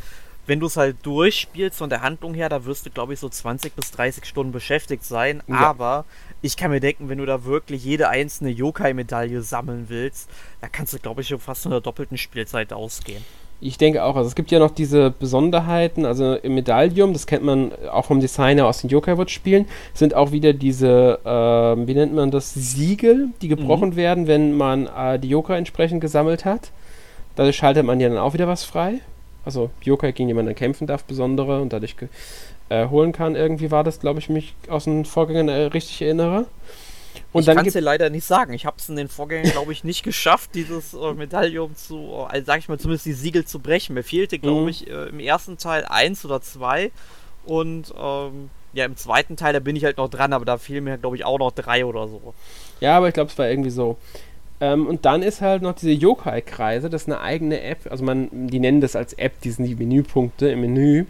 wenn 0.48 0.60
du 0.60 0.68
es 0.68 0.78
halt 0.78 0.98
durchspielst 1.04 1.78
von 1.78 1.90
der 1.90 2.02
Handlung 2.02 2.34
her, 2.34 2.50
da 2.50 2.66
wirst 2.66 2.86
du, 2.86 2.90
glaube 2.90 3.14
ich, 3.14 3.20
so 3.20 3.30
20 3.30 3.76
bis 3.76 3.92
30 3.92 4.26
Stunden 4.26 4.52
beschäftigt 4.52 5.06
sein. 5.06 5.44
Ja. 5.48 5.56
Aber 5.56 6.06
ich 6.42 6.58
kann 6.58 6.72
mir 6.72 6.80
denken, 6.80 7.10
wenn 7.10 7.20
du 7.20 7.26
da 7.26 7.46
wirklich 7.46 7.84
jede 7.84 8.10
einzelne 8.10 8.50
Yokai-Medaille 8.50 9.42
sammeln 9.42 9.86
willst, 9.90 10.30
da 10.60 10.68
kannst 10.68 10.94
du, 10.94 11.00
glaube 11.00 11.22
ich, 11.22 11.28
schon 11.28 11.40
fast 11.40 11.64
von 11.64 11.72
der 11.72 11.82
doppelten 11.82 12.18
Spielzeit 12.18 12.74
ausgehen. 12.74 13.24
Ich 13.64 13.78
denke 13.78 14.04
auch, 14.04 14.16
also 14.16 14.28
es 14.28 14.34
gibt 14.34 14.50
ja 14.50 14.58
noch 14.58 14.72
diese 14.72 15.12
Besonderheiten, 15.12 16.04
also 16.04 16.34
im 16.34 16.56
Medaillum, 16.56 17.14
das 17.14 17.28
kennt 17.28 17.44
man 17.44 17.72
auch 17.92 18.06
vom 18.06 18.20
Designer 18.20 18.66
aus 18.66 18.82
den 18.82 18.90
Yokai 18.90 19.20
Watch 19.20 19.32
Spielen, 19.32 19.68
sind 19.94 20.16
auch 20.16 20.32
wieder 20.32 20.54
diese, 20.54 21.20
äh, 21.24 21.88
wie 21.88 21.94
nennt 21.94 22.16
man 22.16 22.32
das, 22.32 22.56
Siegel, 22.56 23.30
die 23.44 23.48
gebrochen 23.48 23.90
mhm. 23.90 23.96
werden, 23.98 24.26
wenn 24.26 24.58
man 24.58 24.88
äh, 24.88 25.20
die 25.20 25.30
Yokai 25.30 25.60
entsprechend 25.60 26.02
gesammelt 26.02 26.44
hat. 26.44 26.72
Dadurch 27.36 27.56
schaltet 27.56 27.86
man 27.86 28.00
ja 28.00 28.10
dann 28.10 28.18
auch 28.18 28.34
wieder 28.34 28.48
was 28.48 28.64
frei. 28.64 29.00
Also 29.44 29.72
Yokai 29.82 30.12
gegen 30.12 30.30
jemanden 30.30 30.56
kämpfen 30.56 30.88
darf, 30.88 31.04
besondere 31.04 31.62
und 31.62 31.74
dadurch 31.74 31.96
äh, 32.70 32.88
holen 32.88 33.12
kann. 33.12 33.36
Irgendwie 33.36 33.72
war 33.72 33.84
das, 33.84 34.00
glaube 34.00 34.20
ich, 34.20 34.30
mich 34.30 34.54
aus 34.68 34.86
den 34.86 35.06
Vorgängern 35.06 35.50
äh, 35.50 35.64
richtig 35.64 36.02
erinnere. 36.02 36.46
Und 37.34 37.48
ich 37.48 37.54
kann 37.54 37.66
es 37.66 37.74
dir 37.74 37.82
leider 37.82 38.10
nicht 38.10 38.26
sagen. 38.26 38.54
Ich 38.54 38.66
habe 38.66 38.78
es 38.80 38.88
in 38.90 38.96
den 38.96 39.08
Vorgängen, 39.08 39.52
glaube 39.52 39.72
ich, 39.72 39.84
nicht 39.84 40.04
geschafft, 40.04 40.52
dieses 40.54 40.94
äh, 40.94 41.14
Medaillum 41.14 41.76
zu, 41.76 42.26
also 42.28 42.46
sag 42.46 42.60
ich 42.60 42.70
mal, 42.70 42.80
zumindest 42.80 43.06
die 43.06 43.14
Siegel 43.14 43.46
zu 43.46 43.60
brechen. 43.60 43.94
Mir 43.94 44.04
fehlte, 44.04 44.40
glaube 44.40 44.64
mhm. 44.64 44.68
ich, 44.70 44.90
äh, 44.90 45.10
im 45.10 45.20
ersten 45.20 45.58
Teil 45.58 45.86
eins 45.86 46.24
oder 46.26 46.42
zwei. 46.42 46.92
Und 47.46 47.94
ähm, 48.00 48.50
ja, 48.74 48.86
im 48.86 48.96
zweiten 48.96 49.36
Teil, 49.36 49.54
da 49.54 49.60
bin 49.60 49.76
ich 49.76 49.84
halt 49.84 49.98
noch 49.98 50.10
dran, 50.10 50.34
aber 50.34 50.46
da 50.46 50.58
fehlen 50.58 50.84
mir, 50.84 50.98
glaube 50.98 51.16
ich, 51.16 51.26
auch 51.26 51.40
noch 51.40 51.52
drei 51.52 51.86
oder 51.86 52.08
so. 52.08 52.34
Ja, 52.80 52.98
aber 52.98 53.08
ich 53.08 53.14
glaube, 53.14 53.30
es 53.30 53.38
war 53.38 53.50
irgendwie 53.50 53.72
so. 53.72 53.98
Ähm, 54.62 54.86
und 54.86 55.06
dann 55.06 55.24
ist 55.24 55.42
halt 55.42 55.64
noch 55.64 55.74
diese 55.74 55.92
Yokai-Kreise, 55.92 56.90
das 56.90 57.04
ist 57.04 57.08
eine 57.10 57.20
eigene 57.20 57.62
App. 57.62 57.88
Also 57.90 58.06
man, 58.06 58.30
die 58.32 58.60
nennen 58.60 58.80
das 58.80 58.96
als 58.96 59.14
App, 59.14 59.42
die 59.42 59.50
sind 59.50 59.66
die 59.66 59.76
Menüpunkte 59.76 60.50
im 60.50 60.62
Menü 60.62 61.06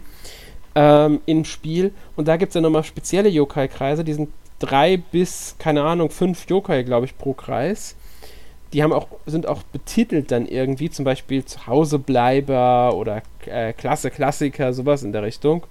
ähm, 0.74 1.20
im 1.26 1.44
Spiel. 1.44 1.92
Und 2.16 2.28
da 2.28 2.36
gibt 2.36 2.50
es 2.50 2.54
ja 2.54 2.60
nochmal 2.62 2.82
spezielle 2.82 3.28
Yokai-Kreise, 3.28 4.04
die 4.04 4.14
sind 4.14 4.30
drei 4.58 4.96
bis, 4.96 5.56
keine 5.58 5.82
Ahnung, 5.82 6.10
fünf 6.10 6.48
Yokai, 6.48 6.82
glaube 6.82 7.06
ich, 7.06 7.18
pro 7.18 7.34
Kreis. 7.34 7.94
Die 8.72 8.82
haben 8.82 8.92
auch, 8.92 9.08
sind 9.26 9.46
auch 9.46 9.62
betitelt 9.64 10.30
dann 10.30 10.46
irgendwie, 10.46 10.88
zum 10.88 11.04
Beispiel 11.04 11.44
Zuhausebleiber 11.44 12.94
oder 12.94 13.22
äh, 13.44 13.74
Klasse 13.74 14.10
Klassiker, 14.10 14.72
sowas 14.72 15.02
in 15.02 15.12
der 15.12 15.22
Richtung. 15.22 15.64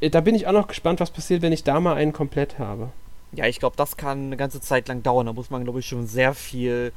Äh, 0.00 0.10
da 0.10 0.20
bin 0.20 0.34
ich 0.34 0.48
auch 0.48 0.52
noch 0.52 0.66
gespannt, 0.66 0.98
was 0.98 1.12
passiert, 1.12 1.42
wenn 1.42 1.52
ich 1.52 1.62
da 1.62 1.78
mal 1.78 1.94
einen 1.94 2.12
komplett 2.12 2.58
habe. 2.58 2.88
Ja, 3.32 3.46
ich 3.46 3.58
glaube, 3.58 3.76
das 3.76 3.96
kann 3.96 4.26
eine 4.26 4.36
ganze 4.36 4.60
Zeit 4.60 4.88
lang 4.88 5.02
dauern. 5.02 5.26
Da 5.26 5.32
muss 5.32 5.50
man, 5.50 5.64
glaube 5.64 5.80
ich, 5.80 5.86
schon 5.86 6.06
sehr 6.06 6.34
viel 6.34 6.92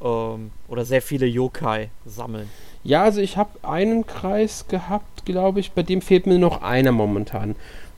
ähm, 0.00 0.50
oder 0.68 0.84
sehr 0.84 1.02
viele 1.02 1.26
Yokai 1.26 1.90
sammeln. 2.04 2.48
Ja, 2.84 3.02
also 3.02 3.20
ich 3.20 3.36
habe 3.36 3.50
einen 3.62 4.06
Kreis 4.06 4.66
gehabt, 4.68 5.24
glaube 5.24 5.60
ich, 5.60 5.72
bei 5.72 5.82
dem 5.82 6.00
fehlt 6.00 6.26
mir 6.26 6.38
noch 6.38 6.62
einer 6.62 6.92
momentan. 6.92 7.56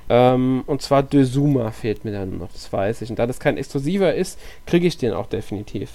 Ähm, 0.08 0.62
und 0.66 0.80
zwar 0.80 1.02
Dezuma 1.02 1.70
fehlt 1.70 2.04
mir 2.04 2.12
dann 2.12 2.38
noch, 2.38 2.50
das 2.52 2.72
weiß 2.72 3.02
ich. 3.02 3.10
Und 3.10 3.18
da 3.18 3.26
das 3.26 3.40
kein 3.40 3.58
exklusiver 3.58 4.14
ist, 4.14 4.38
kriege 4.66 4.86
ich 4.86 4.96
den 4.96 5.12
auch 5.12 5.26
definitiv. 5.26 5.90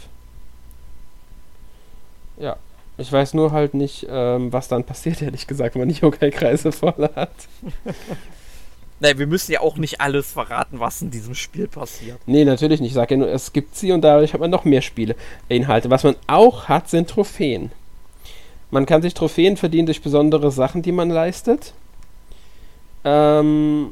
Ja. 2.37 2.57
Ich 2.95 3.11
weiß 3.11 3.33
nur 3.33 3.51
halt 3.51 3.73
nicht, 3.73 4.05
ähm, 4.07 4.53
was 4.53 4.67
dann 4.67 4.83
passiert, 4.83 5.21
ehrlich 5.23 5.47
gesagt, 5.47 5.73
wenn 5.75 5.81
man 5.81 5.89
die 5.89 5.99
Yokai-Kreise 5.99 6.71
voll 6.71 7.09
hat. 7.15 7.31
Nein, 9.03 9.19
wir 9.19 9.27
müssen 9.27 9.51
ja 9.51 9.59
auch 9.59 9.75
nicht 9.75 9.99
alles 9.99 10.31
verraten, 10.31 10.79
was 10.79 11.01
in 11.01 11.11
diesem 11.11 11.35
Spiel 11.35 11.67
passiert. 11.67 12.21
Nee, 12.25 12.45
natürlich 12.45 12.79
nicht. 12.79 12.91
Ich 12.91 12.95
sage 12.95 13.15
ja 13.15 13.19
nur, 13.19 13.27
es 13.27 13.51
gibt 13.51 13.75
sie 13.75 13.91
und 13.91 14.01
dadurch 14.01 14.31
hat 14.31 14.39
man 14.39 14.49
noch 14.49 14.63
mehr 14.63 14.81
Spiele, 14.81 15.17
Inhalte. 15.49 15.89
Was 15.89 16.05
man 16.05 16.15
auch 16.27 16.69
hat, 16.69 16.89
sind 16.89 17.09
Trophäen. 17.09 17.73
Man 18.71 18.85
kann 18.85 19.01
sich 19.01 19.13
Trophäen 19.13 19.57
verdienen 19.57 19.87
durch 19.87 20.01
besondere 20.01 20.51
Sachen, 20.51 20.83
die 20.83 20.93
man 20.93 21.09
leistet. 21.09 21.73
Ähm, 23.03 23.91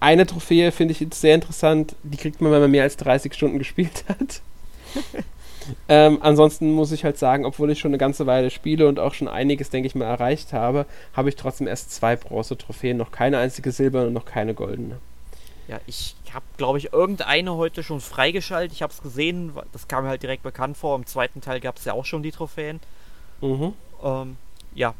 eine 0.00 0.26
Trophäe 0.26 0.72
finde 0.72 0.90
ich 0.90 0.98
jetzt 0.98 1.20
sehr 1.20 1.36
interessant. 1.36 1.94
Die 2.02 2.16
kriegt 2.16 2.40
man, 2.40 2.50
wenn 2.50 2.62
man 2.62 2.72
mehr 2.72 2.82
als 2.82 2.96
30 2.96 3.32
Stunden 3.34 3.60
gespielt 3.60 4.04
hat. 4.08 4.42
ähm, 5.88 6.18
ansonsten 6.20 6.72
muss 6.72 6.92
ich 6.92 7.04
halt 7.04 7.18
sagen, 7.18 7.44
obwohl 7.44 7.70
ich 7.70 7.78
schon 7.78 7.90
eine 7.90 7.98
ganze 7.98 8.26
Weile 8.26 8.50
spiele 8.50 8.88
und 8.88 8.98
auch 8.98 9.14
schon 9.14 9.28
einiges, 9.28 9.70
denke 9.70 9.86
ich 9.86 9.94
mal, 9.94 10.06
erreicht 10.06 10.52
habe, 10.52 10.86
habe 11.14 11.28
ich 11.28 11.36
trotzdem 11.36 11.66
erst 11.66 11.92
zwei 11.92 12.16
Bronze-Trophäen, 12.16 12.96
noch 12.96 13.10
keine 13.10 13.38
einzige 13.38 13.72
silberne 13.72 14.08
und 14.08 14.12
noch 14.12 14.26
keine 14.26 14.54
goldene. 14.54 14.98
Ja, 15.68 15.80
ich 15.86 16.14
habe, 16.32 16.44
glaube 16.56 16.78
ich, 16.78 16.92
irgendeine 16.92 17.56
heute 17.56 17.82
schon 17.82 18.00
freigeschaltet. 18.00 18.72
Ich 18.72 18.82
habe 18.82 18.92
es 18.92 19.02
gesehen, 19.02 19.52
das 19.72 19.88
kam 19.88 20.04
mir 20.04 20.10
halt 20.10 20.22
direkt 20.22 20.44
bekannt 20.44 20.76
vor. 20.76 20.94
Im 20.94 21.06
zweiten 21.06 21.40
Teil 21.40 21.60
gab 21.60 21.78
es 21.78 21.84
ja 21.84 21.92
auch 21.92 22.04
schon 22.04 22.22
die 22.22 22.30
Trophäen. 22.30 22.78
Mhm. 23.40 23.72
Ähm, 24.02 24.36
ja. 24.74 24.94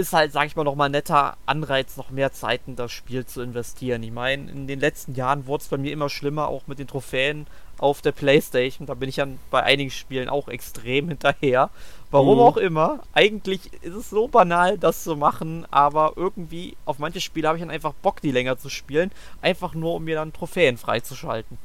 Ist 0.00 0.14
halt, 0.14 0.32
sag 0.32 0.46
ich 0.46 0.56
mal, 0.56 0.64
nochmal 0.64 0.88
ein 0.88 0.92
netter 0.92 1.36
Anreiz, 1.44 1.98
noch 1.98 2.08
mehr 2.08 2.32
Zeit 2.32 2.62
in 2.66 2.74
das 2.74 2.90
Spiel 2.90 3.26
zu 3.26 3.42
investieren. 3.42 4.02
Ich 4.02 4.12
meine, 4.12 4.50
in 4.50 4.66
den 4.66 4.80
letzten 4.80 5.14
Jahren 5.14 5.46
wurde 5.46 5.60
es 5.60 5.68
bei 5.68 5.76
mir 5.76 5.92
immer 5.92 6.08
schlimmer, 6.08 6.48
auch 6.48 6.66
mit 6.66 6.78
den 6.78 6.86
Trophäen 6.86 7.46
auf 7.76 8.00
der 8.00 8.12
Playstation. 8.12 8.86
Da 8.86 8.94
bin 8.94 9.10
ich 9.10 9.16
dann 9.16 9.38
bei 9.50 9.62
einigen 9.62 9.90
Spielen 9.90 10.30
auch 10.30 10.48
extrem 10.48 11.08
hinterher. 11.10 11.68
Warum 12.10 12.38
mhm. 12.38 12.44
auch 12.44 12.56
immer. 12.56 13.00
Eigentlich 13.12 13.70
ist 13.82 13.94
es 13.94 14.08
so 14.08 14.26
banal, 14.26 14.78
das 14.78 15.04
zu 15.04 15.16
machen, 15.16 15.66
aber 15.70 16.14
irgendwie 16.16 16.78
auf 16.86 16.98
manche 16.98 17.20
Spiele 17.20 17.48
habe 17.48 17.58
ich 17.58 17.62
dann 17.62 17.70
einfach 17.70 17.92
Bock, 17.92 18.22
die 18.22 18.32
länger 18.32 18.56
zu 18.56 18.70
spielen. 18.70 19.10
Einfach 19.42 19.74
nur, 19.74 19.96
um 19.96 20.04
mir 20.04 20.14
dann 20.14 20.32
Trophäen 20.32 20.78
freizuschalten. 20.78 21.58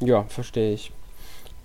Ja, 0.00 0.24
verstehe 0.24 0.74
ich. 0.74 0.90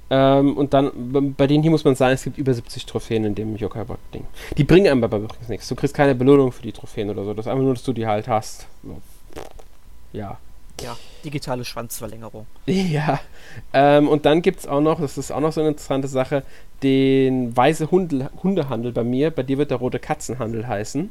Ähm, 0.10 0.58
und 0.58 0.74
dann, 0.74 1.34
bei 1.38 1.48
denen 1.48 1.64
hier 1.64 1.72
muss 1.72 1.84
man 1.84 1.96
sagen, 1.96 2.14
es 2.14 2.24
gibt 2.24 2.38
über 2.38 2.54
70 2.54 2.86
Trophäen 2.86 3.24
in 3.24 3.36
dem 3.36 3.56
Yokai-Bot-Ding. 3.56 4.26
Die 4.58 4.64
bringen 4.64 4.88
einem 4.88 5.04
aber 5.04 5.18
übrigens 5.18 5.50
nichts. 5.50 5.68
Du 5.68 5.76
kriegst 5.76 5.96
keine 5.96 6.16
Belohnung 6.16 6.52
für 6.52 6.62
die 6.62 6.72
Trophäen 6.72 7.10
oder 7.10 7.24
so. 7.24 7.34
Das 7.34 7.46
ist 7.46 7.52
einfach 7.52 7.64
nur, 7.64 7.74
dass 7.74 7.84
du 7.84 7.94
die 7.94 8.06
halt 8.06 8.28
hast. 8.28 8.68
Ja. 10.12 10.38
Ja, 10.82 10.98
digitale 11.24 11.66
Schwanzverlängerung. 11.66 12.46
Ja. 12.66 13.20
Ähm, 13.74 14.08
und 14.08 14.26
dann 14.26 14.42
gibt 14.42 14.60
es 14.60 14.68
auch 14.68 14.82
noch, 14.82 15.00
das 15.00 15.18
ist 15.18 15.32
auch 15.32 15.40
noch 15.40 15.54
so 15.54 15.62
eine 15.62 15.70
interessante 15.70 16.08
Sache, 16.08 16.44
den 16.82 17.56
weiße 17.56 17.92
Hunde, 17.92 18.30
Hundehandel 18.42 18.92
bei 18.92 19.04
mir. 19.04 19.32
Bei 19.32 19.44
dir 19.44 19.58
wird 19.58 19.72
der 19.72 19.78
rote 19.78 20.00
Katzenhandel 20.00 20.68
heißen. 20.68 21.10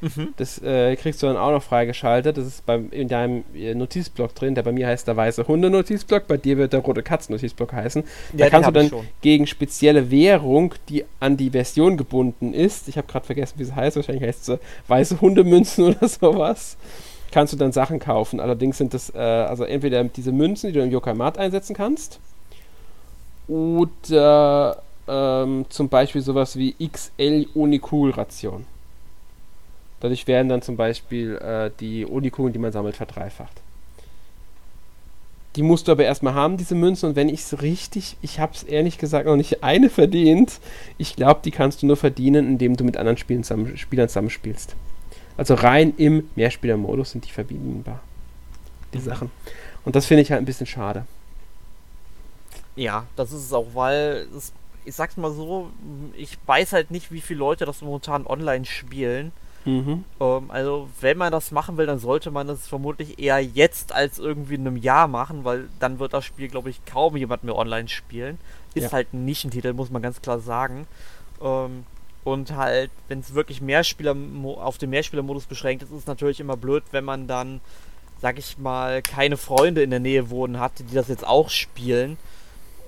Mhm. 0.00 0.34
Das 0.36 0.60
äh, 0.62 0.94
kriegst 0.96 1.22
du 1.22 1.26
dann 1.26 1.36
auch 1.36 1.50
noch 1.50 1.62
freigeschaltet. 1.62 2.36
Das 2.36 2.46
ist 2.46 2.66
beim, 2.66 2.90
in 2.90 3.08
deinem 3.08 3.44
äh, 3.54 3.74
Notizblock 3.74 4.34
drin. 4.34 4.54
Der 4.54 4.62
bei 4.62 4.72
mir 4.72 4.86
heißt 4.86 5.08
der 5.08 5.16
weiße 5.16 5.48
Hunde-Notizblock. 5.48 6.26
Bei 6.26 6.36
dir 6.36 6.58
wird 6.58 6.72
der 6.72 6.80
rote 6.80 7.02
Katzen-Notizblock 7.02 7.72
heißen. 7.72 8.04
Ja, 8.32 8.46
da 8.46 8.50
kannst 8.50 8.68
du 8.68 8.72
dann 8.72 8.90
gegen 9.22 9.46
spezielle 9.46 10.10
Währung, 10.10 10.74
die 10.88 11.04
an 11.20 11.36
die 11.36 11.50
Version 11.50 11.96
gebunden 11.96 12.52
ist, 12.52 12.88
ich 12.88 12.96
habe 12.98 13.06
gerade 13.06 13.26
vergessen, 13.26 13.58
wie 13.58 13.64
sie 13.64 13.74
heißt, 13.74 13.96
wahrscheinlich 13.96 14.24
heißt 14.24 14.48
es 14.48 14.58
weiße 14.88 15.20
Hundemünzen 15.20 15.84
oder 15.96 16.08
sowas, 16.08 16.76
kannst 17.32 17.52
du 17.52 17.56
dann 17.56 17.72
Sachen 17.72 17.98
kaufen. 17.98 18.40
Allerdings 18.40 18.78
sind 18.78 18.94
das 18.94 19.14
äh, 19.14 19.18
also 19.18 19.64
entweder 19.64 20.04
diese 20.04 20.32
Münzen, 20.32 20.68
die 20.68 20.72
du 20.74 20.82
im 20.82 20.90
Yokai 20.90 21.14
Mart 21.14 21.38
einsetzen 21.38 21.74
kannst, 21.74 22.20
oder 23.48 24.82
ähm, 25.08 25.66
zum 25.68 25.88
Beispiel 25.88 26.20
sowas 26.20 26.56
wie 26.56 26.74
XL 26.74 27.46
Unikul-Ration. 27.54 28.66
Dadurch 30.00 30.26
werden 30.26 30.48
dann 30.48 30.62
zum 30.62 30.76
Beispiel 30.76 31.36
äh, 31.36 31.70
die 31.80 32.04
Unikugeln, 32.04 32.52
die 32.52 32.58
man 32.58 32.72
sammelt, 32.72 32.96
verdreifacht. 32.96 33.62
Die 35.56 35.62
musst 35.62 35.88
du 35.88 35.92
aber 35.92 36.04
erstmal 36.04 36.34
haben, 36.34 36.58
diese 36.58 36.74
Münzen. 36.74 37.08
Und 37.08 37.16
wenn 37.16 37.30
ich 37.30 37.40
es 37.40 37.62
richtig, 37.62 38.16
ich 38.20 38.38
habe 38.40 38.52
es 38.54 38.62
ehrlich 38.62 38.98
gesagt 38.98 39.26
noch 39.26 39.36
nicht 39.36 39.62
eine 39.62 39.88
verdient. 39.88 40.60
Ich 40.98 41.16
glaube, 41.16 41.40
die 41.42 41.50
kannst 41.50 41.82
du 41.82 41.86
nur 41.86 41.96
verdienen, 41.96 42.46
indem 42.46 42.76
du 42.76 42.84
mit 42.84 42.98
anderen 42.98 43.16
Spielern, 43.16 43.42
zusammen, 43.42 43.76
Spielern 43.78 44.08
zusammenspielst. 44.08 44.76
Also 45.38 45.54
rein 45.54 45.94
im 45.96 46.28
Mehrspielermodus 46.34 47.12
sind 47.12 47.24
die 47.24 47.30
verbietbar. 47.30 48.00
Die 48.92 48.98
mhm. 48.98 49.02
Sachen. 49.02 49.30
Und 49.86 49.96
das 49.96 50.04
finde 50.04 50.22
ich 50.22 50.30
halt 50.30 50.42
ein 50.42 50.46
bisschen 50.46 50.66
schade. 50.66 51.06
Ja, 52.74 53.06
das 53.16 53.32
ist 53.32 53.46
es 53.46 53.52
auch, 53.54 53.68
weil 53.72 54.26
es, 54.36 54.52
ich 54.84 54.94
sag's 54.94 55.16
mal 55.16 55.32
so, 55.32 55.70
ich 56.14 56.36
weiß 56.44 56.74
halt 56.74 56.90
nicht, 56.90 57.10
wie 57.10 57.22
viele 57.22 57.38
Leute 57.38 57.64
das 57.64 57.80
momentan 57.80 58.26
online 58.26 58.66
spielen. 58.66 59.32
Mhm. 59.66 60.04
Ähm, 60.20 60.50
also, 60.50 60.88
wenn 61.00 61.18
man 61.18 61.32
das 61.32 61.50
machen 61.50 61.76
will, 61.76 61.86
dann 61.86 61.98
sollte 61.98 62.30
man 62.30 62.46
das 62.46 62.66
vermutlich 62.68 63.18
eher 63.18 63.40
jetzt 63.40 63.92
als 63.92 64.18
irgendwie 64.18 64.54
in 64.54 64.66
einem 64.66 64.76
Jahr 64.76 65.08
machen, 65.08 65.44
weil 65.44 65.68
dann 65.80 65.98
wird 65.98 66.14
das 66.14 66.24
Spiel, 66.24 66.48
glaube 66.48 66.70
ich, 66.70 66.84
kaum 66.86 67.16
jemand 67.16 67.42
mehr 67.42 67.56
online 67.56 67.88
spielen. 67.88 68.38
Ist 68.74 68.84
ja. 68.84 68.92
halt 68.92 69.12
ein 69.12 69.24
Nischentitel, 69.24 69.72
muss 69.72 69.90
man 69.90 70.02
ganz 70.02 70.22
klar 70.22 70.38
sagen. 70.38 70.86
Ähm, 71.42 71.84
und 72.22 72.52
halt, 72.56 72.90
wenn 73.08 73.20
es 73.20 73.34
wirklich 73.34 73.60
Mehrspieler 73.60 74.16
auf 74.56 74.78
den 74.78 74.90
Mehrspielermodus 74.90 75.46
beschränkt 75.46 75.82
ist, 75.82 75.90
ist 75.90 75.98
es 75.98 76.06
natürlich 76.06 76.40
immer 76.40 76.56
blöd, 76.56 76.84
wenn 76.92 77.04
man 77.04 77.26
dann, 77.26 77.60
sag 78.22 78.38
ich 78.38 78.58
mal, 78.58 79.02
keine 79.02 79.36
Freunde 79.36 79.82
in 79.82 79.90
der 79.90 80.00
Nähe 80.00 80.30
wohnen 80.30 80.60
hat, 80.60 80.78
die 80.78 80.94
das 80.94 81.08
jetzt 81.08 81.26
auch 81.26 81.50
spielen 81.50 82.18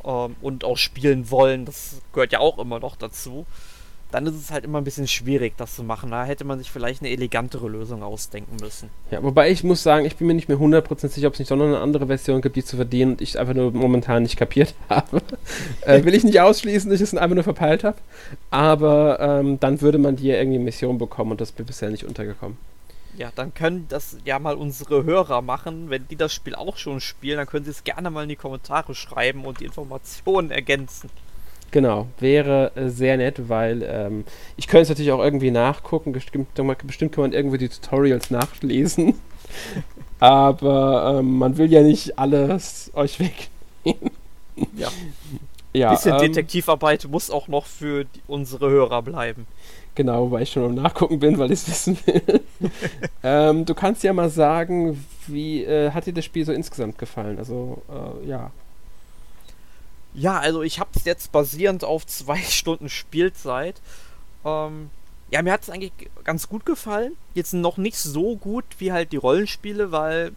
ähm, 0.05 0.37
und 0.41 0.65
auch 0.65 0.77
spielen 0.77 1.29
wollen. 1.31 1.65
Das 1.65 2.01
gehört 2.13 2.33
ja 2.33 2.39
auch 2.39 2.59
immer 2.59 2.79
noch 2.79 2.95
dazu 2.95 3.47
dann 4.11 4.27
ist 4.27 4.35
es 4.35 4.51
halt 4.51 4.65
immer 4.65 4.79
ein 4.79 4.85
bisschen 4.85 5.07
schwierig, 5.07 5.55
das 5.57 5.75
zu 5.75 5.83
machen. 5.83 6.11
Da 6.11 6.25
hätte 6.25 6.45
man 6.45 6.59
sich 6.59 6.71
vielleicht 6.71 7.03
eine 7.03 7.11
elegantere 7.11 7.69
Lösung 7.69 8.03
ausdenken 8.03 8.57
müssen. 8.61 8.89
Ja, 9.11 9.23
wobei 9.23 9.51
ich 9.51 9.65
muss 9.65 9.83
sagen, 9.83 10.07
ich 10.07 10.17
bin 10.17 10.27
mir 10.27 10.35
nicht 10.35 10.49
mehr 10.49 10.59
100% 10.59 11.09
sicher, 11.09 11.29
ob 11.29 11.35
es 11.35 11.39
nicht 11.39 11.51
doch 11.51 11.57
noch 11.57 11.67
eine 11.67 11.81
andere 11.81 12.07
Version 12.07 12.41
gibt, 12.41 12.57
die 12.57 12.65
zu 12.65 12.77
verdienen 12.77 13.13
und 13.13 13.21
ich 13.21 13.39
einfach 13.39 13.55
nur 13.55 13.71
momentan 13.73 14.23
nicht 14.23 14.37
kapiert 14.37 14.75
habe. 14.89 15.21
äh, 15.83 16.05
will 16.05 16.15
ich 16.15 16.25
nicht 16.25 16.41
ausschließen, 16.41 16.91
dass 16.91 17.01
ich 17.01 17.09
es 17.09 17.15
einfach 17.15 17.35
nur 17.35 17.45
verpeilt 17.45 17.85
habe. 17.85 17.99
Aber 18.51 19.21
ähm, 19.21 19.61
dann 19.61 19.81
würde 19.83 19.99
man 19.99 20.17
die 20.17 20.29
ja 20.29 20.37
irgendwie 20.37 20.59
Mission 20.59 20.97
bekommen 20.97 21.33
und 21.33 21.41
das 21.41 21.53
bin 21.53 21.67
bisher 21.67 21.91
nicht 21.91 22.05
untergekommen. 22.05 22.57
Ja, 23.19 23.33
dann 23.35 23.53
können 23.53 23.87
das 23.89 24.17
ja 24.25 24.39
mal 24.39 24.55
unsere 24.55 25.05
Hörer 25.05 25.43
machen. 25.43 25.91
Wenn 25.91 26.07
die 26.07 26.17
das 26.17 26.33
Spiel 26.33 26.55
auch 26.55 26.77
schon 26.77 27.01
spielen, 27.01 27.39
dann 27.39 27.47
können 27.47 27.65
sie 27.65 27.73
es 27.73 27.83
gerne 27.83 28.11
mal 28.11 28.23
in 28.23 28.29
die 28.29 28.37
Kommentare 28.37 28.95
schreiben 28.95 29.45
und 29.45 29.61
die 29.61 29.65
Informationen 29.65 30.51
ergänzen. 30.53 31.11
Genau, 31.71 32.07
wäre 32.19 32.73
äh, 32.77 32.89
sehr 32.89 33.17
nett, 33.19 33.49
weil 33.49 33.83
ähm, 33.83 34.25
ich 34.57 34.69
könnte 34.69 34.85
es 34.85 34.89
natürlich 34.89 35.13
auch 35.13 35.23
irgendwie 35.23 35.51
nachgucken. 35.51 36.13
Bestimmt, 36.13 36.49
bestimmt 36.87 37.13
kann 37.13 37.23
man 37.23 37.33
irgendwie 37.33 37.59
die 37.59 37.69
Tutorials 37.69 38.31
nachlesen. 38.31 39.15
Aber 40.21 41.19
ähm, 41.19 41.39
man 41.39 41.59
will 41.59 41.71
ja 41.71 41.83
nicht 41.83 42.19
alles 42.19 42.91
euch 42.95 43.21
wegnehmen. 43.21 44.11
Ja. 44.77 44.89
ja 45.73 45.91
bisschen 45.91 46.15
ähm, 46.15 46.21
Detektivarbeit 46.21 47.07
muss 47.09 47.31
auch 47.31 47.49
noch 47.49 47.67
für 47.67 48.05
die, 48.05 48.21
unsere 48.27 48.69
Hörer 48.69 49.03
bleiben. 49.03 49.47
Genau, 49.95 50.31
weil 50.31 50.45
ich 50.45 50.51
schon 50.51 50.65
am 50.65 50.75
Nachgucken 50.75 51.19
bin, 51.19 51.39
weil 51.39 51.51
ich 51.51 51.61
es 51.61 51.69
wissen 51.69 51.99
will. 52.07 52.41
ähm, 53.23 53.65
du 53.65 53.75
kannst 53.75 54.03
ja 54.03 54.13
mal 54.13 54.31
sagen, 54.31 55.05
wie 55.27 55.65
äh, 55.65 55.91
hat 55.91 56.07
dir 56.07 56.13
das 56.13 56.25
Spiel 56.25 56.45
so 56.45 56.53
insgesamt 56.53 56.99
gefallen? 56.99 57.39
Also, 57.39 57.83
äh, 57.89 58.29
ja. 58.29 58.51
Ja, 60.15 60.39
also 60.39 60.63
ich 60.63 60.81
habe 60.81 60.91
es 60.97 61.05
jetzt 61.05 61.33
basierend 61.33 61.85
auf 61.85 62.07
zwei 62.07 62.39
Stunden 62.43 62.89
Spielzeit. 62.89 63.81
Ähm, 64.45 64.91
ja, 65.31 65.43
mir 65.43 65.53
hat 65.53 65.63
es 65.63 65.71
eigentlich 65.71 65.93
ganz 66.25 66.49
gut 66.49 66.65
gefallen. 66.65 67.13
Jetzt 67.35 67.53
noch 67.53 67.77
nicht 67.77 67.99
so 67.99 68.37
gut 68.37 68.65
wie 68.79 68.93
halt 68.93 69.13
die 69.13 69.17
Rollenspiele, 69.17 69.93
weil 69.93 70.33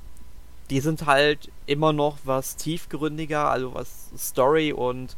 die 0.70 0.82
sind 0.82 1.06
halt 1.06 1.50
immer 1.66 1.94
noch 1.94 2.18
was 2.24 2.56
tiefgründiger, 2.56 3.50
also 3.50 3.74
was 3.74 4.10
Story 4.18 4.74
und 4.74 5.16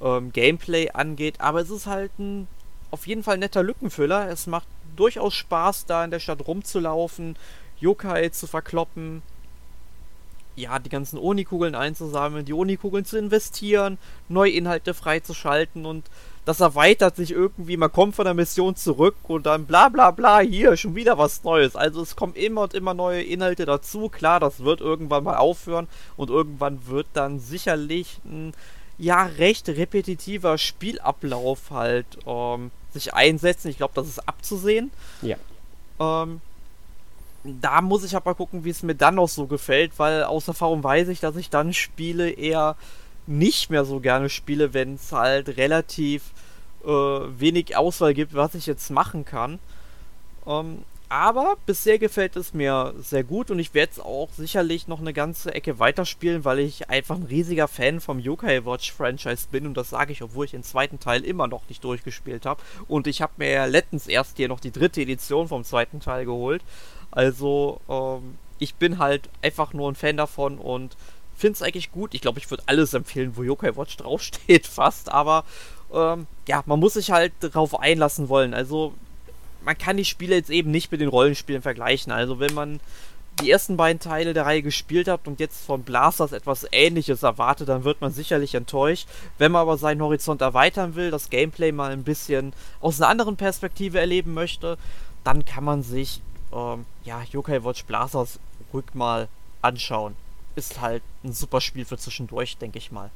ähm, 0.00 0.32
Gameplay 0.32 0.90
angeht. 0.90 1.40
Aber 1.40 1.60
es 1.60 1.70
ist 1.70 1.86
halt 1.86 2.16
ein 2.18 2.48
auf 2.90 3.06
jeden 3.06 3.22
Fall 3.22 3.38
netter 3.38 3.62
Lückenfüller. 3.62 4.28
Es 4.30 4.46
macht 4.46 4.66
durchaus 4.96 5.34
Spaß, 5.34 5.86
da 5.86 6.04
in 6.04 6.10
der 6.10 6.20
Stadt 6.20 6.46
rumzulaufen, 6.46 7.36
Yokai 7.80 8.30
zu 8.30 8.46
verkloppen, 8.46 9.22
ja, 10.58 10.78
die 10.78 10.90
ganzen 10.90 11.18
Oni-Kugeln 11.18 11.74
einzusammeln, 11.74 12.44
die 12.44 12.52
Oni-Kugeln 12.52 13.04
zu 13.04 13.18
investieren, 13.18 13.98
neue 14.28 14.52
Inhalte 14.52 14.94
freizuschalten 14.94 15.86
und 15.86 16.04
das 16.44 16.60
erweitert 16.60 17.14
sich 17.14 17.30
irgendwie, 17.30 17.76
man 17.76 17.92
kommt 17.92 18.14
von 18.14 18.24
der 18.24 18.32
Mission 18.32 18.74
zurück 18.74 19.16
und 19.24 19.44
dann 19.44 19.66
bla 19.66 19.90
bla 19.90 20.10
bla, 20.10 20.38
hier 20.40 20.78
schon 20.78 20.94
wieder 20.94 21.18
was 21.18 21.44
Neues. 21.44 21.76
Also 21.76 22.00
es 22.00 22.16
kommen 22.16 22.34
immer 22.34 22.62
und 22.62 22.72
immer 22.72 22.94
neue 22.94 23.22
Inhalte 23.22 23.66
dazu. 23.66 24.08
Klar, 24.08 24.40
das 24.40 24.60
wird 24.60 24.80
irgendwann 24.80 25.24
mal 25.24 25.36
aufhören 25.36 25.88
und 26.16 26.30
irgendwann 26.30 26.86
wird 26.86 27.06
dann 27.12 27.38
sicherlich 27.38 28.18
ein 28.24 28.54
ja 28.96 29.26
recht 29.26 29.68
repetitiver 29.68 30.56
Spielablauf 30.56 31.70
halt 31.70 32.06
ähm, 32.26 32.70
sich 32.94 33.12
einsetzen. 33.12 33.68
Ich 33.68 33.76
glaube, 33.76 33.92
das 33.94 34.08
ist 34.08 34.26
abzusehen. 34.26 34.90
Ja. 35.20 35.36
Ähm, 36.00 36.40
da 37.44 37.80
muss 37.80 38.04
ich 38.04 38.16
aber 38.16 38.34
gucken, 38.34 38.64
wie 38.64 38.70
es 38.70 38.82
mir 38.82 38.94
dann 38.94 39.16
noch 39.16 39.28
so 39.28 39.46
gefällt, 39.46 39.98
weil 39.98 40.24
aus 40.24 40.48
Erfahrung 40.48 40.82
weiß 40.82 41.08
ich, 41.08 41.20
dass 41.20 41.36
ich 41.36 41.50
dann 41.50 41.72
Spiele 41.72 42.30
eher 42.30 42.76
nicht 43.26 43.70
mehr 43.70 43.84
so 43.84 44.00
gerne 44.00 44.28
spiele, 44.28 44.74
wenn 44.74 44.94
es 44.94 45.12
halt 45.12 45.56
relativ 45.56 46.32
äh, 46.84 46.88
wenig 46.88 47.76
Auswahl 47.76 48.14
gibt, 48.14 48.34
was 48.34 48.54
ich 48.54 48.66
jetzt 48.66 48.90
machen 48.90 49.24
kann. 49.24 49.58
Ähm, 50.46 50.78
aber 51.10 51.56
bisher 51.64 51.98
gefällt 51.98 52.36
es 52.36 52.52
mir 52.52 52.92
sehr 53.00 53.24
gut 53.24 53.50
und 53.50 53.58
ich 53.58 53.72
werde 53.72 53.92
es 53.92 54.00
auch 54.00 54.28
sicherlich 54.36 54.88
noch 54.88 55.00
eine 55.00 55.14
ganze 55.14 55.54
Ecke 55.54 55.78
weiterspielen, 55.78 56.44
weil 56.44 56.58
ich 56.58 56.90
einfach 56.90 57.16
ein 57.16 57.22
riesiger 57.22 57.66
Fan 57.66 58.00
vom 58.00 58.18
Yokai 58.18 58.66
Watch 58.66 58.92
Franchise 58.92 59.46
bin 59.50 59.66
und 59.66 59.74
das 59.74 59.88
sage 59.88 60.12
ich, 60.12 60.22
obwohl 60.22 60.44
ich 60.44 60.50
den 60.50 60.62
zweiten 60.62 61.00
Teil 61.00 61.24
immer 61.24 61.46
noch 61.46 61.62
nicht 61.70 61.82
durchgespielt 61.82 62.44
habe. 62.44 62.60
Und 62.88 63.06
ich 63.06 63.22
habe 63.22 63.32
mir 63.38 63.50
ja 63.50 63.64
letztens 63.64 64.06
erst 64.06 64.36
hier 64.36 64.48
noch 64.48 64.60
die 64.60 64.70
dritte 64.70 65.00
Edition 65.00 65.48
vom 65.48 65.64
zweiten 65.64 66.00
Teil 66.00 66.26
geholt. 66.26 66.62
Also, 67.10 67.80
ähm, 67.88 68.38
ich 68.58 68.74
bin 68.74 68.98
halt 68.98 69.28
einfach 69.42 69.72
nur 69.72 69.90
ein 69.90 69.94
Fan 69.94 70.16
davon 70.16 70.58
und 70.58 70.96
finde 71.36 71.54
es 71.54 71.62
eigentlich 71.62 71.92
gut. 71.92 72.14
Ich 72.14 72.20
glaube, 72.20 72.38
ich 72.38 72.50
würde 72.50 72.64
alles 72.66 72.94
empfehlen, 72.94 73.36
wo 73.36 73.42
Yokai 73.42 73.76
Watch 73.76 73.96
draufsteht, 73.98 74.66
fast. 74.66 75.10
Aber 75.10 75.44
ähm, 75.92 76.26
ja, 76.46 76.62
man 76.66 76.80
muss 76.80 76.94
sich 76.94 77.10
halt 77.10 77.32
darauf 77.40 77.78
einlassen 77.78 78.28
wollen. 78.28 78.54
Also, 78.54 78.94
man 79.64 79.76
kann 79.76 79.96
die 79.96 80.04
Spiele 80.04 80.36
jetzt 80.36 80.50
eben 80.50 80.70
nicht 80.70 80.90
mit 80.92 81.00
den 81.00 81.08
Rollenspielen 81.08 81.62
vergleichen. 81.62 82.12
Also, 82.12 82.40
wenn 82.40 82.54
man 82.54 82.80
die 83.40 83.50
ersten 83.50 83.76
beiden 83.76 84.00
Teile 84.00 84.34
der 84.34 84.46
Reihe 84.46 84.62
gespielt 84.62 85.08
hat 85.08 85.28
und 85.28 85.38
jetzt 85.40 85.64
von 85.64 85.82
Blasters 85.82 86.32
etwas 86.32 86.66
ähnliches 86.72 87.22
erwartet, 87.22 87.68
dann 87.68 87.84
wird 87.84 88.00
man 88.00 88.12
sicherlich 88.12 88.54
enttäuscht. 88.54 89.08
Wenn 89.38 89.52
man 89.52 89.62
aber 89.62 89.78
seinen 89.78 90.02
Horizont 90.02 90.40
erweitern 90.40 90.94
will, 90.94 91.10
das 91.10 91.30
Gameplay 91.30 91.72
mal 91.72 91.92
ein 91.92 92.02
bisschen 92.02 92.52
aus 92.80 93.00
einer 93.00 93.10
anderen 93.10 93.36
Perspektive 93.36 94.00
erleben 94.00 94.34
möchte, 94.34 94.76
dann 95.24 95.44
kann 95.44 95.64
man 95.64 95.82
sich 95.82 96.20
ähm, 96.52 96.84
ja, 97.04 97.22
Yokai 97.30 97.64
Watch 97.64 97.84
Blasters 97.84 98.38
ruhig 98.72 98.84
mal 98.94 99.28
anschauen. 99.62 100.14
Ist 100.56 100.80
halt 100.80 101.02
ein 101.24 101.32
super 101.32 101.60
Spiel 101.60 101.84
für 101.84 101.98
zwischendurch, 101.98 102.56
denke 102.58 102.78
ich 102.78 102.90
mal. 102.90 103.10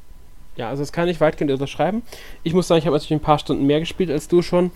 Ja, 0.56 0.68
also 0.68 0.82
das 0.82 0.92
kann 0.92 1.08
ich 1.08 1.20
weitgehend 1.20 1.50
unterschreiben. 1.50 2.02
Ich 2.42 2.52
muss 2.52 2.68
sagen, 2.68 2.78
ich 2.78 2.86
habe 2.86 2.94
natürlich 2.94 3.12
ein 3.12 3.24
paar 3.24 3.38
Stunden 3.38 3.66
mehr 3.66 3.80
gespielt 3.80 4.10
als 4.10 4.28
du 4.28 4.42
schon. 4.42 4.70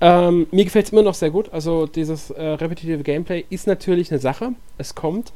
Ähm, 0.00 0.46
mir 0.52 0.64
gefällt 0.64 0.86
es 0.86 0.92
immer 0.92 1.02
noch 1.02 1.14
sehr 1.14 1.30
gut. 1.30 1.52
Also 1.52 1.86
dieses 1.86 2.30
äh, 2.30 2.42
repetitive 2.42 3.02
Gameplay 3.02 3.44
ist 3.50 3.66
natürlich 3.66 4.12
eine 4.12 4.20
Sache. 4.20 4.52
Es 4.78 4.94
kommt, 4.94 5.32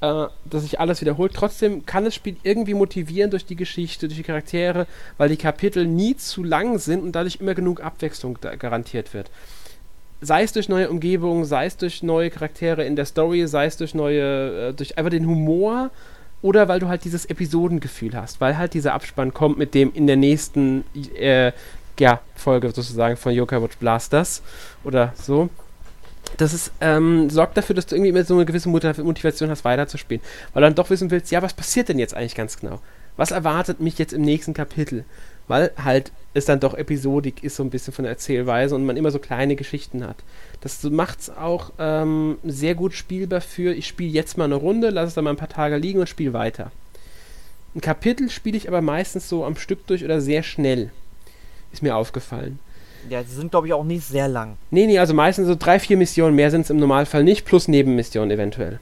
äh, 0.00 0.26
dass 0.46 0.62
sich 0.62 0.80
alles 0.80 1.02
wiederholt. 1.02 1.34
Trotzdem 1.34 1.84
kann 1.84 2.04
das 2.04 2.14
Spiel 2.14 2.36
irgendwie 2.42 2.72
motivieren 2.72 3.30
durch 3.30 3.44
die 3.44 3.56
Geschichte, 3.56 4.08
durch 4.08 4.16
die 4.16 4.24
Charaktere, 4.24 4.86
weil 5.18 5.28
die 5.28 5.36
Kapitel 5.36 5.86
nie 5.86 6.16
zu 6.16 6.42
lang 6.42 6.78
sind 6.78 7.02
und 7.02 7.12
dadurch 7.12 7.36
immer 7.36 7.54
genug 7.54 7.82
Abwechslung 7.82 8.38
garantiert 8.40 9.12
wird 9.12 9.30
sei 10.20 10.42
es 10.42 10.52
durch 10.52 10.68
neue 10.68 10.90
Umgebungen, 10.90 11.44
sei 11.44 11.66
es 11.66 11.76
durch 11.76 12.02
neue 12.02 12.30
Charaktere 12.30 12.84
in 12.84 12.96
der 12.96 13.04
Story, 13.04 13.46
sei 13.46 13.66
es 13.66 13.76
durch 13.76 13.94
neue, 13.94 14.68
äh, 14.68 14.72
durch 14.72 14.98
einfach 14.98 15.10
den 15.10 15.26
Humor 15.26 15.90
oder 16.42 16.68
weil 16.68 16.80
du 16.80 16.88
halt 16.88 17.04
dieses 17.04 17.24
Episodengefühl 17.26 18.14
hast, 18.14 18.40
weil 18.40 18.56
halt 18.58 18.74
dieser 18.74 18.94
Abspann 18.94 19.34
kommt 19.34 19.58
mit 19.58 19.74
dem 19.74 19.92
in 19.94 20.06
der 20.06 20.16
nächsten 20.16 20.84
äh, 21.16 21.52
ja, 21.98 22.20
Folge 22.36 22.70
sozusagen 22.70 23.16
von 23.16 23.32
Yokai 23.32 23.60
Watch 23.60 23.76
Blasters 23.76 24.42
oder 24.84 25.12
so. 25.20 25.48
Das 26.36 26.52
ist, 26.52 26.72
ähm, 26.80 27.30
sorgt 27.30 27.56
dafür, 27.56 27.74
dass 27.74 27.86
du 27.86 27.96
irgendwie 27.96 28.10
immer 28.10 28.22
so 28.22 28.34
eine 28.34 28.44
gewisse 28.44 28.68
Motivation 28.68 29.50
hast, 29.50 29.64
weiterzuspielen. 29.64 30.22
Weil 30.52 30.62
du 30.62 30.66
dann 30.66 30.74
doch 30.74 30.90
wissen 30.90 31.10
willst, 31.10 31.32
ja, 31.32 31.42
was 31.42 31.54
passiert 31.54 31.88
denn 31.88 31.98
jetzt 31.98 32.14
eigentlich 32.14 32.34
ganz 32.34 32.58
genau? 32.58 32.80
Was 33.16 33.30
erwartet 33.30 33.80
mich 33.80 33.98
jetzt 33.98 34.12
im 34.12 34.22
nächsten 34.22 34.52
Kapitel? 34.52 35.04
Weil 35.48 35.72
halt 35.82 36.12
es 36.34 36.44
dann 36.44 36.60
doch 36.60 36.74
episodik 36.74 37.42
ist, 37.42 37.56
so 37.56 37.62
ein 37.62 37.70
bisschen 37.70 37.92
von 37.92 38.04
der 38.04 38.12
Erzählweise 38.12 38.74
und 38.74 38.86
man 38.86 38.96
immer 38.96 39.10
so 39.10 39.18
kleine 39.18 39.56
Geschichten 39.56 40.06
hat. 40.06 40.16
Das 40.60 40.82
macht 40.84 41.20
es 41.20 41.30
auch 41.30 41.72
ähm, 41.78 42.38
sehr 42.44 42.74
gut 42.74 42.94
spielbar 42.94 43.40
für, 43.40 43.74
ich 43.74 43.86
spiele 43.86 44.10
jetzt 44.10 44.38
mal 44.38 44.44
eine 44.44 44.54
Runde, 44.54 44.90
lasse 44.90 45.08
es 45.08 45.14
dann 45.14 45.24
mal 45.24 45.30
ein 45.30 45.36
paar 45.36 45.48
Tage 45.48 45.76
liegen 45.76 46.00
und 46.00 46.08
spiele 46.08 46.32
weiter. 46.32 46.70
Ein 47.74 47.80
Kapitel 47.80 48.30
spiele 48.30 48.56
ich 48.56 48.68
aber 48.68 48.80
meistens 48.80 49.28
so 49.28 49.44
am 49.44 49.56
Stück 49.56 49.86
durch 49.86 50.04
oder 50.04 50.20
sehr 50.20 50.42
schnell. 50.42 50.90
Ist 51.72 51.82
mir 51.82 51.96
aufgefallen. 51.96 52.58
Ja, 53.08 53.22
die 53.22 53.30
sind, 53.30 53.50
glaube 53.50 53.66
ich, 53.66 53.72
auch 53.72 53.84
nicht 53.84 54.04
sehr 54.04 54.28
lang. 54.28 54.56
Nee, 54.70 54.86
nee, 54.86 54.98
also 54.98 55.14
meistens 55.14 55.46
so 55.46 55.54
drei, 55.54 55.78
vier 55.78 55.96
Missionen, 55.96 56.34
mehr 56.34 56.50
sind 56.50 56.62
es 56.62 56.70
im 56.70 56.78
Normalfall 56.78 57.24
nicht, 57.24 57.44
plus 57.44 57.68
Nebenmissionen 57.68 58.30
eventuell. 58.30 58.80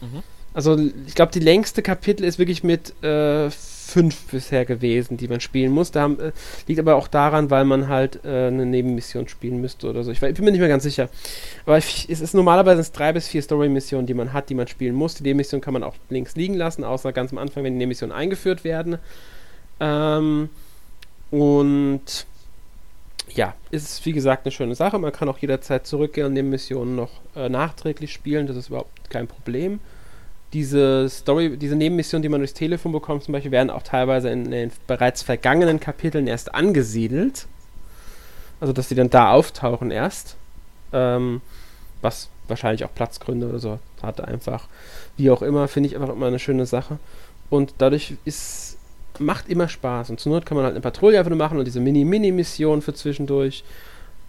Mhm. 0.00 0.22
Also 0.54 0.78
ich 1.06 1.14
glaube, 1.14 1.32
die 1.32 1.40
längste 1.40 1.82
Kapitel 1.82 2.24
ist 2.24 2.38
wirklich 2.38 2.62
mit 2.62 2.92
äh, 3.02 3.48
fünf 3.92 4.30
bisher 4.30 4.64
gewesen, 4.64 5.16
die 5.18 5.28
man 5.28 5.40
spielen 5.40 5.70
muss. 5.70 5.90
Da 5.90 6.02
haben, 6.02 6.18
äh, 6.18 6.32
liegt 6.66 6.80
aber 6.80 6.96
auch 6.96 7.08
daran, 7.08 7.50
weil 7.50 7.64
man 7.64 7.88
halt 7.88 8.24
äh, 8.24 8.46
eine 8.46 8.64
Nebenmission 8.64 9.28
spielen 9.28 9.60
müsste 9.60 9.88
oder 9.88 10.02
so. 10.02 10.10
Ich, 10.10 10.22
ich 10.22 10.34
bin 10.34 10.44
mir 10.44 10.50
nicht 10.50 10.60
mehr 10.60 10.68
ganz 10.68 10.82
sicher. 10.82 11.08
Aber 11.66 11.78
ich, 11.78 12.08
es 12.08 12.20
ist 12.20 12.34
normalerweise 12.34 12.90
drei 12.90 13.12
bis 13.12 13.28
vier 13.28 13.42
Story-Missionen, 13.42 14.06
die 14.06 14.14
man 14.14 14.32
hat, 14.32 14.48
die 14.48 14.54
man 14.54 14.66
spielen 14.66 14.94
muss. 14.94 15.14
Die 15.14 15.22
Nebenmission 15.22 15.60
kann 15.60 15.74
man 15.74 15.82
auch 15.82 15.94
links 16.08 16.36
liegen 16.36 16.54
lassen, 16.54 16.84
außer 16.84 17.12
ganz 17.12 17.32
am 17.32 17.38
Anfang, 17.38 17.64
wenn 17.64 17.74
die 17.74 17.78
Nebenmissionen 17.78 18.16
eingeführt 18.16 18.64
werden. 18.64 18.98
Ähm, 19.78 20.48
und 21.30 22.26
ja, 23.34 23.54
ist 23.70 24.04
wie 24.06 24.12
gesagt 24.12 24.46
eine 24.46 24.52
schöne 24.52 24.74
Sache. 24.74 24.98
Man 24.98 25.12
kann 25.12 25.28
auch 25.28 25.38
jederzeit 25.38 25.86
zurückgehen 25.86 26.26
und 26.26 26.32
Nebenmissionen 26.32 26.96
noch 26.96 27.10
äh, 27.36 27.48
nachträglich 27.48 28.12
spielen. 28.12 28.46
Das 28.46 28.56
ist 28.56 28.68
überhaupt 28.68 29.10
kein 29.10 29.26
Problem 29.26 29.80
diese 30.52 31.08
Story, 31.08 31.56
diese 31.56 31.76
Nebenmissionen, 31.76 32.22
die 32.22 32.28
man 32.28 32.40
durchs 32.40 32.54
Telefon 32.54 32.92
bekommt, 32.92 33.24
zum 33.24 33.32
Beispiel, 33.32 33.50
werden 33.52 33.70
auch 33.70 33.82
teilweise 33.82 34.28
in 34.30 34.50
den 34.50 34.70
bereits 34.86 35.22
vergangenen 35.22 35.80
Kapiteln 35.80 36.26
erst 36.26 36.54
angesiedelt. 36.54 37.46
Also, 38.60 38.72
dass 38.72 38.88
sie 38.88 38.94
dann 38.94 39.10
da 39.10 39.32
auftauchen 39.32 39.90
erst. 39.90 40.36
Ähm, 40.92 41.40
was 42.02 42.28
wahrscheinlich 42.48 42.84
auch 42.84 42.94
Platzgründe 42.94 43.48
oder 43.48 43.58
so 43.58 43.78
hat, 44.02 44.20
einfach. 44.20 44.68
Wie 45.16 45.30
auch 45.30 45.42
immer, 45.42 45.68
finde 45.68 45.88
ich 45.88 45.96
einfach 45.96 46.10
immer 46.10 46.26
eine 46.26 46.38
schöne 46.38 46.66
Sache. 46.66 46.98
Und 47.48 47.74
dadurch 47.78 48.14
ist, 48.24 48.76
macht 49.18 49.48
immer 49.48 49.68
Spaß. 49.68 50.10
Und 50.10 50.20
zur 50.20 50.32
Not 50.32 50.46
kann 50.46 50.56
man 50.56 50.64
halt 50.64 50.74
eine 50.74 50.82
Patrouille 50.82 51.18
einfach 51.18 51.30
nur 51.30 51.38
machen 51.38 51.58
und 51.58 51.64
diese 51.64 51.80
Mini-Mini-Mission 51.80 52.82
für 52.82 52.94
zwischendurch. 52.94 53.64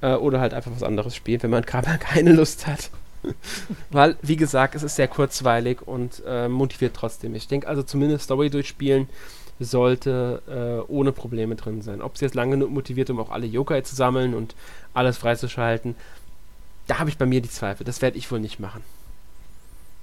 Äh, 0.02 0.16
oder 0.16 0.40
halt 0.40 0.54
einfach 0.54 0.72
was 0.72 0.84
anderes 0.84 1.16
spielen, 1.16 1.44
wenn 1.44 1.50
man 1.50 1.62
gerade 1.66 1.98
keine 1.98 2.32
Lust 2.32 2.66
hat. 2.68 2.90
Weil, 3.90 4.18
wie 4.22 4.36
gesagt, 4.36 4.76
es 4.76 4.84
ist 4.84 4.96
sehr 4.96 5.08
kurzweilig 5.08 5.82
und 5.82 6.22
äh, 6.26 6.48
motiviert 6.48 6.96
trotzdem. 6.96 7.36
Ich 7.36 7.48
denke 7.48 7.68
also 7.68 7.84
zumindest 7.84 8.26
Story 8.26 8.50
durchspielen 8.50 9.08
sollte 9.60 10.42
äh, 10.88 10.92
ohne 10.92 11.12
Probleme 11.12 11.56
drin 11.56 11.82
sein. 11.82 12.02
Ob 12.02 12.16
es 12.16 12.22
jetzt 12.22 12.36
lange 12.36 12.52
genug 12.52 12.72
motiviert, 12.72 13.10
um 13.10 13.20
auch 13.20 13.30
alle 13.30 13.46
Yokai 13.46 13.82
zu 13.82 13.96
sammeln 13.96 14.34
und 14.34 14.56
alles 14.94 15.18
freizuschalten, 15.18 15.96
da 16.88 17.00
habe 17.00 17.10
ich 17.10 17.18
bei 17.18 17.26
mir 17.26 17.42
die 17.42 17.50
Zweifel. 17.50 17.84
Das 17.84 18.02
werde 18.02 18.18
ich 18.18 18.30
wohl 18.32 18.40
nicht 18.40 18.60
machen. 18.60 18.84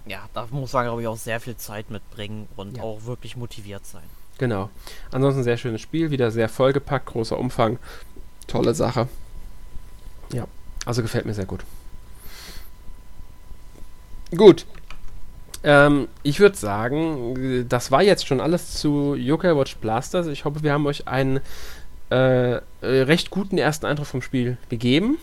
Ja, 0.07 0.29
da 0.33 0.47
muss 0.51 0.73
man, 0.73 0.85
glaube 0.85 1.03
ich, 1.03 1.09
auch 1.09 1.16
sehr 1.16 1.41
viel 1.41 1.57
Zeit 1.57 1.91
mitbringen 1.91 2.49
und 2.57 2.79
ja. 2.79 2.83
auch 2.83 3.05
wirklich 3.05 3.37
motiviert 3.37 3.85
sein. 3.85 4.03
Genau. 4.39 4.71
Ansonsten 5.11 5.43
sehr 5.43 5.59
schönes 5.59 5.83
Spiel, 5.83 6.11
wieder 6.11 6.31
sehr 6.31 6.49
vollgepackt, 6.49 7.07
großer 7.07 7.39
Umfang. 7.39 7.79
Tolle 8.47 8.75
Sache. 8.75 9.09
Ja, 10.33 10.47
also 10.87 11.03
gefällt 11.03 11.27
mir 11.27 11.35
sehr 11.35 11.45
gut. 11.45 11.64
Gut. 14.37 14.66
Ähm, 15.62 16.09
ich 16.22 16.41
würde 16.41 16.57
sagen, 16.57 17.66
das 17.68 17.91
war 17.91 18.03
jetzt 18.03 18.26
schon 18.26 18.41
alles 18.41 18.74
zu 18.74 19.14
Yokai 19.14 19.55
Watch 19.57 19.76
Blasters. 19.76 20.26
Ich 20.26 20.45
hoffe, 20.45 20.62
wir 20.62 20.72
haben 20.72 20.87
euch 20.87 21.07
einen 21.07 21.41
äh, 22.09 22.61
recht 22.83 23.31
guten 23.31 23.59
ersten 23.59 23.87
Eindruck 23.87 24.07
vom 24.07 24.22
Spiel 24.22 24.57
gegeben. 24.68 25.18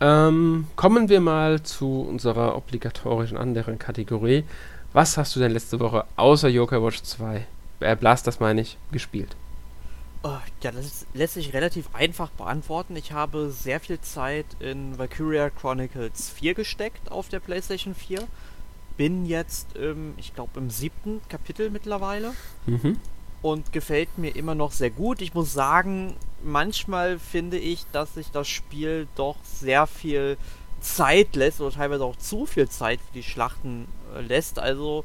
Ähm, 0.00 0.66
kommen 0.74 1.08
wir 1.08 1.20
mal 1.20 1.62
zu 1.62 2.00
unserer 2.02 2.56
obligatorischen 2.56 3.36
anderen 3.36 3.78
Kategorie. 3.78 4.44
Was 4.92 5.16
hast 5.16 5.36
du 5.36 5.40
denn 5.40 5.52
letzte 5.52 5.78
Woche 5.78 6.04
außer 6.16 6.48
Yokai 6.48 6.82
Watch 6.82 7.02
2, 7.02 7.46
äh, 7.80 7.96
Blasters 7.96 8.40
meine 8.40 8.62
ich, 8.62 8.78
gespielt? 8.90 9.36
Oh, 10.24 10.38
ja, 10.62 10.70
das 10.70 11.06
lässt 11.14 11.34
sich 11.34 11.52
relativ 11.52 11.92
einfach 11.94 12.30
beantworten. 12.30 12.94
Ich 12.94 13.10
habe 13.10 13.50
sehr 13.50 13.80
viel 13.80 14.00
Zeit 14.00 14.46
in 14.60 14.96
Valkyria 14.96 15.50
Chronicles 15.50 16.30
4 16.30 16.54
gesteckt 16.54 17.10
auf 17.10 17.28
der 17.28 17.40
PlayStation 17.40 17.94
4. 17.94 18.28
Bin 18.96 19.26
jetzt, 19.26 19.74
im, 19.74 20.14
ich 20.18 20.32
glaube, 20.32 20.60
im 20.60 20.70
siebten 20.70 21.20
Kapitel 21.28 21.70
mittlerweile. 21.70 22.34
Mhm. 22.66 23.00
Und 23.40 23.72
gefällt 23.72 24.16
mir 24.16 24.36
immer 24.36 24.54
noch 24.54 24.70
sehr 24.70 24.90
gut. 24.90 25.20
Ich 25.20 25.34
muss 25.34 25.52
sagen, 25.52 26.14
manchmal 26.44 27.18
finde 27.18 27.58
ich, 27.58 27.84
dass 27.90 28.14
sich 28.14 28.30
das 28.30 28.48
Spiel 28.48 29.08
doch 29.16 29.36
sehr 29.42 29.88
viel 29.88 30.36
Zeit 30.80 31.34
lässt 31.34 31.60
oder 31.60 31.74
teilweise 31.74 32.04
auch 32.04 32.16
zu 32.16 32.46
viel 32.46 32.68
Zeit 32.68 33.00
für 33.00 33.14
die 33.14 33.24
Schlachten 33.24 33.88
äh, 34.14 34.20
lässt. 34.20 34.60
Also 34.60 35.04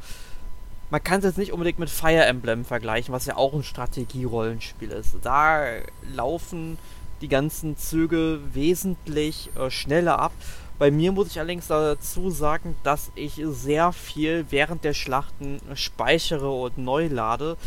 man 0.89 1.03
kann 1.03 1.19
es 1.19 1.25
jetzt 1.25 1.37
nicht 1.37 1.51
unbedingt 1.51 1.79
mit 1.79 1.89
Fire 1.89 2.25
Emblem 2.25 2.63
vergleichen, 2.65 3.13
was 3.13 3.25
ja 3.25 3.35
auch 3.35 3.53
ein 3.53 3.63
Strategierollenspiel 3.63 4.91
ist. 4.91 5.17
Da 5.21 5.65
laufen 6.13 6.77
die 7.21 7.27
ganzen 7.27 7.77
Züge 7.77 8.39
wesentlich 8.53 9.49
äh, 9.55 9.69
schneller 9.69 10.19
ab. 10.19 10.31
Bei 10.79 10.91
mir 10.91 11.11
muss 11.11 11.29
ich 11.29 11.39
allerdings 11.39 11.67
dazu 11.67 12.29
sagen, 12.29 12.75
dass 12.83 13.11
ich 13.15 13.41
sehr 13.43 13.91
viel 13.91 14.45
während 14.51 14.83
der 14.83 14.93
Schlachten 14.93 15.59
speichere 15.73 16.51
und 16.51 16.77
neu 16.77 17.07
lade. 17.07 17.57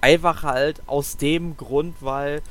Einfach 0.00 0.42
halt 0.42 0.82
aus 0.86 1.16
dem 1.16 1.56
Grund, 1.56 1.96
weil 2.00 2.42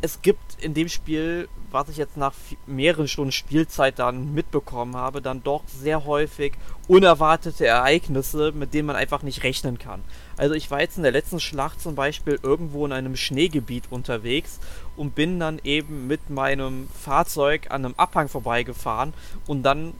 es 0.00 0.22
gibt 0.22 0.62
in 0.62 0.74
dem 0.74 0.88
Spiel, 0.88 1.48
was 1.70 1.88
ich 1.88 1.96
jetzt 1.96 2.16
nach 2.16 2.32
mehreren 2.66 3.08
Stunden 3.08 3.32
Spielzeit 3.32 3.98
dann 3.98 4.32
mitbekommen 4.32 4.96
habe, 4.96 5.20
dann 5.20 5.42
doch 5.42 5.62
sehr 5.66 6.04
häufig 6.04 6.52
unerwartete 6.86 7.66
Ereignisse, 7.66 8.52
mit 8.52 8.74
denen 8.74 8.86
man 8.86 8.96
einfach 8.96 9.22
nicht 9.22 9.42
rechnen 9.42 9.78
kann. 9.78 10.02
Also 10.36 10.54
ich 10.54 10.70
war 10.70 10.80
jetzt 10.80 10.96
in 10.96 11.02
der 11.02 11.12
letzten 11.12 11.40
Schlacht 11.40 11.80
zum 11.80 11.94
Beispiel 11.94 12.38
irgendwo 12.42 12.86
in 12.86 12.92
einem 12.92 13.16
Schneegebiet 13.16 13.84
unterwegs 13.90 14.60
und 14.96 15.14
bin 15.14 15.40
dann 15.40 15.60
eben 15.64 16.06
mit 16.06 16.30
meinem 16.30 16.88
Fahrzeug 16.88 17.70
an 17.70 17.84
einem 17.84 17.94
Abhang 17.96 18.28
vorbeigefahren 18.28 19.12
und 19.46 19.64
dann 19.64 19.94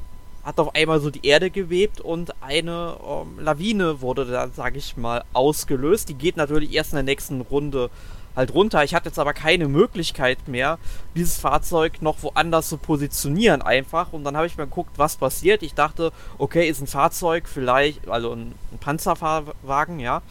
hat 0.45 0.61
auf 0.61 0.75
einmal 0.75 1.01
so 1.01 1.11
die 1.11 1.27
Erde 1.27 1.51
gewebt 1.51 2.01
und 2.01 2.41
eine 2.43 2.97
ähm, 3.07 3.39
Lawine 3.39 4.01
wurde 4.01 4.25
da, 4.25 4.49
sag 4.49 4.77
ich 4.77 4.97
mal, 4.97 5.25
ausgelöst. 5.35 6.09
Die 6.09 6.15
geht 6.15 6.39
natürlich 6.39 6.73
erst 6.73 6.93
in 6.93 6.97
der 6.97 7.03
nächsten 7.03 7.43
Runde 7.43 7.91
halt 8.39 8.55
runter. 8.55 8.85
Ich 8.85 8.95
hatte 8.95 9.09
jetzt 9.09 9.19
aber 9.19 9.35
keine 9.35 9.69
Möglichkeit 9.69 10.49
mehr, 10.49 10.79
dieses 11.15 11.39
Fahrzeug 11.39 12.01
noch 12.01 12.23
woanders 12.23 12.69
zu 12.69 12.79
positionieren 12.79 13.61
einfach. 13.61 14.13
Und 14.13 14.25
dann 14.25 14.37
habe 14.37 14.47
ich 14.47 14.57
mir 14.57 14.65
geguckt, 14.65 14.93
was 14.97 15.17
passiert. 15.17 15.63
Ich 15.63 15.75
dachte, 15.75 16.13
okay, 16.39 16.69
ist 16.69 16.81
ein 16.81 16.87
Fahrzeug 16.87 17.49
vielleicht, 17.49 18.09
also 18.09 18.33
ein, 18.33 18.55
ein 18.73 18.79
Panzerfahrwagen, 18.79 19.99
ja. 20.01 20.23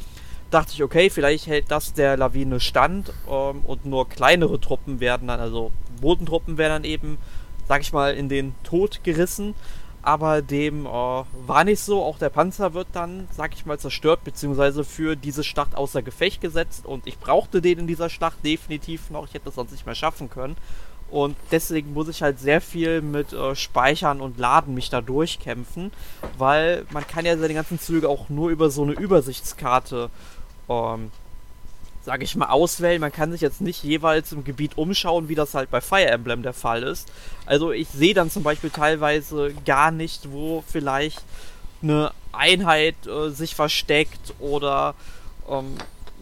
Dachte 0.50 0.72
ich, 0.74 0.82
okay, 0.82 1.10
vielleicht 1.10 1.48
hält 1.48 1.70
das 1.70 1.94
der 1.94 2.16
Lawine 2.16 2.62
stand 2.62 3.12
ähm, 3.30 3.62
und 3.66 3.86
nur 3.86 4.08
kleinere 4.08 4.62
Truppen 4.62 5.02
werden 5.02 5.28
dann, 5.28 5.42
also 5.42 5.72
Bodentruppen 6.00 6.58
werden 6.58 6.84
dann 6.84 6.84
eben, 6.86 7.18
sag 7.68 7.82
ich 7.82 7.92
mal, 7.92 8.14
in 8.14 8.30
den 8.30 8.56
Tod 8.64 9.04
gerissen 9.04 9.56
aber 10.02 10.42
dem 10.42 10.86
äh, 10.86 10.90
war 10.90 11.64
nicht 11.64 11.82
so. 11.82 12.04
Auch 12.04 12.18
der 12.18 12.30
Panzer 12.30 12.74
wird 12.74 12.88
dann, 12.94 13.28
sag 13.32 13.54
ich 13.54 13.66
mal, 13.66 13.80
zerstört, 13.80 14.24
beziehungsweise 14.24 14.84
für 14.84 15.16
diese 15.16 15.44
Schlacht 15.44 15.76
außer 15.76 16.02
Gefecht 16.02 16.42
gesetzt. 16.42 16.86
Und 16.86 17.08
ich 17.08 17.20
brauchte 17.20 17.62
den 17.62 17.80
in 17.80 17.88
dieser 17.88 18.10
Schlacht 18.10 18.44
definitiv 18.46 19.10
noch. 19.10 19.26
Ich 19.28 19.34
hätte 19.34 19.46
das 19.46 19.56
sonst 19.56 19.72
nicht 19.72 19.86
mehr 19.86 19.96
schaffen 19.96 20.30
können. 20.30 20.56
Und 21.10 21.36
deswegen 21.52 21.94
muss 21.94 22.10
ich 22.10 22.22
halt 22.22 22.40
sehr 22.40 22.60
viel 22.60 23.02
mit 23.02 23.32
äh, 23.32 23.56
Speichern 23.56 24.20
und 24.20 24.38
Laden 24.38 24.74
mich 24.74 24.90
da 24.90 25.00
durchkämpfen, 25.02 25.92
weil 26.38 26.86
man 26.92 27.08
kann 27.08 27.26
ja 27.26 27.38
seine 27.38 27.54
ganzen 27.54 27.80
Züge 27.80 28.10
auch 28.10 28.28
nur 28.28 28.50
über 28.50 28.70
so 28.70 28.84
eine 28.84 28.92
Übersichtskarte 28.92 30.10
ähm, 30.68 31.12
sage 32.08 32.24
ich 32.24 32.38
mal, 32.38 32.48
auswählen. 32.48 33.02
Man 33.02 33.12
kann 33.12 33.34
sich 33.34 33.42
jetzt 33.42 33.60
nicht 33.60 33.84
jeweils 33.84 34.32
im 34.32 34.46
Gebiet 34.46 34.78
umschauen, 34.78 35.28
wie 35.28 35.36
das 35.36 35.54
halt 35.54 35.70
bei 35.70 35.82
Fire 35.82 36.08
Emblem 36.08 36.42
der 36.42 36.54
Fall 36.54 36.84
ist. 36.84 37.12
Also 37.46 37.74
ich 37.74 37.90
sehe 37.90 38.14
dann 38.14 38.32
zum 38.32 38.44
Beispiel 38.44 38.70
teilweise 38.70 39.54
gar 39.66 39.92
nicht, 39.92 40.32
wo 40.32 40.64
vielleicht 40.66 41.22
eine 41.84 42.14
Einheit 42.32 42.96
äh, 43.08 43.30
sich 43.32 43.56
versteckt 43.56 44.34
oder 44.40 44.96
ähm, 45.50 45.76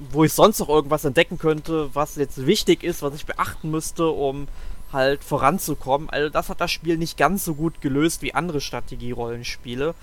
wo 0.10 0.24
ich 0.24 0.34
sonst 0.34 0.58
noch 0.58 0.70
irgendwas 0.70 1.06
entdecken 1.06 1.38
könnte, 1.38 1.92
was 1.94 2.16
jetzt 2.16 2.48
wichtig 2.48 2.84
ist, 2.84 3.04
was 3.04 3.14
ich 3.14 3.28
beachten 3.28 3.70
müsste, 3.70 4.08
um 4.08 4.48
halt 4.92 5.24
voranzukommen. 5.24 6.10
Also 6.10 6.30
das 6.30 6.50
hat 6.50 6.62
das 6.62 6.72
Spiel 6.72 6.98
nicht 6.98 7.16
ganz 7.16 7.46
so 7.46 7.54
gut 7.54 7.80
gelöst 7.82 8.24
wie 8.24 8.34
andere 8.34 8.60
Strategierollenspiele 8.60 9.94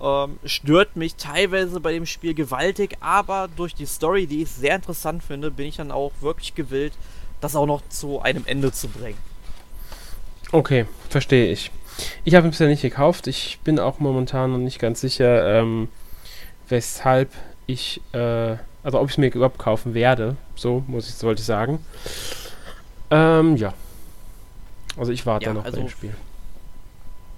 ähm, 0.00 0.38
stört 0.44 0.96
mich 0.96 1.16
teilweise 1.16 1.80
bei 1.80 1.92
dem 1.92 2.06
Spiel 2.06 2.34
gewaltig, 2.34 2.96
aber 3.00 3.48
durch 3.56 3.74
die 3.74 3.86
Story, 3.86 4.26
die 4.26 4.42
ich 4.42 4.50
sehr 4.50 4.76
interessant 4.76 5.22
finde, 5.22 5.50
bin 5.50 5.66
ich 5.66 5.76
dann 5.76 5.90
auch 5.90 6.12
wirklich 6.20 6.54
gewillt, 6.54 6.92
das 7.40 7.56
auch 7.56 7.66
noch 7.66 7.82
zu 7.88 8.20
einem 8.20 8.44
Ende 8.46 8.72
zu 8.72 8.88
bringen. 8.88 9.18
Okay, 10.52 10.86
verstehe 11.10 11.50
ich. 11.50 11.70
Ich 12.24 12.34
habe 12.34 12.48
es 12.48 12.58
ja 12.58 12.66
nicht 12.66 12.82
gekauft. 12.82 13.26
Ich 13.26 13.58
bin 13.64 13.78
auch 13.78 13.98
momentan 13.98 14.52
noch 14.52 14.58
nicht 14.58 14.78
ganz 14.78 15.00
sicher, 15.00 15.60
ähm, 15.60 15.88
weshalb 16.68 17.30
ich, 17.66 18.00
äh, 18.12 18.56
also 18.82 19.00
ob 19.00 19.06
ich 19.06 19.12
es 19.12 19.18
mir 19.18 19.32
überhaupt 19.32 19.58
kaufen 19.58 19.94
werde. 19.94 20.36
So 20.56 20.84
muss 20.86 21.08
ich, 21.08 21.22
wollte 21.22 21.40
ich 21.40 21.46
sagen. 21.46 21.84
Ähm, 23.10 23.56
ja. 23.56 23.74
Also 24.96 25.12
ich 25.12 25.26
warte 25.26 25.46
ja, 25.46 25.54
noch 25.54 25.64
also 25.64 25.76
bei 25.76 25.82
dem 25.82 25.90
Spiel. 25.90 26.14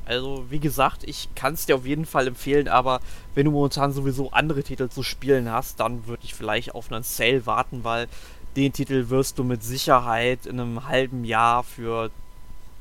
Also, 0.07 0.47
wie 0.49 0.61
gesagt, 0.61 1.05
ich 1.05 1.29
kann 1.35 1.55
es 1.55 1.67
dir 1.67 1.77
auf 1.77 1.85
jeden 1.85 2.07
Fall 2.07 2.29
empfehlen, 2.29 2.69
aber 2.69 3.01
wenn 3.35 3.45
du 3.45 3.51
momentan 3.51 3.93
sowieso 3.93 4.31
andere 4.31 4.63
Titel 4.63 4.89
zu 4.89 5.03
spielen 5.03 5.51
hast, 5.51 5.81
dann 5.81 6.07
würde 6.07 6.25
ich 6.25 6.35
vielleicht 6.35 6.75
auf 6.75 6.91
einen 6.91 7.03
Sale 7.03 7.45
warten, 7.45 7.85
weil 7.85 8.09
den 8.57 8.73
Titel 8.73 9.11
wirst 9.11 9.39
du 9.39 9.45
mit 9.45 9.63
Sicherheit 9.63 10.47
in 10.47 10.61
einem 10.61 10.89
halben 10.89 11.25
Jahr 11.25 11.65
für 11.65 12.11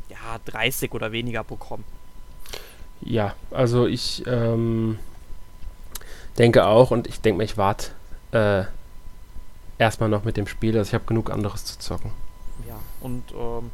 ja, 0.10 0.40
30 0.46 0.94
oder 0.94 1.12
weniger 1.12 1.44
bekommen. 1.44 1.84
Ja, 3.02 3.36
also 3.52 3.86
ich 3.88 4.24
ähm, 4.26 4.98
Denke 6.38 6.66
auch 6.66 6.92
und 6.92 7.08
ich 7.08 7.22
denke 7.22 7.38
mal, 7.38 7.44
ich 7.44 7.58
warte 7.58 7.92
äh, 8.32 8.66
erstmal 9.78 10.10
noch 10.10 10.26
mit 10.26 10.36
dem 10.36 10.48
Spiel. 10.48 10.78
Also 10.78 10.90
ich 10.90 10.94
habe 10.94 11.06
genug 11.06 11.32
anderes 11.32 11.64
zu 11.66 11.80
zocken. 11.80 12.12
Ja, 12.68 12.76
und 13.00 13.24
ähm, 13.32 13.72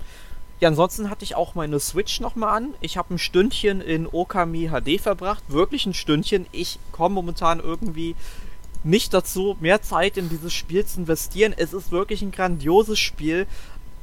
ja, 0.62 0.68
ansonsten 0.68 1.10
hatte 1.10 1.24
ich 1.24 1.36
auch 1.36 1.56
meine 1.56 1.80
Switch 1.80 2.20
nochmal 2.20 2.56
an. 2.56 2.76
Ich 2.82 2.96
habe 2.96 3.16
ein 3.16 3.18
Stündchen 3.18 3.82
in 3.82 4.08
Okami 4.08 4.70
HD 4.70 5.02
verbracht. 5.02 5.44
Wirklich 5.48 5.88
ein 5.88 5.96
Stündchen. 5.96 6.46
Ich 6.52 6.78
komme 6.92 7.16
momentan 7.16 7.60
irgendwie 7.60 8.16
nicht 8.84 9.12
dazu, 9.14 9.58
mehr 9.60 9.82
Zeit 9.82 10.18
in 10.18 10.30
dieses 10.30 10.54
Spiel 10.54 10.86
zu 10.86 11.00
investieren. 11.00 11.56
Es 11.58 11.74
ist 11.74 11.92
wirklich 11.92 12.22
ein 12.22 12.32
grandioses 12.32 13.00
Spiel 13.00 13.48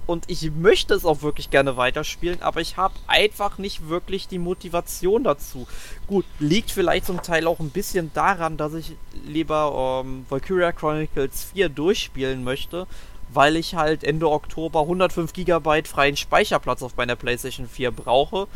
und 0.07 0.25
ich 0.29 0.51
möchte 0.51 0.95
es 0.95 1.05
auch 1.05 1.23
wirklich 1.23 1.51
gerne 1.51 1.77
weiterspielen, 1.77 2.43
aber 2.43 2.61
ich 2.61 2.77
habe 2.77 2.95
einfach 3.07 3.59
nicht 3.59 3.89
wirklich 3.89 4.27
die 4.27 4.39
Motivation 4.39 5.23
dazu. 5.23 5.69
Gut, 6.07 6.25
liegt 6.39 6.71
vielleicht 6.71 7.07
zum 7.07 7.23
Teil 7.23 7.47
auch 7.47 7.61
ein 7.61 7.71
bisschen 7.71 8.11
daran, 8.15 8.57
dass 8.57 8.73
ich 8.75 8.97
lieber 9.27 10.03
ähm, 10.05 10.25
Valkyria 10.29 10.73
Chronicles 10.73 11.45
4 11.53 11.69
durchspielen 11.69 12.43
möchte, 12.43 12.87
weil 13.33 13.57
ich 13.57 13.75
halt 13.75 14.05
Ende 14.05 14.31
Oktober 14.31 14.83
105 14.83 15.33
GB 15.33 15.85
freien 15.85 16.17
Speicherplatz 16.17 16.83
auf 16.83 16.97
meiner 16.97 17.17
PlayStation 17.17 17.69
4 17.69 17.91
brauche 17.91 18.47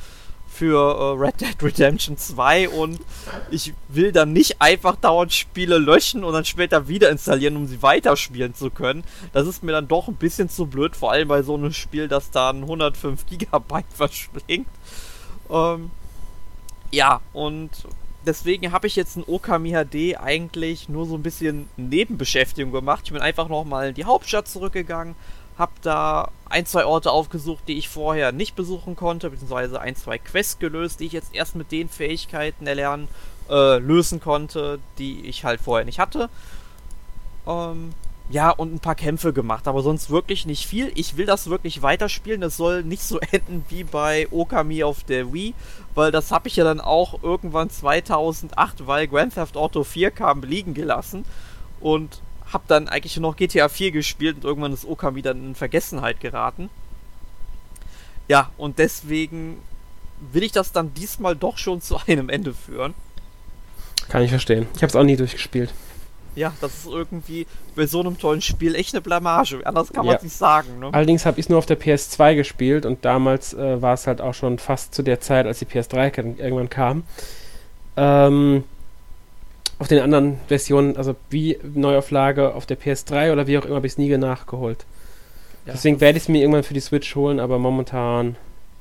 für 0.53 0.77
äh, 0.79 1.19
Red 1.19 1.41
Dead 1.41 1.63
Redemption 1.63 2.19
2 2.19 2.69
und 2.69 3.01
ich 3.51 3.73
will 3.89 4.13
dann 4.13 4.33
nicht 4.33 4.61
einfach 4.61 4.97
dauernd 4.97 5.33
Spiele 5.33 5.79
löschen 5.79 6.25
und 6.25 6.35
dann 6.35 6.45
später 6.45 6.89
wieder 6.89 7.11
installieren, 7.11 7.57
um 7.57 7.67
sie 7.67 7.83
weiterspielen 7.83 8.55
zu 8.55 8.71
können. 8.71 9.03
Das 9.33 9.47
ist 9.47 9.63
mir 9.63 9.73
dann 9.73 9.89
doch 9.89 10.09
ein 10.09 10.17
bisschen 10.17 10.51
zu 10.51 10.67
blöd, 10.67 10.95
vor 10.95 11.11
allem 11.11 11.29
bei 11.29 11.43
so 11.43 11.55
einem 11.55 11.73
Spiel, 11.73 12.07
das 12.07 12.31
dann 12.31 12.63
105 12.63 13.25
GB 13.27 13.83
verschlingt. 13.95 14.69
Ähm, 15.51 15.91
ja, 16.91 17.21
und 17.33 17.71
deswegen 18.27 18.73
habe 18.73 18.87
ich 18.87 18.97
jetzt 18.97 19.17
ein 19.17 19.25
Okami 19.27 19.73
HD 19.73 20.19
eigentlich 20.19 20.89
nur 20.89 21.07
so 21.07 21.17
ein 21.17 21.23
bisschen 21.23 21.69
Nebenbeschäftigung 21.77 22.73
gemacht. 22.73 23.03
Ich 23.05 23.13
bin 23.13 23.21
einfach 23.21 23.49
nochmal 23.49 23.89
in 23.89 23.95
die 23.95 24.05
Hauptstadt 24.05 24.49
zurückgegangen, 24.49 25.15
habe 25.59 25.73
da 25.83 26.31
ein, 26.49 26.67
zwei 26.67 26.85
Orte 26.85 27.11
aufgesucht, 27.11 27.65
die 27.69 27.79
ich 27.79 27.89
vorher 27.89 28.33
nicht 28.33 28.57
besuchen 28.57 28.97
konnte, 28.97 29.31
beziehungsweise 29.31 29.81
ein, 29.81 29.97
zwei 29.97 30.19
Quests 30.19 30.59
gelöst, 30.59 31.01
die 31.01 31.07
ich 31.07 31.13
jetzt 31.13 31.35
erst 31.35 31.57
mit 31.57 31.73
den 31.73 31.89
Fähigkeiten 31.89 32.67
erlernen, 32.67 33.09
äh, 33.51 33.79
lösen 33.79 34.21
konnte, 34.21 34.79
die 34.99 35.27
ich 35.27 35.45
halt 35.45 35.61
vorher 35.61 35.85
nicht 35.85 35.99
hatte. 35.99 36.31
Ähm, 37.47 37.93
ja, 38.31 38.51
und 38.51 38.75
ein 38.75 38.81
paar 38.81 38.95
Kämpfe 38.95 39.33
gemacht, 39.33 39.69
aber 39.69 39.83
sonst 39.83 40.11
wirklich 40.11 40.47
nicht 40.47 40.67
viel. 40.67 40.91
Ich 40.95 41.17
will 41.17 41.27
das 41.27 41.51
wirklich 41.51 41.83
weiterspielen. 41.83 42.43
Es 42.43 42.57
soll 42.57 42.83
nicht 42.83 43.03
so 43.03 43.19
enden 43.31 43.65
wie 43.69 43.85
bei 43.85 44.27
Okami 44.31 44.85
auf 44.85 45.05
der 45.05 45.33
Wii, 45.33 45.55
weil 45.95 46.13
das 46.13 46.31
habe 46.31 46.49
ich 46.49 46.57
ja 46.57 46.65
dann 46.65 46.81
auch 46.81 47.23
irgendwann 47.23 47.69
2008, 47.69 48.87
weil 48.87 49.07
Grand 49.09 49.35
Theft 49.35 49.57
Auto 49.57 49.85
4 49.85 50.11
kam, 50.11 50.43
liegen 50.43 50.75
gelassen. 50.75 51.25
Und 51.81 52.23
habe 52.53 52.65
dann 52.69 52.89
eigentlich 52.89 53.17
nur 53.17 53.31
noch 53.31 53.37
GTA 53.37 53.69
4 53.69 53.91
gespielt 53.93 54.37
und 54.37 54.45
irgendwann 54.45 54.73
ist 54.73 54.85
Okami 54.85 55.23
dann 55.23 55.45
in 55.45 55.55
Vergessenheit 55.55 56.21
geraten. 56.21 56.71
Ja, 58.29 58.51
und 58.57 58.79
deswegen 58.79 59.59
will 60.33 60.43
ich 60.43 60.53
das 60.53 60.73
dann 60.73 60.95
diesmal 60.95 61.35
doch 61.35 61.59
schon 61.59 61.81
zu 61.81 61.99
einem 62.07 62.29
Ende 62.29 62.55
führen. 62.55 62.95
Kann 64.09 64.23
ich 64.23 64.31
verstehen. 64.31 64.67
Ich 64.75 64.83
habe 64.83 64.89
es 64.89 64.97
auch 64.97 65.05
nie 65.05 65.17
durchgespielt. 65.17 65.73
Ja, 66.35 66.53
das 66.61 66.73
ist 66.73 66.87
irgendwie 66.87 67.47
bei 67.77 67.87
so 67.87 68.01
einem 68.01 68.19
tollen 68.19 68.41
Spiel 68.41 68.75
echt 68.75 68.95
eine 68.95 69.03
Blamage. 69.03 69.61
Anders 69.65 69.93
kann 69.93 70.07
man 70.07 70.17
es 70.17 70.23
nicht 70.23 70.37
sagen. 70.37 70.79
Ne? 70.79 70.89
Allerdings 70.93 71.27
habe 71.27 71.39
ich 71.39 71.47
es 71.47 71.51
nur 71.51 71.59
auf 71.59 71.67
der 71.67 71.79
PS2 71.79 72.35
gespielt 72.35 72.87
und 72.87 73.05
damals 73.05 73.53
äh, 73.53 73.83
war 73.83 73.95
es 73.95 74.07
halt 74.07 74.21
auch 74.21 74.35
schon 74.35 74.59
fast 74.59 74.95
zu 74.95 75.03
der 75.03 75.21
Zeit, 75.21 75.47
als 75.47 75.59
die 75.59 75.67
PS3 75.67 76.39
irgendwann 76.39 76.71
kam. 76.71 77.05
Ähm, 77.97 78.65
auf 79.79 79.89
den 79.89 80.01
anderen 80.01 80.39
Versionen, 80.47 80.97
also 80.97 81.17
wie 81.29 81.59
Neuauflage 81.63 82.55
auf 82.55 82.67
der 82.67 82.79
PS3 82.79 83.33
oder 83.33 83.47
wie 83.47 83.59
auch 83.59 83.65
immer, 83.65 83.77
habe 83.77 83.87
ich 83.87 83.95
es 83.95 83.99
nie 83.99 84.17
nachgeholt. 84.17 84.87
Ja, 85.67 85.73
Deswegen 85.73 86.01
werde 86.01 86.17
ich 86.17 86.25
es 86.25 86.29
mir 86.29 86.41
irgendwann 86.41 86.63
für 86.63 86.75
die 86.75 86.81
Switch 86.81 87.15
holen, 87.15 87.41
aber 87.41 87.59
momentan, 87.59 88.37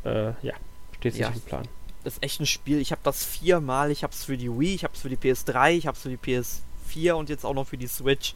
äh, 0.05 0.27
ja, 0.41 0.53
steht 0.97 1.13
es 1.13 1.19
ja. 1.19 1.29
nicht 1.29 1.37
im 1.37 1.41
Plan. 1.43 1.67
Das 2.03 2.13
ist 2.13 2.23
echt 2.23 2.39
ein 2.39 2.45
Spiel. 2.45 2.79
Ich 2.79 2.91
habe 2.91 3.01
das 3.03 3.23
viermal. 3.23 3.91
Ich 3.91 4.03
habe 4.03 4.13
es 4.13 4.23
für 4.23 4.37
die 4.37 4.49
Wii, 4.49 4.73
ich 4.73 4.83
habe 4.83 4.93
es 4.95 5.01
für 5.01 5.09
die 5.09 5.17
PS3, 5.17 5.71
ich 5.71 5.87
habe 5.87 5.95
es 5.95 6.01
für 6.01 6.09
die 6.09 6.17
PS 6.17 6.63
4 6.91 7.15
und 7.15 7.29
jetzt 7.29 7.45
auch 7.45 7.53
noch 7.53 7.67
für 7.67 7.77
die 7.77 7.87
Switch. 7.87 8.35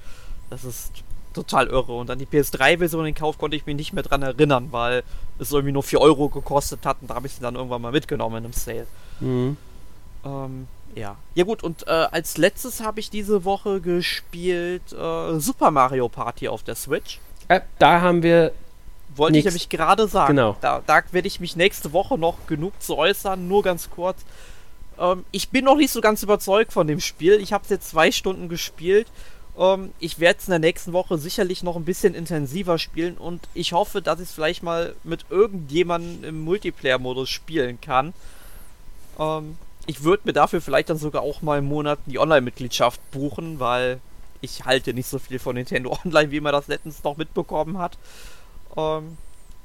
Das 0.50 0.64
ist 0.64 0.92
total 1.34 1.68
irre. 1.68 1.94
Und 1.94 2.10
an 2.10 2.20
die 2.20 2.26
PS3-Version 2.26 3.06
den 3.06 3.16
Kauf 3.16 3.38
konnte 3.38 3.56
ich 3.56 3.66
mich 3.66 3.76
nicht 3.76 3.94
mehr 3.94 4.04
dran 4.04 4.22
erinnern, 4.22 4.70
weil 4.72 5.04
es 5.40 5.52
irgendwie 5.52 5.74
nur 5.74 5.84
4 5.84 6.02
Euro 6.02 6.30
gekostet 6.30 6.86
hat 6.86 6.98
und 7.02 7.10
da 7.10 7.16
habe 7.16 7.28
ich 7.28 7.34
sie 7.34 7.42
dann 7.42 7.56
irgendwann 7.56 7.82
mal 7.82 7.92
mitgenommen 7.92 8.38
in 8.38 8.44
einem 8.46 8.54
Sale. 8.54 8.88
Mhm. 9.20 9.58
Ähm, 10.24 10.68
ja. 10.96 11.18
Ja 11.36 11.44
gut, 11.44 11.64
und 11.64 11.88
äh, 11.88 11.92
als 11.92 12.38
letztes 12.38 12.82
habe 12.82 13.00
ich 13.00 13.10
diese 13.10 13.44
Woche 13.44 13.82
gespielt 13.82 14.94
äh, 14.94 15.40
Super 15.40 15.72
Mario 15.72 16.08
Party 16.10 16.48
auf 16.48 16.64
der 16.64 16.76
Switch. 16.76 17.20
Äh, 17.48 17.62
da 17.80 18.02
haben 18.02 18.24
wir. 18.24 18.54
Wollte 19.16 19.34
nix. 19.34 19.46
ich 19.46 19.46
nämlich 19.46 19.70
gerade 19.70 20.08
sagen. 20.08 20.36
Genau. 20.36 20.58
Da, 20.60 20.82
da 20.86 21.02
werde 21.12 21.28
ich 21.28 21.40
mich 21.40 21.56
nächste 21.56 21.94
Woche 21.94 22.18
noch 22.18 22.48
genug 22.48 22.82
zu 22.82 22.98
äußern. 22.98 23.48
Nur 23.48 23.64
ganz 23.64 23.90
kurz. 23.90 24.26
Ähm, 25.00 25.26
ich 25.32 25.50
bin 25.50 25.66
noch 25.66 25.78
nicht 25.78 25.92
so 25.92 26.02
ganz 26.02 26.24
überzeugt 26.24 26.74
von 26.74 26.88
dem 26.88 27.00
Spiel. 27.00 27.34
Ich 27.42 27.54
habe 27.54 27.64
es 27.64 27.70
jetzt 27.70 27.90
zwei 27.90 28.12
Stunden 28.12 28.50
gespielt. 28.50 29.08
Ähm, 29.58 29.92
ich 30.00 30.20
werde 30.20 30.40
es 30.40 30.48
in 30.48 30.52
der 30.52 30.60
nächsten 30.60 30.94
Woche 30.94 31.18
sicherlich 31.18 31.64
noch 31.64 31.76
ein 31.76 31.86
bisschen 31.86 32.14
intensiver 32.14 32.78
spielen 32.78 33.18
und 33.18 33.48
ich 33.54 33.74
hoffe, 33.74 34.02
dass 34.02 34.20
ich 34.20 34.30
es 34.30 34.34
vielleicht 34.34 34.64
mal 34.64 34.96
mit 35.04 35.26
irgendjemandem 35.30 36.24
im 36.24 36.42
Multiplayer-Modus 36.44 37.30
spielen 37.30 37.80
kann. 37.80 38.14
Ähm, 39.20 39.58
ich 39.88 40.04
würde 40.04 40.24
mir 40.26 40.34
dafür 40.34 40.62
vielleicht 40.62 40.90
dann 40.90 40.98
sogar 40.98 41.22
auch 41.22 41.42
mal 41.42 41.60
im 41.60 41.66
Monat 41.66 42.00
die 42.06 42.20
Online-Mitgliedschaft 42.20 43.00
buchen, 43.12 43.60
weil 43.60 44.00
ich 44.42 44.66
halte 44.66 44.94
nicht 44.94 45.08
so 45.08 45.20
viel 45.20 45.40
von 45.40 45.56
Nintendo 45.56 45.98
Online, 46.06 46.32
wie 46.32 46.42
man 46.42 46.54
das 46.54 46.68
letztens 46.68 47.04
noch 47.04 47.18
mitbekommen 47.18 47.78
hat. 47.78 47.98
Ähm, 48.76 49.18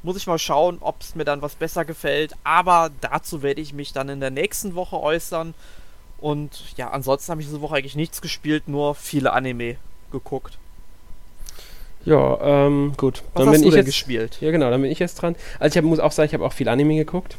muss 0.03 0.17
ich 0.17 0.27
mal 0.27 0.39
schauen, 0.39 0.79
ob 0.81 1.01
es 1.01 1.15
mir 1.15 1.25
dann 1.25 1.43
was 1.43 1.55
besser 1.55 1.85
gefällt. 1.85 2.35
Aber 2.45 2.91
dazu 3.01 3.43
werde 3.43 3.61
ich 3.61 3.73
mich 3.73 3.93
dann 3.93 4.09
in 4.09 4.21
der 4.21 4.31
nächsten 4.31 4.75
Woche 4.75 4.99
äußern. 5.01 5.55
Und 6.19 6.77
ja, 6.77 6.91
ansonsten 6.91 7.31
habe 7.33 7.41
ich 7.41 7.47
diese 7.47 7.61
Woche 7.61 7.77
eigentlich 7.77 7.97
nichts 7.97 8.21
gespielt, 8.21 8.69
nur 8.69 8.95
viele 8.95 9.33
Anime 9.33 9.77
geguckt. 10.13 10.59
Ja, 12.05 12.39
ähm, 12.41 12.95
gut. 12.97 13.23
Was 13.35 13.45
dann 13.45 13.49
hast 13.49 13.53
bin 13.53 13.63
du 13.63 13.69
ich 13.69 13.75
denn 13.75 13.85
jetzt, 13.85 13.95
gespielt? 13.95 14.39
Ja, 14.41 14.51
genau, 14.51 14.71
dann 14.71 14.81
bin 14.81 14.91
ich 14.91 14.99
jetzt 14.99 15.17
dran. 15.17 15.37
Also 15.59 15.75
ich 15.75 15.77
hab, 15.83 15.89
muss 15.89 16.01
auch 16.01 16.13
sagen, 16.13 16.29
ich 16.29 16.35
habe 16.35 16.45
auch 16.45 16.53
viel 16.53 16.69
Anime 16.69 16.97
geguckt. 16.97 17.37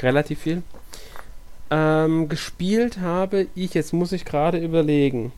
Relativ 0.00 0.40
viel. 0.40 0.62
Ähm, 1.70 2.28
gespielt 2.28 3.00
habe 3.00 3.48
ich, 3.56 3.74
jetzt 3.74 3.92
muss 3.92 4.12
ich 4.12 4.24
gerade 4.24 4.58
überlegen 4.58 5.32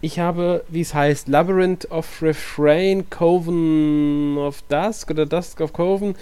ich 0.00 0.18
habe, 0.18 0.64
wie 0.68 0.80
es 0.80 0.94
heißt, 0.94 1.28
Labyrinth 1.28 1.90
of 1.90 2.22
Refrain, 2.22 3.08
Coven 3.10 4.36
of 4.38 4.62
Dusk 4.68 5.10
oder 5.10 5.26
Dusk 5.26 5.60
of 5.60 5.72
Coven, 5.72 6.14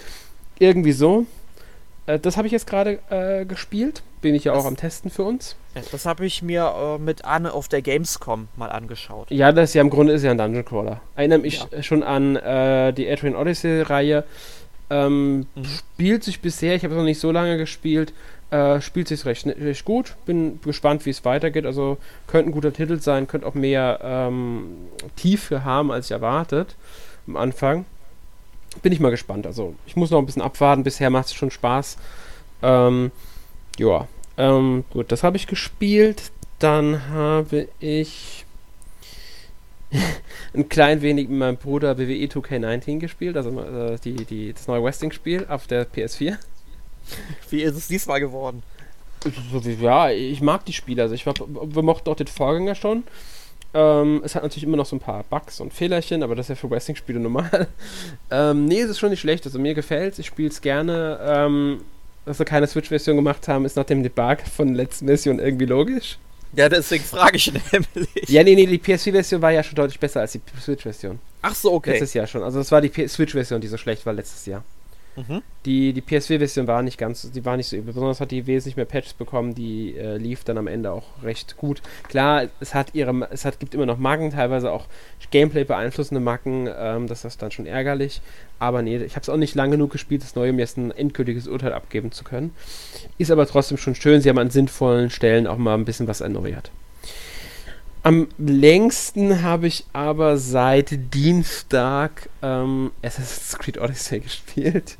irgendwie 0.59 0.91
so. 0.91 1.25
Äh, 2.07 2.19
das 2.19 2.37
habe 2.37 2.47
ich 2.47 2.53
jetzt 2.53 2.67
gerade 2.67 2.99
äh, 3.09 3.45
gespielt. 3.45 4.01
Bin 4.21 4.33
ich 4.33 4.45
ja 4.45 4.53
das, 4.53 4.63
auch 4.63 4.67
am 4.67 4.77
Testen 4.77 5.11
für 5.11 5.23
uns. 5.23 5.55
Das 5.91 6.05
habe 6.05 6.25
ich 6.25 6.41
mir 6.41 6.73
äh, 6.75 6.97
mit 6.97 7.23
Anne 7.23 7.53
auf 7.53 7.67
der 7.67 7.83
Gamescom 7.83 8.47
mal 8.55 8.69
angeschaut. 8.69 9.29
Ja, 9.29 9.51
das 9.51 9.69
ist 9.69 9.73
ja 9.75 9.81
im 9.81 9.91
Grunde 9.91 10.13
ist 10.13 10.23
ja 10.23 10.31
ein 10.31 10.37
Dungeon 10.39 10.65
Crawler. 10.65 11.01
Erinnere 11.15 11.39
mich 11.39 11.65
ja. 11.71 11.83
schon 11.83 12.01
an 12.01 12.35
äh, 12.35 12.93
die 12.93 13.07
Adrian 13.07 13.35
Odyssey 13.35 13.81
Reihe. 13.81 14.23
Ähm, 14.89 15.39
mhm. 15.39 15.65
Spielt 15.65 16.23
sich 16.23 16.41
bisher, 16.41 16.75
ich 16.75 16.83
habe 16.83 16.93
es 16.93 16.97
noch 16.97 17.03
nicht 17.03 17.19
so 17.19 17.31
lange 17.31 17.57
gespielt, 17.57 18.13
äh, 18.51 18.79
spielt 18.79 19.07
sich 19.07 19.25
recht, 19.25 19.45
recht 19.45 19.85
gut. 19.85 20.15
Bin 20.25 20.59
gespannt, 20.61 21.05
wie 21.05 21.09
es 21.09 21.25
weitergeht. 21.25 21.65
Also 21.65 21.97
könnte 22.27 22.49
ein 22.49 22.53
guter 22.53 22.71
Titel 22.71 22.99
sein, 22.99 23.27
könnte 23.27 23.47
auch 23.47 23.53
mehr 23.53 23.99
ähm, 24.01 24.87
Tiefe 25.15 25.65
haben, 25.65 25.91
als 25.91 26.05
ich 26.05 26.11
erwartet 26.11 26.75
am 27.27 27.35
Anfang. 27.35 27.85
Bin 28.81 28.93
ich 28.93 28.99
mal 28.99 29.11
gespannt. 29.11 29.45
Also 29.45 29.75
ich 29.85 29.95
muss 29.95 30.11
noch 30.11 30.19
ein 30.19 30.25
bisschen 30.25 30.41
abwarten. 30.41 30.83
Bisher 30.83 31.09
macht 31.09 31.27
es 31.27 31.33
schon 31.33 31.51
Spaß. 31.51 31.97
Ähm, 32.63 33.11
ja, 33.77 34.07
ähm, 34.37 34.85
gut, 34.91 35.11
das 35.11 35.23
habe 35.23 35.37
ich 35.37 35.47
gespielt. 35.47 36.31
Dann 36.59 37.09
habe 37.09 37.67
ich 37.79 38.45
ein 40.53 40.69
klein 40.69 41.01
wenig 41.01 41.29
mit 41.29 41.39
meinem 41.39 41.57
Bruder 41.57 41.97
WWE 41.97 42.25
2K19 42.25 42.99
gespielt, 42.99 43.37
also 43.37 43.59
äh, 43.61 43.97
die, 44.03 44.25
die, 44.25 44.53
das 44.53 44.67
neue 44.67 44.83
Wrestling-Spiel 44.83 45.45
auf 45.47 45.67
der 45.67 45.87
PS4. 45.87 46.37
Wie 47.49 47.61
ist 47.61 47.75
es 47.75 47.87
diesmal 47.87 48.19
geworden? 48.19 48.63
Ja, 49.81 50.09
ich 50.09 50.41
mag 50.41 50.65
die 50.65 50.73
Spiele. 50.73 51.01
Also 51.01 51.15
ich 51.15 51.25
war, 51.25 51.33
wir 51.37 51.81
mochten 51.83 52.09
auch 52.09 52.15
den 52.15 52.27
Vorgänger 52.27 52.75
schon. 52.75 53.03
Ähm, 53.73 54.21
es 54.23 54.35
hat 54.35 54.43
natürlich 54.43 54.63
immer 54.63 54.77
noch 54.77 54.85
so 54.85 54.95
ein 54.95 54.99
paar 54.99 55.23
Bugs 55.23 55.59
und 55.59 55.73
Fehlerchen, 55.73 56.23
aber 56.23 56.35
das 56.35 56.45
ist 56.45 56.49
ja 56.49 56.55
für 56.55 56.69
Wrestling-Spiele 56.69 57.19
normal. 57.19 57.67
ähm, 58.31 58.65
nee, 58.65 58.79
es 58.79 58.91
ist 58.91 58.99
schon 58.99 59.09
nicht 59.09 59.19
schlecht. 59.19 59.45
Also 59.45 59.59
mir 59.59 59.73
gefällt 59.73 60.13
es, 60.13 60.19
ich 60.19 60.27
spiele 60.27 60.49
es 60.49 60.61
gerne. 60.61 61.19
Ähm, 61.21 61.81
dass 62.25 62.39
wir 62.39 62.45
keine 62.45 62.67
Switch-Version 62.67 63.15
gemacht 63.15 63.47
haben, 63.47 63.63
ist 63.63 63.77
nach 63.77 63.85
dem 63.85 64.03
Debug 64.03 64.41
von 64.41 64.67
der 64.67 64.75
letzten 64.75 65.07
Version 65.07 65.39
irgendwie 65.39 65.65
logisch. 65.65 66.17
Ja, 66.53 66.69
deswegen 66.69 67.03
frage 67.03 67.37
ich 67.37 67.51
nämlich. 67.71 68.29
Ja, 68.29 68.43
nee, 68.43 68.55
nee, 68.55 68.65
die 68.65 68.79
PS4-Version 68.79 69.41
war 69.41 69.51
ja 69.51 69.63
schon 69.63 69.75
deutlich 69.75 69.99
besser 69.99 70.21
als 70.21 70.31
die 70.31 70.41
Switch-Version. 70.61 71.19
Ach 71.41 71.55
so, 71.55 71.73
okay. 71.73 71.91
Letztes 71.91 72.13
Jahr 72.13 72.27
schon. 72.27 72.43
Also 72.43 72.59
es 72.59 72.71
war 72.71 72.81
die 72.81 73.07
Switch-Version, 73.07 73.61
die 73.61 73.67
so 73.67 73.77
schlecht 73.77 74.05
war 74.05 74.13
letztes 74.13 74.45
Jahr. 74.45 74.63
Mhm. 75.17 75.41
Die, 75.65 75.93
die 75.93 76.01
PSV-Version 76.01 76.67
war 76.67 76.83
nicht 76.83 76.99
ganz, 76.99 77.29
die 77.31 77.43
war 77.43 77.57
nicht 77.57 77.67
so 77.67 77.75
übel. 77.75 77.93
Besonders 77.93 78.21
hat 78.21 78.29
die 78.29 78.45
wesentlich 78.45 78.77
mehr 78.77 78.85
Patches 78.85 79.13
bekommen, 79.13 79.55
die 79.55 79.97
äh, 79.97 80.17
lief 80.17 80.43
dann 80.43 80.57
am 80.57 80.67
Ende 80.67 80.91
auch 80.91 81.23
recht 81.23 81.57
gut. 81.57 81.81
Klar, 82.07 82.47
es 82.59 82.75
hat 82.75 82.93
ihre, 82.93 83.27
es 83.31 83.43
hat, 83.43 83.59
gibt 83.59 83.73
immer 83.73 83.87
noch 83.87 83.97
Macken, 83.97 84.29
teilweise 84.29 84.71
auch 84.71 84.85
Gameplay 85.31 85.63
beeinflussende 85.63 86.21
Macken, 86.21 86.69
ähm, 86.77 87.07
das 87.07 87.25
ist 87.25 87.41
dann 87.41 87.51
schon 87.51 87.65
ärgerlich. 87.65 88.21
Aber 88.59 88.81
nee, 88.81 88.97
ich 88.97 89.15
habe 89.15 89.23
es 89.23 89.29
auch 89.29 89.37
nicht 89.37 89.55
lang 89.55 89.71
genug 89.71 89.91
gespielt, 89.91 90.23
das 90.23 90.35
Neue, 90.35 90.51
um 90.51 90.59
jetzt 90.59 90.77
ein 90.77 90.91
endgültiges 90.91 91.47
Urteil 91.47 91.73
abgeben 91.73 92.11
zu 92.11 92.23
können. 92.23 92.53
Ist 93.17 93.31
aber 93.31 93.47
trotzdem 93.47 93.77
schon 93.77 93.95
schön, 93.95 94.21
sie 94.21 94.29
haben 94.29 94.37
an 94.37 94.51
sinnvollen 94.51 95.09
Stellen 95.09 95.47
auch 95.47 95.57
mal 95.57 95.73
ein 95.73 95.85
bisschen 95.85 96.07
was 96.07 96.21
erneuert. 96.21 96.71
Am 98.07 98.29
längsten 98.37 99.41
habe 99.43 99.67
ich 99.67 99.83
aber 99.91 100.37
seit 100.37 101.13
Dienstag 101.13 102.29
ähm, 102.41 102.91
Assassin's 103.03 103.59
Creed 103.59 103.81
Odyssey 103.81 104.19
gespielt. 104.21 104.97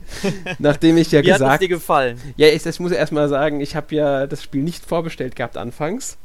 Nachdem 0.60 0.98
ich 0.98 1.14
ja 1.14 1.22
Wie 1.22 1.28
gesagt. 1.28 1.50
Hat 1.50 1.62
dir 1.62 1.70
gefallen? 1.70 2.20
Ja, 2.36 2.48
ich, 2.48 2.66
ich 2.66 2.80
muss 2.82 2.92
erst 2.92 3.14
mal 3.14 3.30
sagen, 3.30 3.62
ich 3.62 3.78
habe 3.78 3.96
ja 3.96 4.28
das 4.28 4.44
Spiel 4.44 4.62
nicht 4.62 4.86
vorbestellt 4.86 5.38
gehabt 5.38 5.56
anfangs. 5.56 6.18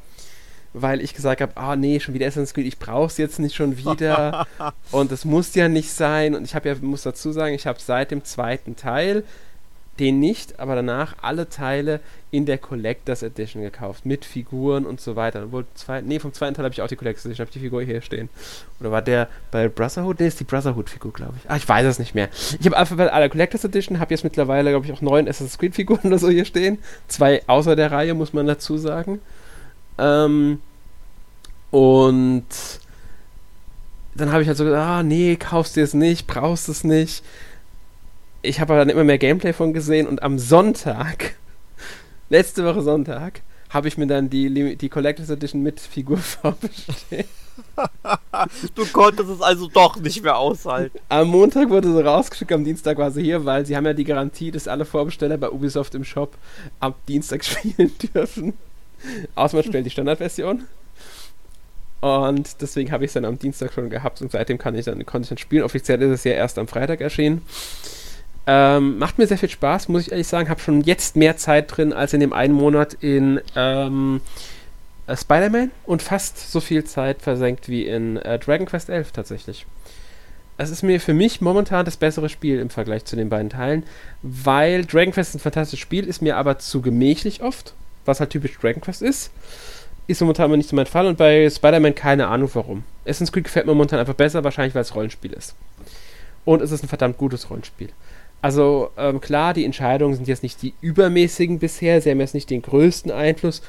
Weil 0.72 1.00
ich 1.02 1.14
gesagt 1.14 1.40
habe, 1.40 1.52
ah 1.54 1.74
oh, 1.74 1.76
nee, 1.76 2.00
schon 2.00 2.14
wieder 2.14 2.26
Assassin's 2.26 2.52
Creed, 2.52 2.66
ich 2.66 2.80
brauche 2.80 3.06
es 3.06 3.16
jetzt 3.16 3.38
nicht 3.38 3.54
schon 3.54 3.76
wieder. 3.76 4.48
und 4.90 5.12
es 5.12 5.24
muss 5.24 5.54
ja 5.54 5.68
nicht 5.68 5.92
sein. 5.92 6.34
Und 6.34 6.42
ich 6.42 6.56
habe 6.56 6.68
ja, 6.68 6.74
muss 6.80 7.02
dazu 7.02 7.30
sagen, 7.30 7.54
ich 7.54 7.68
habe 7.68 7.78
seit 7.80 8.10
dem 8.10 8.24
zweiten 8.24 8.74
Teil 8.74 9.22
den 10.02 10.18
nicht, 10.18 10.58
aber 10.58 10.74
danach 10.74 11.14
alle 11.22 11.48
Teile 11.48 12.00
in 12.32 12.44
der 12.44 12.58
Collectors 12.58 13.22
Edition 13.22 13.62
gekauft, 13.62 14.04
mit 14.04 14.24
Figuren 14.24 14.84
und 14.84 15.00
so 15.00 15.14
weiter. 15.14 15.44
Obwohl, 15.44 15.64
zwei, 15.74 16.00
nee, 16.00 16.18
vom 16.18 16.32
zweiten 16.32 16.54
Teil 16.54 16.64
habe 16.64 16.72
ich 16.72 16.82
auch 16.82 16.88
die 16.88 16.96
Collectors 16.96 17.24
Edition, 17.24 17.46
habe 17.46 17.54
die 17.54 17.60
Figur 17.60 17.82
hier 17.84 18.00
stehen. 18.02 18.28
Oder 18.80 18.90
war 18.90 19.00
der 19.00 19.28
bei 19.52 19.68
Brotherhood? 19.68 20.18
Nee, 20.18 20.26
ist 20.26 20.40
die 20.40 20.44
Brotherhood-Figur, 20.44 21.12
glaube 21.12 21.34
ich. 21.38 21.48
Ah, 21.48 21.56
ich 21.56 21.68
weiß 21.68 21.86
es 21.86 22.00
nicht 22.00 22.16
mehr. 22.16 22.28
Ich 22.58 22.66
habe 22.66 22.76
einfach 22.76 22.96
bei 22.96 23.12
aller 23.12 23.28
Collectors 23.28 23.62
Edition, 23.62 24.00
habe 24.00 24.12
jetzt 24.12 24.24
mittlerweile, 24.24 24.70
glaube 24.70 24.86
ich, 24.86 24.92
auch 24.92 25.02
neun 25.02 25.28
Assassin's 25.28 25.56
Creed-Figuren 25.56 26.00
oder 26.04 26.18
so 26.18 26.30
hier 26.30 26.46
stehen. 26.46 26.78
Zwei 27.06 27.46
außer 27.46 27.76
der 27.76 27.92
Reihe, 27.92 28.14
muss 28.14 28.32
man 28.32 28.48
dazu 28.48 28.78
sagen. 28.78 29.20
Ähm, 29.98 30.60
und 31.70 32.46
dann 34.16 34.32
habe 34.32 34.42
ich 34.42 34.48
halt 34.48 34.58
so 34.58 34.64
gesagt, 34.64 34.84
ah, 34.84 35.04
nee, 35.04 35.36
kaufst 35.36 35.76
du 35.76 35.80
es 35.80 35.94
nicht, 35.94 36.26
brauchst 36.26 36.68
es 36.68 36.82
nicht 36.82 37.22
ich 38.42 38.60
habe 38.60 38.74
dann 38.74 38.88
immer 38.88 39.04
mehr 39.04 39.18
Gameplay 39.18 39.52
von 39.52 39.72
gesehen 39.72 40.06
und 40.06 40.22
am 40.22 40.38
Sonntag, 40.38 41.34
letzte 42.28 42.64
Woche 42.64 42.82
Sonntag, 42.82 43.40
habe 43.70 43.88
ich 43.88 43.96
mir 43.96 44.06
dann 44.06 44.28
die, 44.28 44.76
die 44.76 44.88
Collectors 44.88 45.30
Edition 45.30 45.62
mit 45.62 45.80
Figur 45.80 46.18
vorbestellt. 46.18 47.26
du 48.74 48.86
konntest 48.86 49.30
es 49.30 49.40
also 49.40 49.68
doch 49.68 49.96
nicht 49.96 50.22
mehr 50.22 50.36
aushalten. 50.36 50.98
Am 51.08 51.28
Montag 51.28 51.68
wurde 51.70 51.92
sie 51.92 52.04
rausgeschickt, 52.04 52.52
am 52.52 52.64
Dienstag 52.64 52.98
war 52.98 53.10
sie 53.10 53.22
hier, 53.22 53.44
weil 53.44 53.64
sie 53.66 53.76
haben 53.76 53.86
ja 53.86 53.92
die 53.92 54.04
Garantie, 54.04 54.50
dass 54.50 54.68
alle 54.68 54.84
Vorbesteller 54.84 55.36
bei 55.36 55.50
Ubisoft 55.50 55.94
im 55.94 56.04
Shop 56.04 56.36
am 56.80 56.94
Dienstag 57.08 57.44
spielen 57.44 57.92
dürfen. 58.14 58.54
Außer 59.34 59.56
man 59.56 59.64
stellt 59.64 59.86
die 59.86 59.90
Standardversion. 59.90 60.64
Und 62.00 62.60
deswegen 62.60 62.90
habe 62.90 63.04
ich 63.04 63.10
es 63.10 63.14
dann 63.14 63.24
am 63.24 63.38
Dienstag 63.38 63.72
schon 63.72 63.90
gehabt 63.90 64.20
und 64.22 64.32
seitdem 64.32 64.58
kann 64.58 64.74
ich 64.74 64.86
dann, 64.86 65.04
konnte 65.06 65.26
ich 65.26 65.28
dann 65.28 65.38
spielen. 65.38 65.62
Offiziell 65.62 66.02
ist 66.02 66.10
es 66.10 66.24
ja 66.24 66.32
erst 66.32 66.58
am 66.58 66.66
Freitag 66.66 67.00
erschienen. 67.00 67.42
Ähm, 68.46 68.98
macht 68.98 69.18
mir 69.18 69.26
sehr 69.26 69.38
viel 69.38 69.48
Spaß, 69.48 69.88
muss 69.88 70.02
ich 70.02 70.12
ehrlich 70.12 70.26
sagen. 70.26 70.48
Habe 70.48 70.60
schon 70.60 70.82
jetzt 70.82 71.16
mehr 71.16 71.36
Zeit 71.36 71.76
drin 71.76 71.92
als 71.92 72.12
in 72.12 72.20
dem 72.20 72.32
einen 72.32 72.54
Monat 72.54 72.94
in 72.94 73.40
ähm, 73.54 74.20
äh, 75.06 75.16
Spider-Man 75.16 75.70
und 75.84 76.02
fast 76.02 76.50
so 76.50 76.60
viel 76.60 76.84
Zeit 76.84 77.22
versenkt 77.22 77.68
wie 77.68 77.86
in 77.86 78.16
äh, 78.16 78.38
Dragon 78.38 78.66
Quest 78.66 78.88
11 78.88 79.12
tatsächlich. 79.12 79.66
Es 80.58 80.70
ist 80.70 80.82
mir 80.82 81.00
für 81.00 81.14
mich 81.14 81.40
momentan 81.40 81.84
das 81.84 81.96
bessere 81.96 82.28
Spiel 82.28 82.58
im 82.58 82.70
Vergleich 82.70 83.04
zu 83.04 83.16
den 83.16 83.28
beiden 83.28 83.50
Teilen, 83.50 83.84
weil 84.22 84.84
Dragon 84.84 85.12
Quest 85.12 85.30
ist 85.30 85.36
ein 85.36 85.40
fantastisches 85.40 85.80
Spiel, 85.80 86.06
ist 86.06 86.22
mir 86.22 86.36
aber 86.36 86.58
zu 86.58 86.82
gemächlich 86.82 87.42
oft, 87.42 87.74
was 88.04 88.20
halt 88.20 88.30
typisch 88.30 88.58
Dragon 88.58 88.80
Quest 88.80 89.02
ist. 89.02 89.30
Ist 90.08 90.20
momentan 90.20 90.46
aber 90.46 90.56
nicht 90.56 90.68
so 90.68 90.76
mein 90.76 90.86
Fall 90.86 91.06
und 91.06 91.16
bei 91.16 91.48
Spider-Man 91.48 91.94
keine 91.94 92.26
Ahnung 92.26 92.50
warum. 92.54 92.84
Assassin's 93.04 93.32
Creed 93.32 93.44
gefällt 93.44 93.66
mir 93.66 93.74
momentan 93.74 94.00
einfach 94.00 94.14
besser, 94.14 94.44
wahrscheinlich 94.44 94.74
weil 94.74 94.82
es 94.82 94.94
Rollenspiel 94.94 95.32
ist. 95.32 95.54
Und 96.44 96.60
es 96.60 96.72
ist 96.72 96.82
ein 96.82 96.88
verdammt 96.88 97.18
gutes 97.18 97.50
Rollenspiel. 97.50 97.90
Also 98.42 98.90
ähm, 98.96 99.20
klar, 99.20 99.54
die 99.54 99.64
Entscheidungen 99.64 100.16
sind 100.16 100.28
jetzt 100.28 100.42
nicht 100.42 100.60
die 100.62 100.74
übermäßigen 100.80 101.60
bisher, 101.60 102.00
sie 102.02 102.10
haben 102.10 102.20
jetzt 102.20 102.34
nicht 102.34 102.50
den 102.50 102.60
größten 102.60 103.12
Einfluss. 103.12 103.62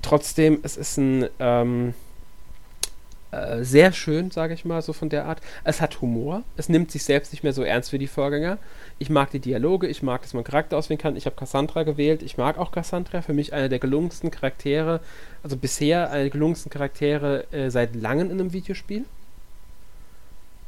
Trotzdem, 0.00 0.60
es 0.62 0.76
ist 0.76 0.96
ein 0.96 1.26
ähm, 1.40 1.94
äh, 3.32 3.64
sehr 3.64 3.92
schön, 3.92 4.30
sage 4.30 4.54
ich 4.54 4.64
mal, 4.64 4.80
so 4.80 4.92
von 4.92 5.08
der 5.08 5.24
Art. 5.26 5.40
Es 5.64 5.80
hat 5.80 6.00
Humor, 6.00 6.42
es 6.56 6.68
nimmt 6.68 6.92
sich 6.92 7.02
selbst 7.02 7.32
nicht 7.32 7.42
mehr 7.42 7.52
so 7.52 7.64
ernst 7.64 7.92
wie 7.92 7.98
die 7.98 8.06
Vorgänger. 8.06 8.58
Ich 9.00 9.10
mag 9.10 9.30
die 9.32 9.40
Dialoge, 9.40 9.88
ich 9.88 10.02
mag, 10.02 10.22
dass 10.22 10.34
man 10.34 10.44
Charakter 10.44 10.76
auswählen 10.78 11.00
kann. 11.00 11.16
Ich 11.16 11.26
habe 11.26 11.36
Cassandra 11.36 11.82
gewählt, 11.82 12.22
ich 12.22 12.38
mag 12.38 12.56
auch 12.58 12.70
Cassandra, 12.70 13.22
für 13.22 13.34
mich 13.34 13.52
einer 13.52 13.68
der 13.68 13.80
gelungensten 13.80 14.30
Charaktere, 14.30 15.00
also 15.42 15.56
bisher 15.56 16.10
eine 16.10 16.22
der 16.22 16.30
gelungensten 16.30 16.70
Charaktere 16.70 17.44
äh, 17.52 17.70
seit 17.70 17.96
langem 17.96 18.30
in 18.30 18.40
einem 18.40 18.52
Videospiel. 18.52 19.04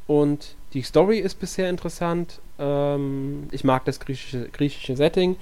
Und 0.05 0.55
die 0.73 0.81
Story 0.81 1.19
ist 1.19 1.39
bisher 1.39 1.69
interessant. 1.69 2.41
Ähm, 2.59 3.47
ich 3.51 3.63
mag 3.63 3.85
das 3.85 3.99
griechische, 3.99 4.49
griechische 4.49 4.95
Setting. 4.95 5.35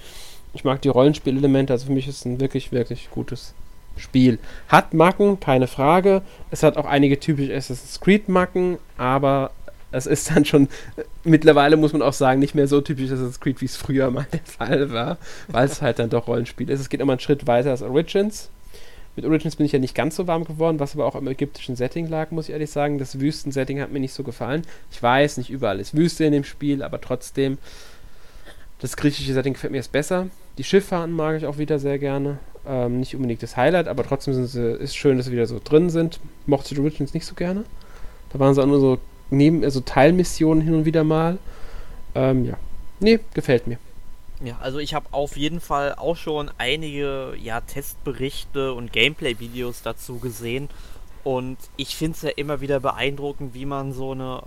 Ich 0.53 0.63
mag 0.63 0.81
die 0.81 0.89
Rollenspielelemente. 0.89 1.73
Also 1.73 1.87
für 1.87 1.91
mich 1.91 2.07
ist 2.07 2.17
es 2.17 2.25
ein 2.25 2.39
wirklich, 2.39 2.71
wirklich 2.71 3.09
gutes 3.11 3.53
Spiel. 3.97 4.39
Hat 4.67 4.93
Macken, 4.93 5.39
keine 5.39 5.67
Frage. 5.67 6.21
Es 6.51 6.63
hat 6.63 6.77
auch 6.77 6.85
einige 6.85 7.19
typische 7.19 7.55
Assassin's 7.55 7.99
Creed 7.99 8.29
Macken, 8.29 8.77
aber 8.97 9.51
es 9.91 10.05
ist 10.05 10.29
dann 10.31 10.45
schon 10.45 10.67
mittlerweile 11.23 11.77
muss 11.77 11.93
man 11.93 12.01
auch 12.01 12.13
sagen, 12.13 12.39
nicht 12.39 12.55
mehr 12.55 12.67
so 12.67 12.81
typisch 12.81 13.05
Assassin's 13.05 13.39
Creed, 13.39 13.61
wie 13.61 13.65
es 13.65 13.77
früher 13.77 14.11
mal 14.11 14.27
der 14.31 14.41
Fall 14.43 14.91
war, 14.91 15.17
weil 15.47 15.65
es 15.65 15.81
halt 15.81 15.99
dann 15.99 16.09
doch 16.09 16.27
Rollenspiel 16.27 16.69
ist. 16.69 16.79
Es 16.79 16.89
geht 16.89 16.99
immer 16.99 17.13
einen 17.13 17.19
Schritt 17.19 17.47
weiter 17.47 17.71
als 17.71 17.81
Origins. 17.81 18.49
Mit 19.17 19.25
Origins 19.25 19.55
bin 19.55 19.65
ich 19.65 19.71
ja 19.71 19.79
nicht 19.79 19.95
ganz 19.95 20.15
so 20.15 20.27
warm 20.27 20.43
geworden, 20.43 20.79
was 20.79 20.93
aber 20.93 21.07
auch 21.07 21.15
im 21.15 21.27
ägyptischen 21.27 21.75
Setting 21.75 22.07
lag, 22.07 22.29
muss 22.29 22.49
ich 22.49 22.53
ehrlich 22.53 22.69
sagen. 22.69 22.99
Das 22.99 23.19
Wüstensetting 23.19 23.81
hat 23.81 23.91
mir 23.91 23.99
nicht 23.99 24.13
so 24.13 24.21
gefallen. 24.21 24.61
Ich 24.91 25.01
weiß, 25.01 25.37
nicht 25.37 25.49
überall 25.49 25.79
ist 25.79 25.97
Wüste 25.97 26.23
in 26.25 26.33
dem 26.33 26.43
Spiel, 26.43 26.83
aber 26.83 27.01
trotzdem, 27.01 27.57
das 28.77 28.95
griechische 28.95 29.33
Setting 29.33 29.53
gefällt 29.53 29.71
mir 29.71 29.77
jetzt 29.77 29.91
besser. 29.91 30.27
Die 30.59 30.63
Schifffahrten 30.63 31.15
mag 31.15 31.35
ich 31.35 31.47
auch 31.47 31.57
wieder 31.57 31.79
sehr 31.79 31.97
gerne. 31.97 32.37
Ähm, 32.67 32.99
nicht 32.99 33.15
unbedingt 33.15 33.41
das 33.41 33.57
Highlight, 33.57 33.87
aber 33.87 34.03
trotzdem 34.03 34.35
sind 34.35 34.45
sie, 34.45 34.73
ist 34.73 34.95
schön, 34.95 35.17
dass 35.17 35.25
sie 35.25 35.31
wieder 35.31 35.47
so 35.47 35.59
drin 35.63 35.89
sind. 35.89 36.19
Mochte 36.45 36.75
ich 36.75 36.79
Origins 36.79 37.15
nicht 37.15 37.25
so 37.25 37.33
gerne. 37.33 37.63
Da 38.31 38.37
waren 38.37 38.53
sie 38.53 38.61
auch 38.61 38.67
nur 38.67 38.79
so 38.79 38.99
neben, 39.31 39.63
also 39.63 39.79
Teilmissionen 39.79 40.63
hin 40.63 40.75
und 40.75 40.85
wieder 40.85 41.03
mal. 41.03 41.39
Ähm, 42.13 42.45
ja. 42.45 42.57
Nee, 42.99 43.19
gefällt 43.33 43.65
mir. 43.65 43.79
Ja, 44.43 44.57
also 44.61 44.77
ich 44.77 44.93
habe 44.93 45.07
auf 45.11 45.35
jeden 45.35 45.59
Fall 45.59 45.95
auch 45.95 46.15
schon 46.15 46.51
einige 46.57 47.35
ja, 47.41 47.61
Testberichte 47.61 48.73
und 48.73 48.93
Gameplay-Videos 48.93 49.81
dazu 49.81 50.19
gesehen. 50.19 50.69
Und 51.23 51.57
ich 51.75 51.95
finde 51.95 52.15
es 52.15 52.21
ja 52.21 52.29
immer 52.35 52.61
wieder 52.61 52.79
beeindruckend, 52.79 53.53
wie 53.53 53.65
man 53.65 53.93
so 53.93 54.11
eine, 54.11 54.43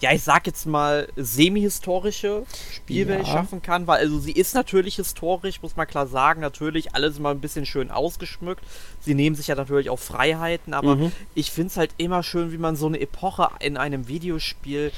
ja, 0.00 0.12
ich 0.12 0.22
sag 0.22 0.46
jetzt 0.46 0.66
mal, 0.66 1.08
semi-historische 1.16 2.44
Spielwelt 2.72 3.26
ja. 3.26 3.32
schaffen 3.32 3.60
kann. 3.60 3.86
Weil, 3.88 3.98
also 3.98 4.20
sie 4.20 4.32
ist 4.32 4.54
natürlich 4.54 4.96
historisch, 4.96 5.60
muss 5.62 5.76
man 5.76 5.88
klar 5.88 6.06
sagen. 6.06 6.40
Natürlich 6.40 6.94
alles 6.94 7.18
immer 7.18 7.30
ein 7.30 7.40
bisschen 7.40 7.66
schön 7.66 7.90
ausgeschmückt. 7.90 8.62
Sie 9.00 9.14
nehmen 9.14 9.34
sich 9.34 9.48
ja 9.48 9.56
natürlich 9.56 9.90
auch 9.90 9.98
Freiheiten, 9.98 10.74
aber 10.74 10.96
mhm. 10.96 11.12
ich 11.34 11.50
finde 11.50 11.68
es 11.68 11.76
halt 11.76 11.90
immer 11.98 12.22
schön, 12.22 12.52
wie 12.52 12.58
man 12.58 12.76
so 12.76 12.86
eine 12.86 13.00
Epoche 13.00 13.48
in 13.60 13.76
einem 13.76 14.06
Videospiel 14.06 14.92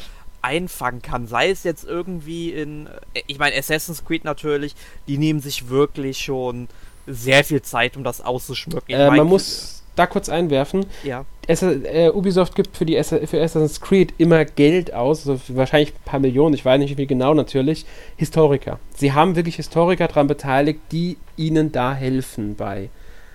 einfangen 0.47 1.03
kann. 1.03 1.27
Sei 1.27 1.51
es 1.51 1.65
jetzt 1.65 1.85
irgendwie 1.85 2.53
in, 2.53 2.87
äh, 3.15 3.23
ich 3.27 3.39
meine, 3.39 3.57
Assassin's 3.57 4.05
Creed 4.05 4.25
natürlich, 4.25 4.75
die 5.09 5.19
nehmen 5.19 5.41
sich 5.41 5.69
wirklich 5.69 6.19
schon 6.19 6.69
sehr 7.07 7.45
viel 7.45 7.63
Zeit, 7.63 7.97
um 7.97 8.05
das 8.05 8.21
auszuschmücken. 8.21 8.95
Äh, 8.95 9.11
man 9.11 9.27
muss 9.27 9.83
da 9.97 10.07
kurz 10.07 10.29
einwerfen. 10.29 10.87
Ja. 11.03 11.25
Es, 11.47 11.63
äh, 11.63 12.11
Ubisoft 12.13 12.55
gibt 12.55 12.77
für, 12.77 12.85
die 12.85 13.03
für 13.03 13.43
Assassin's 13.43 13.81
Creed 13.81 14.15
immer 14.19 14.45
Geld 14.45 14.93
aus, 14.93 15.27
also 15.27 15.41
wahrscheinlich 15.49 15.91
ein 15.91 16.05
paar 16.05 16.21
Millionen, 16.21 16.55
ich 16.55 16.65
weiß 16.65 16.79
nicht 16.79 16.91
wie 16.91 16.97
viel 16.97 17.07
genau 17.07 17.35
natürlich, 17.35 17.87
Historiker. 18.17 18.79
Sie 18.95 19.13
haben 19.13 19.37
wirklich 19.37 19.57
Historiker 19.57 20.09
daran 20.09 20.27
beteiligt, 20.27 20.81
die 20.93 21.17
ihnen 21.37 21.73
da 21.73 21.95
helfen 21.95 22.57
bei. 22.57 22.91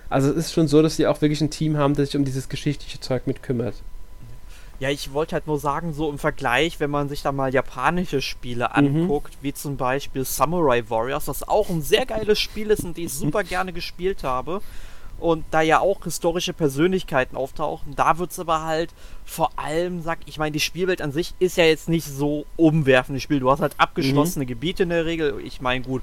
Also 0.08 0.30
es 0.30 0.36
ist 0.36 0.52
schon 0.52 0.68
so, 0.68 0.82
dass 0.82 0.96
sie 0.96 1.06
auch 1.06 1.20
wirklich 1.22 1.40
ein 1.40 1.50
Team 1.50 1.78
haben, 1.78 1.94
das 1.94 2.08
sich 2.08 2.16
um 2.16 2.24
dieses 2.24 2.48
geschichtliche 2.48 3.00
Zeug 3.00 3.26
mit 3.26 3.42
kümmert. 3.42 3.74
Ja, 4.80 4.90
ich 4.90 5.12
wollte 5.12 5.34
halt 5.34 5.46
nur 5.46 5.58
sagen, 5.58 5.92
so 5.92 6.10
im 6.10 6.18
Vergleich, 6.18 6.80
wenn 6.80 6.90
man 6.90 7.08
sich 7.08 7.22
da 7.22 7.30
mal 7.30 7.52
japanische 7.52 8.20
Spiele 8.20 8.68
mhm. 8.68 8.74
anguckt, 8.74 9.34
mhm. 9.34 9.38
wie 9.42 9.54
zum 9.54 9.76
Beispiel 9.76 10.24
Samurai 10.24 10.82
Warriors, 10.88 11.26
das 11.26 11.46
auch 11.46 11.68
ein 11.68 11.82
sehr 11.82 12.06
geiles 12.06 12.40
Spiel 12.40 12.70
ist 12.70 12.84
und 12.84 12.96
die 12.96 13.04
ich 13.04 13.12
super 13.12 13.44
gerne 13.44 13.72
gespielt 13.72 14.24
habe. 14.24 14.60
Und 15.18 15.44
da 15.52 15.60
ja 15.60 15.78
auch 15.78 16.02
historische 16.02 16.52
Persönlichkeiten 16.52 17.36
auftauchen, 17.36 17.94
da 17.94 18.18
wird 18.18 18.32
es 18.32 18.40
aber 18.40 18.64
halt 18.64 18.92
vor 19.24 19.52
allem, 19.56 20.02
sag 20.02 20.18
ich 20.26 20.36
meine, 20.36 20.50
die 20.50 20.58
Spielwelt 20.58 21.00
an 21.00 21.12
sich 21.12 21.32
ist 21.38 21.56
ja 21.56 21.64
jetzt 21.64 21.88
nicht 21.88 22.06
so 22.06 22.44
umwerfendes 22.56 23.22
Spiel. 23.22 23.38
Du 23.38 23.48
hast 23.48 23.60
halt 23.60 23.74
abgeschlossene 23.78 24.44
mhm. 24.44 24.48
Gebiete 24.48 24.82
in 24.82 24.88
der 24.88 25.06
Regel. 25.06 25.40
Ich 25.44 25.60
meine, 25.60 25.84
gut, 25.84 26.02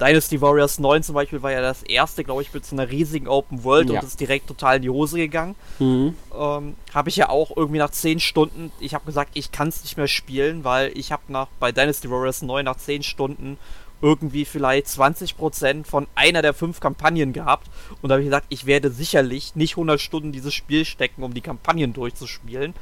Dynasty 0.00 0.40
Warriors 0.40 0.78
9 0.78 1.02
zum 1.02 1.14
Beispiel 1.14 1.42
war 1.42 1.50
ja 1.50 1.60
das 1.60 1.82
erste, 1.82 2.22
glaube 2.24 2.42
ich, 2.42 2.52
mit 2.54 2.64
so 2.64 2.76
einer 2.76 2.88
riesigen 2.88 3.26
Open 3.26 3.64
World 3.64 3.90
ja. 3.90 3.98
und 3.98 4.06
ist 4.06 4.20
direkt 4.20 4.46
total 4.46 4.76
in 4.76 4.82
die 4.82 4.90
Hose 4.90 5.18
gegangen. 5.18 5.56
Mhm. 5.78 6.14
Ähm, 6.38 6.76
habe 6.94 7.08
ich 7.08 7.16
ja 7.16 7.28
auch 7.28 7.56
irgendwie 7.56 7.78
nach 7.78 7.90
10 7.90 8.20
Stunden, 8.20 8.70
ich 8.80 8.94
habe 8.94 9.04
gesagt, 9.04 9.30
ich 9.34 9.50
kann 9.50 9.68
es 9.68 9.82
nicht 9.82 9.96
mehr 9.96 10.08
spielen, 10.08 10.64
weil 10.64 10.92
ich 10.96 11.10
habe 11.10 11.22
nach 11.28 11.48
bei 11.58 11.72
Dynasty 11.72 12.10
Warriors 12.10 12.42
9 12.42 12.64
nach 12.64 12.76
10 12.76 13.02
Stunden 13.02 13.58
irgendwie 14.00 14.44
vielleicht 14.44 14.86
20% 14.86 15.84
von 15.84 16.06
einer 16.14 16.42
der 16.42 16.54
fünf 16.54 16.80
Kampagnen 16.80 17.32
gehabt. 17.32 17.68
Und 18.00 18.08
da 18.08 18.14
habe 18.14 18.22
ich 18.22 18.28
gesagt, 18.28 18.46
ich 18.48 18.66
werde 18.66 18.90
sicherlich 18.90 19.56
nicht 19.56 19.72
100 19.72 20.00
Stunden 20.00 20.32
dieses 20.32 20.54
Spiel 20.54 20.84
stecken, 20.84 21.22
um 21.24 21.34
die 21.34 21.40
Kampagnen 21.40 21.92
durchzuspielen. 21.92 22.74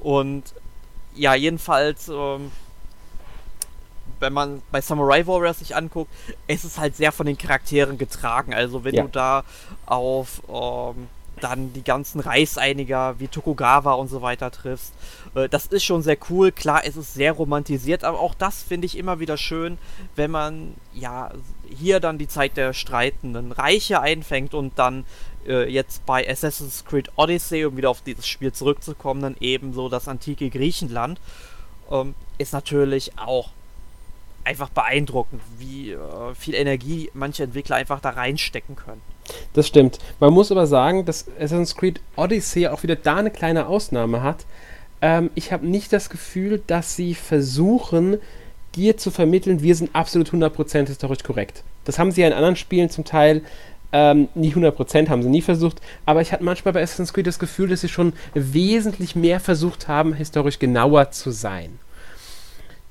Und 0.00 0.44
ja, 1.14 1.34
jedenfalls, 1.34 2.08
ähm, 2.08 2.52
wenn 4.22 4.32
man 4.32 4.62
bei 4.70 4.80
Samurai 4.80 5.26
Warriors 5.26 5.58
sich 5.58 5.76
anguckt, 5.76 6.10
es 6.46 6.64
ist 6.64 6.78
halt 6.78 6.96
sehr 6.96 7.12
von 7.12 7.26
den 7.26 7.36
Charakteren 7.36 7.98
getragen. 7.98 8.54
Also 8.54 8.84
wenn 8.84 8.94
ja. 8.94 9.02
du 9.02 9.08
da 9.08 9.44
auf 9.84 10.42
ähm, 10.48 11.08
dann 11.40 11.72
die 11.72 11.82
ganzen 11.82 12.20
Reichseiniger 12.20 13.18
wie 13.18 13.26
Tokugawa 13.26 13.94
und 13.94 14.08
so 14.08 14.22
weiter 14.22 14.50
triffst, 14.50 14.92
äh, 15.34 15.48
das 15.48 15.66
ist 15.66 15.84
schon 15.84 16.02
sehr 16.02 16.16
cool. 16.30 16.52
Klar, 16.52 16.82
es 16.84 16.96
ist 16.96 17.14
sehr 17.14 17.32
romantisiert, 17.32 18.04
aber 18.04 18.20
auch 18.20 18.34
das 18.34 18.62
finde 18.62 18.86
ich 18.86 18.96
immer 18.96 19.18
wieder 19.18 19.36
schön, 19.36 19.76
wenn 20.14 20.30
man 20.30 20.74
ja 20.94 21.32
hier 21.68 22.00
dann 22.00 22.16
die 22.16 22.28
Zeit 22.28 22.56
der 22.56 22.72
streitenden 22.72 23.50
Reiche 23.50 24.00
einfängt 24.00 24.54
und 24.54 24.78
dann 24.78 25.04
äh, 25.46 25.68
jetzt 25.68 26.06
bei 26.06 26.28
Assassin's 26.28 26.84
Creed 26.84 27.10
Odyssey, 27.16 27.64
um 27.64 27.76
wieder 27.76 27.90
auf 27.90 28.02
dieses 28.02 28.28
Spiel 28.28 28.52
zurückzukommen, 28.52 29.22
dann 29.22 29.36
eben 29.40 29.72
so 29.72 29.88
das 29.88 30.06
antike 30.06 30.48
Griechenland, 30.48 31.20
ähm, 31.90 32.14
ist 32.38 32.52
natürlich 32.52 33.18
auch 33.18 33.50
einfach 34.44 34.70
beeindruckend, 34.70 35.40
wie 35.58 35.92
äh, 35.92 35.98
viel 36.34 36.54
Energie 36.54 37.10
manche 37.14 37.44
Entwickler 37.44 37.76
einfach 37.76 38.00
da 38.00 38.10
reinstecken 38.10 38.76
können. 38.76 39.02
Das 39.52 39.68
stimmt. 39.68 39.98
Man 40.20 40.32
muss 40.32 40.50
aber 40.50 40.66
sagen, 40.66 41.04
dass 41.04 41.26
Assassin's 41.36 41.76
Creed 41.76 42.00
Odyssey 42.16 42.66
auch 42.66 42.82
wieder 42.82 42.96
da 42.96 43.16
eine 43.16 43.30
kleine 43.30 43.66
Ausnahme 43.66 44.22
hat. 44.22 44.44
Ähm, 45.00 45.30
ich 45.34 45.52
habe 45.52 45.66
nicht 45.66 45.92
das 45.92 46.10
Gefühl, 46.10 46.62
dass 46.66 46.96
sie 46.96 47.14
versuchen, 47.14 48.18
dir 48.74 48.96
zu 48.96 49.10
vermitteln, 49.10 49.62
wir 49.62 49.74
sind 49.74 49.94
absolut 49.94 50.30
100% 50.30 50.86
historisch 50.86 51.22
korrekt. 51.22 51.62
Das 51.84 51.98
haben 51.98 52.10
sie 52.10 52.22
ja 52.22 52.26
in 52.26 52.32
anderen 52.32 52.56
Spielen 52.56 52.90
zum 52.90 53.04
Teil 53.04 53.42
ähm, 53.92 54.28
nie 54.34 54.54
100% 54.54 55.10
haben 55.10 55.22
sie 55.22 55.28
nie 55.28 55.42
versucht, 55.42 55.80
aber 56.06 56.22
ich 56.22 56.32
hatte 56.32 56.42
manchmal 56.42 56.72
bei 56.72 56.82
Assassin's 56.82 57.12
Creed 57.12 57.26
das 57.26 57.38
Gefühl, 57.38 57.68
dass 57.68 57.82
sie 57.82 57.90
schon 57.90 58.14
wesentlich 58.32 59.14
mehr 59.14 59.38
versucht 59.38 59.86
haben, 59.86 60.14
historisch 60.14 60.58
genauer 60.58 61.10
zu 61.10 61.30
sein. 61.30 61.78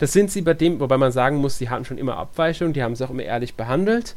Das 0.02 0.14
sind 0.14 0.32
sie 0.32 0.42
bei 0.42 0.56
dem, 0.56 0.80
wobei 0.80 0.98
man 0.98 1.12
sagen 1.12 1.38
muss, 1.38 1.60
sie 1.60 1.70
hatten 1.70 1.86
schon 1.86 2.00
immer 2.00 2.18
Abweichungen, 2.18 2.74
die 2.74 2.82
haben 2.82 2.96
sie 2.96 3.06
auch 3.06 3.12
immer 3.12 3.22
ehrlich 3.22 3.54
behandelt. 3.54 4.16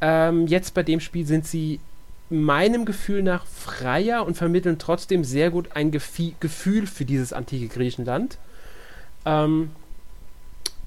Ähm, 0.00 0.48
jetzt 0.48 0.74
bei 0.74 0.82
dem 0.82 0.98
Spiel 0.98 1.24
sind 1.24 1.46
sie 1.46 1.78
meinem 2.28 2.84
Gefühl 2.84 3.22
nach 3.22 3.46
freier 3.46 4.26
und 4.26 4.36
vermitteln 4.36 4.80
trotzdem 4.80 5.22
sehr 5.22 5.50
gut 5.50 5.76
ein 5.76 5.92
Gefi 5.92 6.34
Gefühl 6.40 6.88
für 6.88 7.04
dieses 7.04 7.32
antike 7.32 7.68
Griechenland. 7.68 8.36
Ähm, 9.24 9.70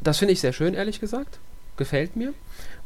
das 0.01 0.17
finde 0.17 0.33
ich 0.33 0.41
sehr 0.41 0.51
schön, 0.51 0.73
ehrlich 0.73 0.99
gesagt. 0.99 1.39
Gefällt 1.77 2.17
mir. 2.17 2.33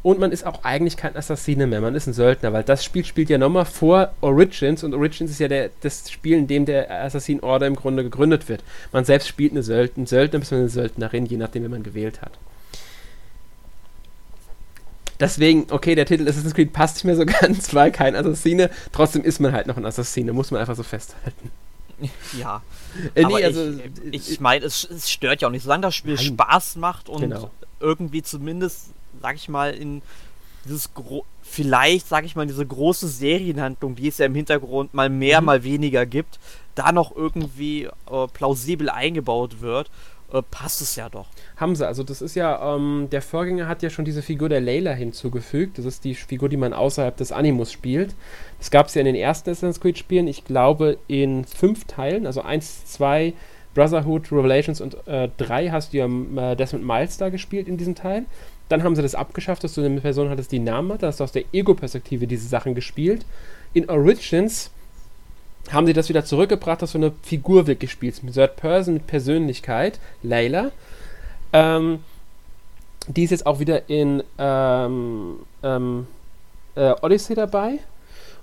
Und 0.01 0.17
man 0.19 0.31
ist 0.31 0.45
auch 0.45 0.63
eigentlich 0.63 0.95
kein 0.95 1.17
Assassine 1.17 1.67
mehr, 1.67 1.81
man 1.81 1.93
ist 1.93 2.07
ein 2.07 2.13
Söldner, 2.13 2.53
weil 2.53 2.63
das 2.63 2.85
Spiel 2.85 3.03
spielt 3.03 3.29
ja 3.29 3.37
nochmal 3.37 3.65
vor 3.65 4.13
Origins 4.21 4.83
und 4.85 4.93
Origins 4.93 5.29
ist 5.29 5.39
ja 5.39 5.49
der, 5.49 5.71
das 5.81 6.09
Spiel, 6.09 6.37
in 6.37 6.47
dem 6.47 6.65
der 6.65 6.89
Assassin 7.03 7.41
Order 7.41 7.67
im 7.67 7.75
Grunde 7.75 8.03
gegründet 8.03 8.47
wird. 8.47 8.63
Man 8.93 9.03
selbst 9.03 9.27
spielt 9.27 9.51
eine 9.51 9.61
Söld 9.61 9.97
einen 9.97 10.05
Söldner 10.05 10.39
bzw. 10.39 10.55
eine 10.55 10.69
Söldnerin, 10.69 11.25
je 11.25 11.35
nachdem, 11.35 11.63
wie 11.63 11.67
man 11.67 11.83
gewählt 11.83 12.21
hat. 12.21 12.31
Deswegen, 15.19 15.67
okay, 15.69 15.95
der 15.95 16.05
Titel 16.05 16.29
Assassin's 16.29 16.53
Creed 16.53 16.71
passt 16.71 16.95
nicht 16.95 17.03
mehr 17.03 17.15
so 17.17 17.25
ganz, 17.41 17.73
weil 17.73 17.91
kein 17.91 18.15
Assassine. 18.15 18.69
Trotzdem 18.93 19.23
ist 19.23 19.39
man 19.39 19.51
halt 19.51 19.67
noch 19.67 19.75
ein 19.75 19.85
Assassine, 19.85 20.31
muss 20.31 20.49
man 20.51 20.61
einfach 20.61 20.77
so 20.77 20.83
festhalten. 20.83 21.51
Ja. 22.39 22.61
Äh, 23.15 23.25
nee, 23.25 23.43
also, 23.43 23.73
ich, 24.11 24.31
ich 24.31 24.39
meine, 24.39 24.63
es, 24.63 24.85
es, 24.89 25.11
stört 25.11 25.41
ja 25.41 25.49
auch 25.49 25.51
nicht, 25.51 25.63
solange 25.63 25.81
das 25.81 25.95
Spiel 25.95 26.15
nein. 26.15 26.23
Spaß 26.23 26.77
macht 26.77 27.09
und 27.09 27.21
genau. 27.21 27.51
irgendwie 27.81 28.23
zumindest 28.23 28.91
sag 29.21 29.35
ich 29.35 29.49
mal, 29.49 29.73
in 29.73 30.01
dieses 30.65 30.93
Gro 30.93 31.25
vielleicht, 31.41 32.07
sag 32.07 32.25
ich 32.25 32.35
mal, 32.35 32.45
diese 32.45 32.65
große 32.65 33.07
Serienhandlung, 33.07 33.95
die 33.95 34.07
es 34.07 34.19
ja 34.19 34.27
im 34.27 34.35
Hintergrund 34.35 34.93
mal 34.93 35.09
mehr, 35.09 35.41
mhm. 35.41 35.45
mal 35.45 35.63
weniger 35.63 36.05
gibt, 36.05 36.39
da 36.75 36.91
noch 36.91 37.15
irgendwie 37.15 37.85
äh, 37.85 38.27
plausibel 38.31 38.89
eingebaut 38.89 39.61
wird, 39.61 39.89
äh, 40.31 40.41
passt 40.51 40.81
es 40.81 40.95
ja 40.95 41.09
doch. 41.09 41.27
Haben 41.57 41.75
sie, 41.75 41.87
also 41.87 42.03
das 42.03 42.21
ist 42.21 42.35
ja, 42.35 42.75
ähm, 42.75 43.07
der 43.11 43.21
Vorgänger 43.21 43.67
hat 43.67 43.81
ja 43.81 43.89
schon 43.89 44.05
diese 44.05 44.21
Figur 44.21 44.47
der 44.47 44.61
Layla 44.61 44.91
hinzugefügt. 44.91 45.77
Das 45.79 45.85
ist 45.85 46.03
die 46.03 46.13
Figur, 46.13 46.49
die 46.49 46.57
man 46.57 46.73
außerhalb 46.73 47.17
des 47.17 47.31
Animus 47.31 47.71
spielt. 47.71 48.13
Das 48.59 48.69
gab 48.69 48.87
es 48.87 48.95
ja 48.95 48.99
in 48.99 49.07
den 49.07 49.15
ersten 49.15 49.49
Assassin's 49.49 49.79
Creed 49.79 49.97
Spielen, 49.97 50.27
ich 50.27 50.45
glaube 50.45 50.97
in 51.07 51.45
fünf 51.45 51.85
Teilen, 51.85 52.27
also 52.27 52.41
eins, 52.41 52.85
zwei, 52.85 53.33
Brotherhood, 53.73 54.31
Revelations 54.31 54.81
und 54.81 54.97
äh, 55.07 55.29
3 55.37 55.69
hast 55.69 55.93
du 55.93 55.97
ja 55.97 56.05
äh, 56.05 56.55
Desmond 56.55 56.85
Miles 56.85 57.17
da 57.17 57.29
gespielt 57.29 57.67
in 57.67 57.77
diesem 57.77 57.95
Teil. 57.95 58.25
Dann 58.69 58.83
haben 58.83 58.95
sie 58.95 59.01
das 59.01 59.15
abgeschafft, 59.15 59.63
dass 59.63 59.73
du 59.73 59.83
eine 59.83 59.99
Person 59.99 60.29
hattest, 60.29 60.51
die 60.51 60.59
Namen 60.59 60.93
hat. 60.93 61.03
Da 61.03 61.07
hast 61.07 61.19
du 61.19 61.23
aus 61.23 61.31
der 61.31 61.43
Ego-Perspektive 61.51 62.27
diese 62.27 62.47
Sachen 62.47 62.75
gespielt. 62.75 63.25
In 63.73 63.89
Origins 63.89 64.71
haben 65.71 65.87
sie 65.87 65.93
das 65.93 66.09
wieder 66.09 66.23
zurückgebracht, 66.23 66.81
dass 66.81 66.93
du 66.93 66.99
eine 66.99 67.11
Figur 67.23 67.67
wirklich 67.67 67.91
spielst. 67.91 68.23
Mit 68.23 68.35
Third 68.35 68.55
Person, 68.55 68.93
mit 68.95 69.07
Persönlichkeit. 69.07 69.99
Layla. 70.23 70.71
Ähm, 71.51 71.99
die 73.07 73.23
ist 73.23 73.31
jetzt 73.31 73.45
auch 73.45 73.59
wieder 73.59 73.89
in 73.89 74.23
ähm, 74.37 75.39
ähm, 75.63 76.07
äh, 76.75 76.93
Odyssey 77.01 77.35
dabei. 77.35 77.79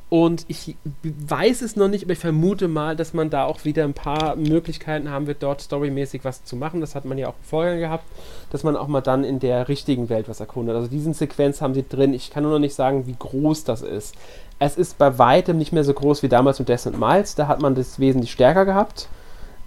Und 0.09 0.45
ich 0.47 0.77
weiß 1.03 1.63
es 1.63 1.75
noch 1.75 1.89
nicht, 1.89 2.05
aber 2.05 2.13
ich 2.13 2.21
vermute 2.21 2.69
mal, 2.69 2.95
dass 2.95 3.13
man 3.13 3.29
da 3.29 3.45
auch 3.45 3.65
wieder 3.65 3.83
ein 3.83 3.93
paar 3.93 4.37
Möglichkeiten 4.37 5.11
haben 5.11 5.27
wird, 5.27 5.43
dort 5.43 5.61
storymäßig 5.61 6.25
was 6.25 6.45
zu 6.45 6.55
machen. 6.55 6.81
Das 6.81 6.95
hat 6.95 7.05
man 7.05 7.19
ja 7.19 7.29
auch 7.29 7.35
vorher 7.43 7.77
gehabt, 7.77 8.05
dass 8.51 8.63
man 8.63 8.77
auch 8.77 8.87
mal 8.87 9.01
dann 9.01 9.25
in 9.25 9.41
der 9.41 9.69
richtigen 9.69 10.09
Welt 10.09 10.29
was 10.29 10.39
erkundet. 10.39 10.77
Also 10.77 10.89
diesen 10.89 11.13
Sequenz 11.13 11.61
haben 11.61 11.75
sie 11.75 11.85
drin. 11.87 12.15
Ich 12.15 12.31
kann 12.31 12.45
nur 12.45 12.53
noch 12.53 12.61
nicht 12.61 12.77
sagen, 12.77 13.09
wie 13.09 13.17
groß 13.19 13.65
das 13.65 13.83
ist. 13.83 14.15
Es 14.61 14.77
ist 14.77 14.97
bei 14.97 15.19
weitem 15.19 15.59
nicht 15.59 15.73
mehr 15.73 15.85
so 15.85 15.93
groß 15.93 16.23
wie 16.23 16.29
damals 16.29 16.61
mit 16.61 16.69
Descent 16.69 17.01
Miles. 17.01 17.35
Da 17.35 17.49
hat 17.49 17.61
man 17.61 17.75
das 17.75 17.99
wesentlich 17.99 18.31
stärker 18.31 18.65
gehabt. 18.65 19.09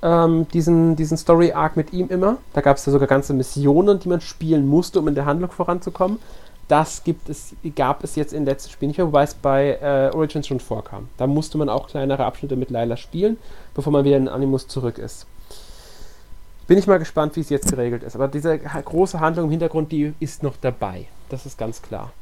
Ähm, 0.02 0.48
diesen, 0.54 0.96
diesen 0.96 1.18
Story-Arc 1.18 1.76
mit 1.76 1.92
ihm 1.92 2.08
immer. 2.08 2.38
Da 2.54 2.62
gab 2.62 2.78
es 2.78 2.86
ja 2.86 2.94
sogar 2.94 3.10
ganze 3.10 3.34
Missionen, 3.34 4.00
die 4.00 4.08
man 4.08 4.22
spielen 4.22 4.66
musste, 4.66 5.00
um 5.00 5.10
in 5.10 5.16
der 5.16 5.26
Handlung 5.26 5.52
voranzukommen. 5.52 6.18
Das 6.70 7.04
gibt 7.04 7.30
es, 7.30 7.56
gab 7.76 8.04
es 8.04 8.16
jetzt 8.16 8.32
in 8.32 8.46
letzten 8.46 8.70
Spielen 8.72 8.90
nicht 8.90 9.00
mehr, 9.00 9.08
wobei 9.08 9.24
es 9.24 9.34
bei 9.34 9.80
äh, 9.82 10.16
Origins 10.16 10.46
schon 10.48 10.60
vorkam. 10.60 11.10
Da 11.18 11.26
musste 11.26 11.58
man 11.58 11.68
auch 11.68 11.90
kleinere 11.90 12.24
Abschnitte 12.24 12.56
mit 12.56 12.70
Layla 12.70 12.96
spielen, 12.96 13.38
bevor 13.74 13.92
man 13.92 14.06
wieder 14.06 14.18
in 14.18 14.30
Animus 14.30 14.68
zurück 14.68 15.00
ist. 15.00 15.26
Bin 16.68 16.78
ich 16.78 16.86
mal 16.86 17.00
gespannt, 17.00 17.36
wie 17.36 17.40
es 17.40 17.50
jetzt 17.50 17.72
geregelt 17.72 18.04
ist. 18.04 18.16
Aber 18.16 18.28
diese 18.28 18.60
große 18.60 19.20
Handlung 19.20 19.46
im 19.46 19.52
Hintergrund, 19.52 19.92
die 19.92 20.14
ist 20.20 20.44
noch 20.44 20.56
dabei. 20.62 21.08
Das 21.30 21.48
ist 21.48 21.58
ganz 21.58 21.82
klar. 21.82 22.14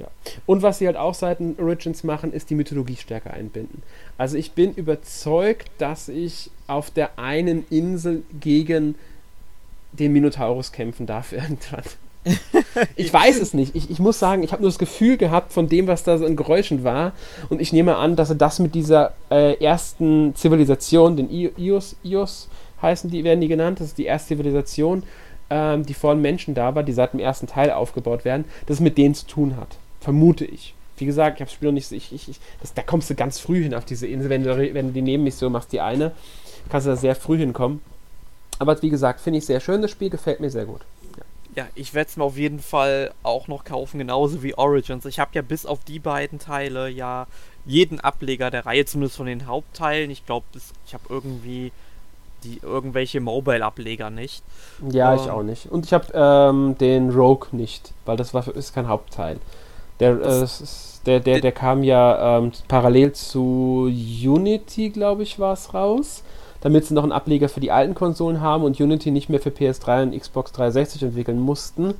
Ja. 0.00 0.08
Und 0.44 0.62
was 0.62 0.78
sie 0.78 0.86
halt 0.86 0.96
auch 0.96 1.14
seit 1.14 1.38
Origins 1.60 2.02
machen, 2.02 2.32
ist 2.32 2.50
die 2.50 2.56
Mythologie 2.56 2.96
stärker 2.96 3.32
einbinden. 3.32 3.84
Also 4.18 4.36
ich 4.36 4.50
bin 4.50 4.74
überzeugt, 4.74 5.70
dass 5.78 6.08
ich 6.08 6.50
auf 6.66 6.90
der 6.90 7.16
einen 7.20 7.64
Insel 7.70 8.24
gegen 8.40 8.96
den 9.92 10.12
Minotaurus 10.12 10.72
kämpfen 10.72 11.06
darf 11.06 11.32
irgendwann 11.32 11.84
ich 12.96 13.12
weiß 13.12 13.40
es 13.40 13.54
nicht. 13.54 13.74
Ich, 13.74 13.90
ich 13.90 13.98
muss 13.98 14.18
sagen, 14.18 14.42
ich 14.42 14.52
habe 14.52 14.62
nur 14.62 14.70
das 14.70 14.78
Gefühl 14.78 15.16
gehabt 15.16 15.52
von 15.52 15.68
dem, 15.68 15.86
was 15.86 16.04
da 16.04 16.18
so 16.18 16.24
in 16.24 16.36
Geräuschen 16.36 16.84
war. 16.84 17.12
Und 17.48 17.60
ich 17.60 17.72
nehme 17.72 17.96
an, 17.96 18.16
dass 18.16 18.30
er 18.30 18.36
das 18.36 18.58
mit 18.58 18.74
dieser 18.74 19.12
äh, 19.30 19.54
ersten 19.62 20.34
Zivilisation, 20.34 21.16
den 21.16 21.30
Ios, 21.30 21.96
Ios 22.02 22.48
heißen 22.80 23.10
die, 23.10 23.24
werden 23.24 23.40
die 23.40 23.48
genannt, 23.48 23.80
das 23.80 23.88
ist 23.88 23.98
die 23.98 24.06
erste 24.06 24.28
Zivilisation, 24.28 25.02
ähm, 25.50 25.84
die 25.84 25.94
vor 25.94 26.14
Menschen 26.14 26.54
da 26.54 26.74
war, 26.74 26.82
die 26.82 26.92
seit 26.92 27.12
dem 27.12 27.20
ersten 27.20 27.46
Teil 27.46 27.70
aufgebaut 27.70 28.24
werden, 28.24 28.44
das 28.66 28.80
mit 28.80 28.98
denen 28.98 29.14
zu 29.14 29.26
tun 29.26 29.56
hat. 29.56 29.76
Vermute 30.00 30.44
ich. 30.44 30.74
Wie 30.98 31.06
gesagt, 31.06 31.36
ich 31.36 31.40
habe 31.40 31.48
das 31.48 31.54
Spiel 31.54 31.68
noch 31.68 31.74
nicht. 31.74 31.90
Ich, 31.90 32.12
ich, 32.12 32.28
ich, 32.28 32.40
das, 32.60 32.74
da 32.74 32.82
kommst 32.82 33.10
du 33.10 33.14
ganz 33.14 33.38
früh 33.38 33.62
hin 33.62 33.74
auf 33.74 33.84
diese 33.84 34.06
Insel, 34.06 34.30
wenn 34.30 34.44
du, 34.44 34.56
wenn 34.74 34.88
du 34.88 34.92
die 34.92 35.02
Nebenmission 35.02 35.50
machst, 35.50 35.72
die 35.72 35.80
eine, 35.80 36.12
kannst 36.68 36.86
du 36.86 36.90
da 36.90 36.96
sehr 36.96 37.16
früh 37.16 37.38
hinkommen. 37.38 37.80
Aber 38.58 38.80
wie 38.82 38.90
gesagt, 38.90 39.20
finde 39.20 39.38
ich 39.38 39.46
sehr 39.46 39.58
schön, 39.58 39.82
das 39.82 39.90
Spiel 39.90 40.10
gefällt 40.10 40.38
mir 40.38 40.50
sehr 40.50 40.66
gut 40.66 40.82
ja, 41.54 41.66
ich 41.74 41.94
werde 41.94 42.08
es 42.08 42.16
mir 42.16 42.24
auf 42.24 42.36
jeden 42.36 42.60
Fall 42.60 43.12
auch 43.22 43.48
noch 43.48 43.64
kaufen, 43.64 43.98
genauso 43.98 44.42
wie 44.42 44.56
Origins. 44.56 45.04
Ich 45.04 45.18
habe 45.18 45.30
ja 45.34 45.42
bis 45.42 45.66
auf 45.66 45.84
die 45.84 45.98
beiden 45.98 46.38
Teile 46.38 46.88
ja 46.88 47.26
jeden 47.66 48.00
Ableger 48.00 48.50
der 48.50 48.66
Reihe, 48.66 48.84
zumindest 48.84 49.16
von 49.16 49.26
den 49.26 49.46
Hauptteilen. 49.46 50.10
Ich 50.10 50.24
glaube, 50.24 50.46
ich 50.86 50.94
habe 50.94 51.04
irgendwie 51.08 51.72
die 52.44 52.58
irgendwelche 52.62 53.20
Mobile-Ableger 53.20 54.10
nicht. 54.10 54.42
Ja, 54.90 55.12
ähm, 55.12 55.20
ich 55.20 55.30
auch 55.30 55.42
nicht. 55.42 55.66
Und 55.66 55.86
ich 55.86 55.92
habe 55.92 56.06
ähm, 56.12 56.76
den 56.78 57.10
Rogue 57.10 57.48
nicht, 57.52 57.92
weil 58.04 58.16
das 58.16 58.34
war, 58.34 58.48
ist 58.48 58.74
kein 58.74 58.88
Hauptteil. 58.88 59.38
Der, 60.00 60.20
äh, 60.20 60.46
der, 61.06 61.20
der, 61.20 61.40
der 61.40 61.52
kam 61.52 61.84
ja 61.84 62.38
ähm, 62.38 62.50
parallel 62.66 63.12
zu 63.12 63.88
Unity, 63.88 64.90
glaube 64.90 65.22
ich, 65.22 65.38
war 65.38 65.52
es 65.52 65.72
raus 65.72 66.24
damit 66.62 66.86
sie 66.86 66.94
noch 66.94 67.02
einen 67.02 67.12
Ableger 67.12 67.48
für 67.48 67.60
die 67.60 67.70
alten 67.70 67.94
Konsolen 67.94 68.40
haben 68.40 68.64
und 68.64 68.80
Unity 68.80 69.10
nicht 69.10 69.28
mehr 69.28 69.40
für 69.40 69.50
PS3 69.50 70.04
und 70.04 70.18
Xbox 70.18 70.52
360 70.52 71.02
entwickeln 71.02 71.38
mussten. 71.38 71.94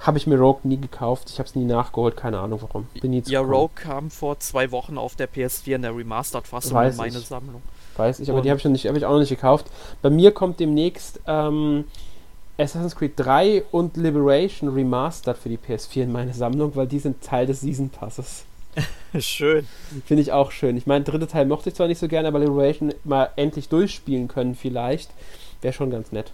habe 0.00 0.18
ich 0.18 0.26
mir 0.26 0.36
Rogue 0.36 0.60
nie 0.64 0.76
gekauft. 0.76 1.30
Ich 1.30 1.38
habe 1.38 1.48
es 1.48 1.54
nie 1.54 1.64
nachgeholt, 1.64 2.16
keine 2.16 2.38
Ahnung 2.40 2.60
warum. 2.62 2.86
Bin 3.00 3.12
nie 3.12 3.22
ja, 3.26 3.40
Rogue 3.40 3.70
kam 3.74 4.10
vor 4.10 4.38
zwei 4.40 4.70
Wochen 4.70 4.98
auf 4.98 5.16
der 5.16 5.28
PS4 5.28 5.76
in 5.76 5.82
der 5.82 5.96
Remastered-Fassung 5.96 6.82
in 6.82 6.96
meine 6.96 7.18
ich. 7.18 7.26
Sammlung. 7.26 7.62
Weiß 7.96 8.20
ich, 8.20 8.28
aber 8.28 8.38
Und 8.38 8.44
die 8.44 8.50
habe 8.50 8.60
ich, 8.60 8.86
hab 8.86 8.96
ich 8.96 9.06
auch 9.06 9.12
noch 9.12 9.20
nicht 9.20 9.30
gekauft. 9.30 9.66
Bei 10.02 10.10
mir 10.10 10.32
kommt 10.32 10.60
demnächst 10.60 11.20
ähm, 11.26 11.84
Assassin's 12.58 12.96
Creed 12.96 13.12
3 13.16 13.64
und 13.70 13.96
Liberation 13.96 14.68
Remastered 14.74 15.38
für 15.38 15.48
die 15.48 15.58
PS4 15.58 16.02
in 16.02 16.12
meine 16.12 16.34
Sammlung, 16.34 16.74
weil 16.74 16.86
die 16.86 16.98
sind 16.98 17.22
Teil 17.22 17.46
des 17.46 17.60
Season 17.60 17.88
Passes. 17.88 18.44
schön. 19.18 19.66
Finde 20.06 20.22
ich 20.22 20.32
auch 20.32 20.50
schön. 20.50 20.76
Ich 20.76 20.86
meine, 20.86 21.04
dritte 21.04 21.26
Teil 21.26 21.46
mochte 21.46 21.70
ich 21.70 21.74
zwar 21.74 21.88
nicht 21.88 21.98
so 21.98 22.08
gerne, 22.08 22.28
aber 22.28 22.38
Liberation 22.38 22.94
mal 23.04 23.30
endlich 23.36 23.68
durchspielen 23.68 24.28
können 24.28 24.54
vielleicht, 24.54 25.10
wäre 25.62 25.72
schon 25.72 25.90
ganz 25.90 26.12
nett. 26.12 26.32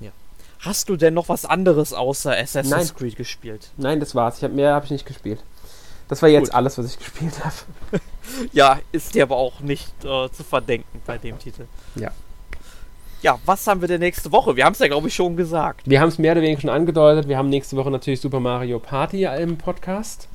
Ja. 0.00 0.10
Hast 0.60 0.88
du 0.88 0.96
denn 0.96 1.14
noch 1.14 1.28
was 1.28 1.44
anderes 1.44 1.92
außer 1.92 2.36
Assassin's 2.36 2.70
Nein. 2.70 2.96
Creed 2.96 3.16
gespielt? 3.16 3.70
Nein, 3.76 4.00
das 4.00 4.14
war's. 4.14 4.38
Ich 4.38 4.44
hab, 4.44 4.52
mehr 4.52 4.74
habe 4.74 4.84
ich 4.84 4.90
nicht 4.90 5.06
gespielt. 5.06 5.40
Das 6.08 6.22
war 6.22 6.28
jetzt 6.28 6.46
Gut. 6.46 6.54
alles, 6.54 6.78
was 6.78 6.86
ich 6.86 6.98
gespielt 6.98 7.44
habe. 7.44 7.54
ja, 8.52 8.78
ist 8.92 9.14
dir 9.14 9.24
aber 9.24 9.36
auch 9.36 9.60
nicht 9.60 9.92
äh, 10.04 10.30
zu 10.30 10.44
verdenken 10.44 11.02
bei 11.06 11.18
dem 11.18 11.38
Titel. 11.38 11.66
Ja. 11.94 12.10
Ja, 13.20 13.36
was 13.44 13.66
haben 13.66 13.80
wir 13.80 13.88
denn 13.88 14.00
nächste 14.00 14.30
Woche? 14.30 14.54
Wir 14.54 14.64
haben 14.64 14.74
es 14.74 14.78
ja, 14.78 14.86
glaube 14.86 15.08
ich, 15.08 15.14
schon 15.14 15.36
gesagt. 15.36 15.82
Wir 15.86 16.00
haben 16.00 16.08
es 16.08 16.18
mehr 16.18 16.32
oder 16.32 16.42
weniger 16.42 16.60
schon 16.60 16.70
angedeutet. 16.70 17.26
Wir 17.26 17.36
haben 17.36 17.48
nächste 17.48 17.76
Woche 17.76 17.90
natürlich 17.90 18.20
Super 18.20 18.38
Mario 18.38 18.78
Party 18.78 19.24
im 19.24 19.58
Podcast. 19.58 20.28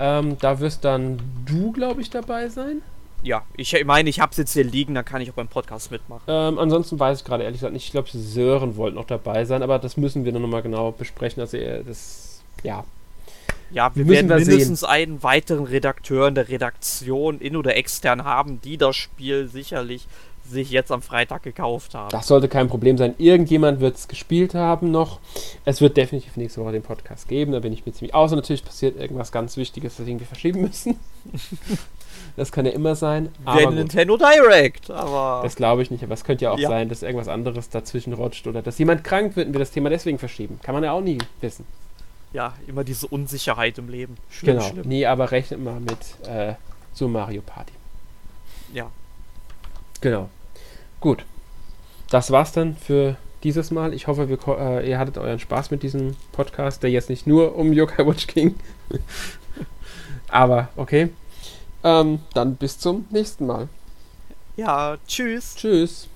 Ähm, 0.00 0.38
da 0.40 0.58
wirst 0.60 0.84
dann 0.84 1.20
du, 1.44 1.72
glaube 1.72 2.00
ich, 2.00 2.10
dabei 2.10 2.48
sein. 2.48 2.82
Ja, 3.22 3.42
ich 3.54 3.76
meine, 3.84 4.08
ich 4.08 4.18
habe 4.18 4.30
es 4.30 4.38
jetzt 4.38 4.54
hier 4.54 4.64
liegen, 4.64 4.94
dann 4.94 5.04
kann 5.04 5.20
ich 5.20 5.30
auch 5.30 5.34
beim 5.34 5.48
Podcast 5.48 5.90
mitmachen. 5.90 6.22
Ähm, 6.26 6.58
ansonsten 6.58 6.98
weiß 6.98 7.18
ich 7.20 7.24
gerade 7.24 7.44
ehrlich 7.44 7.60
gesagt 7.60 7.74
nicht. 7.74 7.84
Ich 7.84 7.92
glaube, 7.92 8.08
Sören 8.10 8.76
wollte 8.76 8.96
noch 8.96 9.04
dabei 9.06 9.44
sein, 9.44 9.62
aber 9.62 9.78
das 9.78 9.98
müssen 9.98 10.24
wir 10.24 10.32
dann 10.32 10.40
nochmal 10.40 10.62
genau 10.62 10.90
besprechen. 10.92 11.42
Also, 11.42 11.58
das, 11.86 12.40
ja. 12.62 12.84
Ja, 13.72 13.92
wir 13.94 14.08
werden 14.08 14.28
wir 14.28 14.36
mindestens 14.36 14.80
sehen. 14.80 14.88
einen 14.88 15.22
weiteren 15.22 15.64
Redakteur 15.64 16.28
in 16.28 16.34
der 16.34 16.48
Redaktion, 16.48 17.38
in- 17.40 17.56
oder 17.56 17.76
extern 17.76 18.24
haben, 18.24 18.60
die 18.62 18.78
das 18.78 18.96
Spiel 18.96 19.48
sicherlich 19.48 20.08
sich 20.50 20.70
jetzt 20.70 20.92
am 20.92 21.02
Freitag 21.02 21.42
gekauft 21.42 21.94
haben. 21.94 22.10
Das 22.10 22.26
sollte 22.26 22.48
kein 22.48 22.68
Problem 22.68 22.98
sein. 22.98 23.14
Irgendjemand 23.18 23.80
wird 23.80 23.96
es 23.96 24.08
gespielt 24.08 24.54
haben 24.54 24.90
noch. 24.90 25.20
Es 25.64 25.80
wird 25.80 25.96
definitiv 25.96 26.36
nächste 26.36 26.60
Woche 26.60 26.72
den 26.72 26.82
Podcast 26.82 27.28
geben, 27.28 27.52
da 27.52 27.60
bin 27.60 27.72
ich 27.72 27.86
mir 27.86 27.92
ziemlich. 27.92 28.14
Außer 28.14 28.36
natürlich 28.36 28.64
passiert 28.64 28.98
irgendwas 28.98 29.32
ganz 29.32 29.56
Wichtiges, 29.56 29.96
das 29.96 30.06
irgendwie 30.06 30.24
verschieben 30.24 30.62
müssen. 30.62 30.98
das 32.36 32.52
kann 32.52 32.66
ja 32.66 32.72
immer 32.72 32.94
sein. 32.94 33.30
Aber 33.44 33.70
Nintendo 33.70 34.16
Direct, 34.16 34.90
aber. 34.90 35.42
Das 35.42 35.56
glaube 35.56 35.82
ich 35.82 35.90
nicht, 35.90 36.02
aber 36.02 36.14
es 36.14 36.24
könnte 36.24 36.44
ja 36.44 36.50
auch 36.52 36.58
ja. 36.58 36.68
sein, 36.68 36.88
dass 36.88 37.02
irgendwas 37.02 37.28
anderes 37.28 37.70
dazwischen 37.70 38.12
rutscht 38.12 38.46
oder 38.46 38.62
dass 38.62 38.78
jemand 38.78 39.04
krank 39.04 39.36
wird 39.36 39.48
und 39.48 39.54
wir 39.54 39.60
das 39.60 39.70
Thema 39.70 39.90
deswegen 39.90 40.18
verschieben. 40.18 40.58
Kann 40.62 40.74
man 40.74 40.84
ja 40.84 40.92
auch 40.92 41.02
nie 41.02 41.18
wissen. 41.40 41.64
Ja, 42.32 42.54
immer 42.66 42.84
diese 42.84 43.08
Unsicherheit 43.08 43.78
im 43.78 43.88
Leben. 43.88 44.16
Schlimm, 44.30 44.58
genau. 44.58 44.68
Schlimm. 44.68 44.88
Nee, 44.88 45.06
aber 45.06 45.32
rechnet 45.32 45.60
mal 45.60 45.80
mit 45.80 46.28
äh, 46.28 46.54
so 46.92 47.08
Mario 47.08 47.42
Party. 47.42 47.72
Ja. 48.72 48.90
Genau. 50.00 50.28
Gut. 51.00 51.24
Das 52.10 52.30
war's 52.30 52.52
dann 52.52 52.76
für 52.76 53.16
dieses 53.42 53.70
Mal. 53.70 53.94
Ich 53.94 54.06
hoffe, 54.06 54.28
wir, 54.28 54.38
äh, 54.58 54.88
ihr 54.88 54.98
hattet 54.98 55.18
euren 55.18 55.38
Spaß 55.38 55.70
mit 55.70 55.82
diesem 55.82 56.16
Podcast, 56.32 56.82
der 56.82 56.90
jetzt 56.90 57.08
nicht 57.08 57.26
nur 57.26 57.56
um 57.56 57.72
Yokai 57.72 58.06
Watch 58.06 58.26
ging. 58.26 58.56
Aber 60.28 60.68
okay. 60.76 61.10
Ähm, 61.82 62.20
dann 62.34 62.56
bis 62.56 62.78
zum 62.78 63.06
nächsten 63.10 63.46
Mal. 63.46 63.68
Ja, 64.56 64.98
tschüss. 65.06 65.54
Tschüss. 65.54 66.08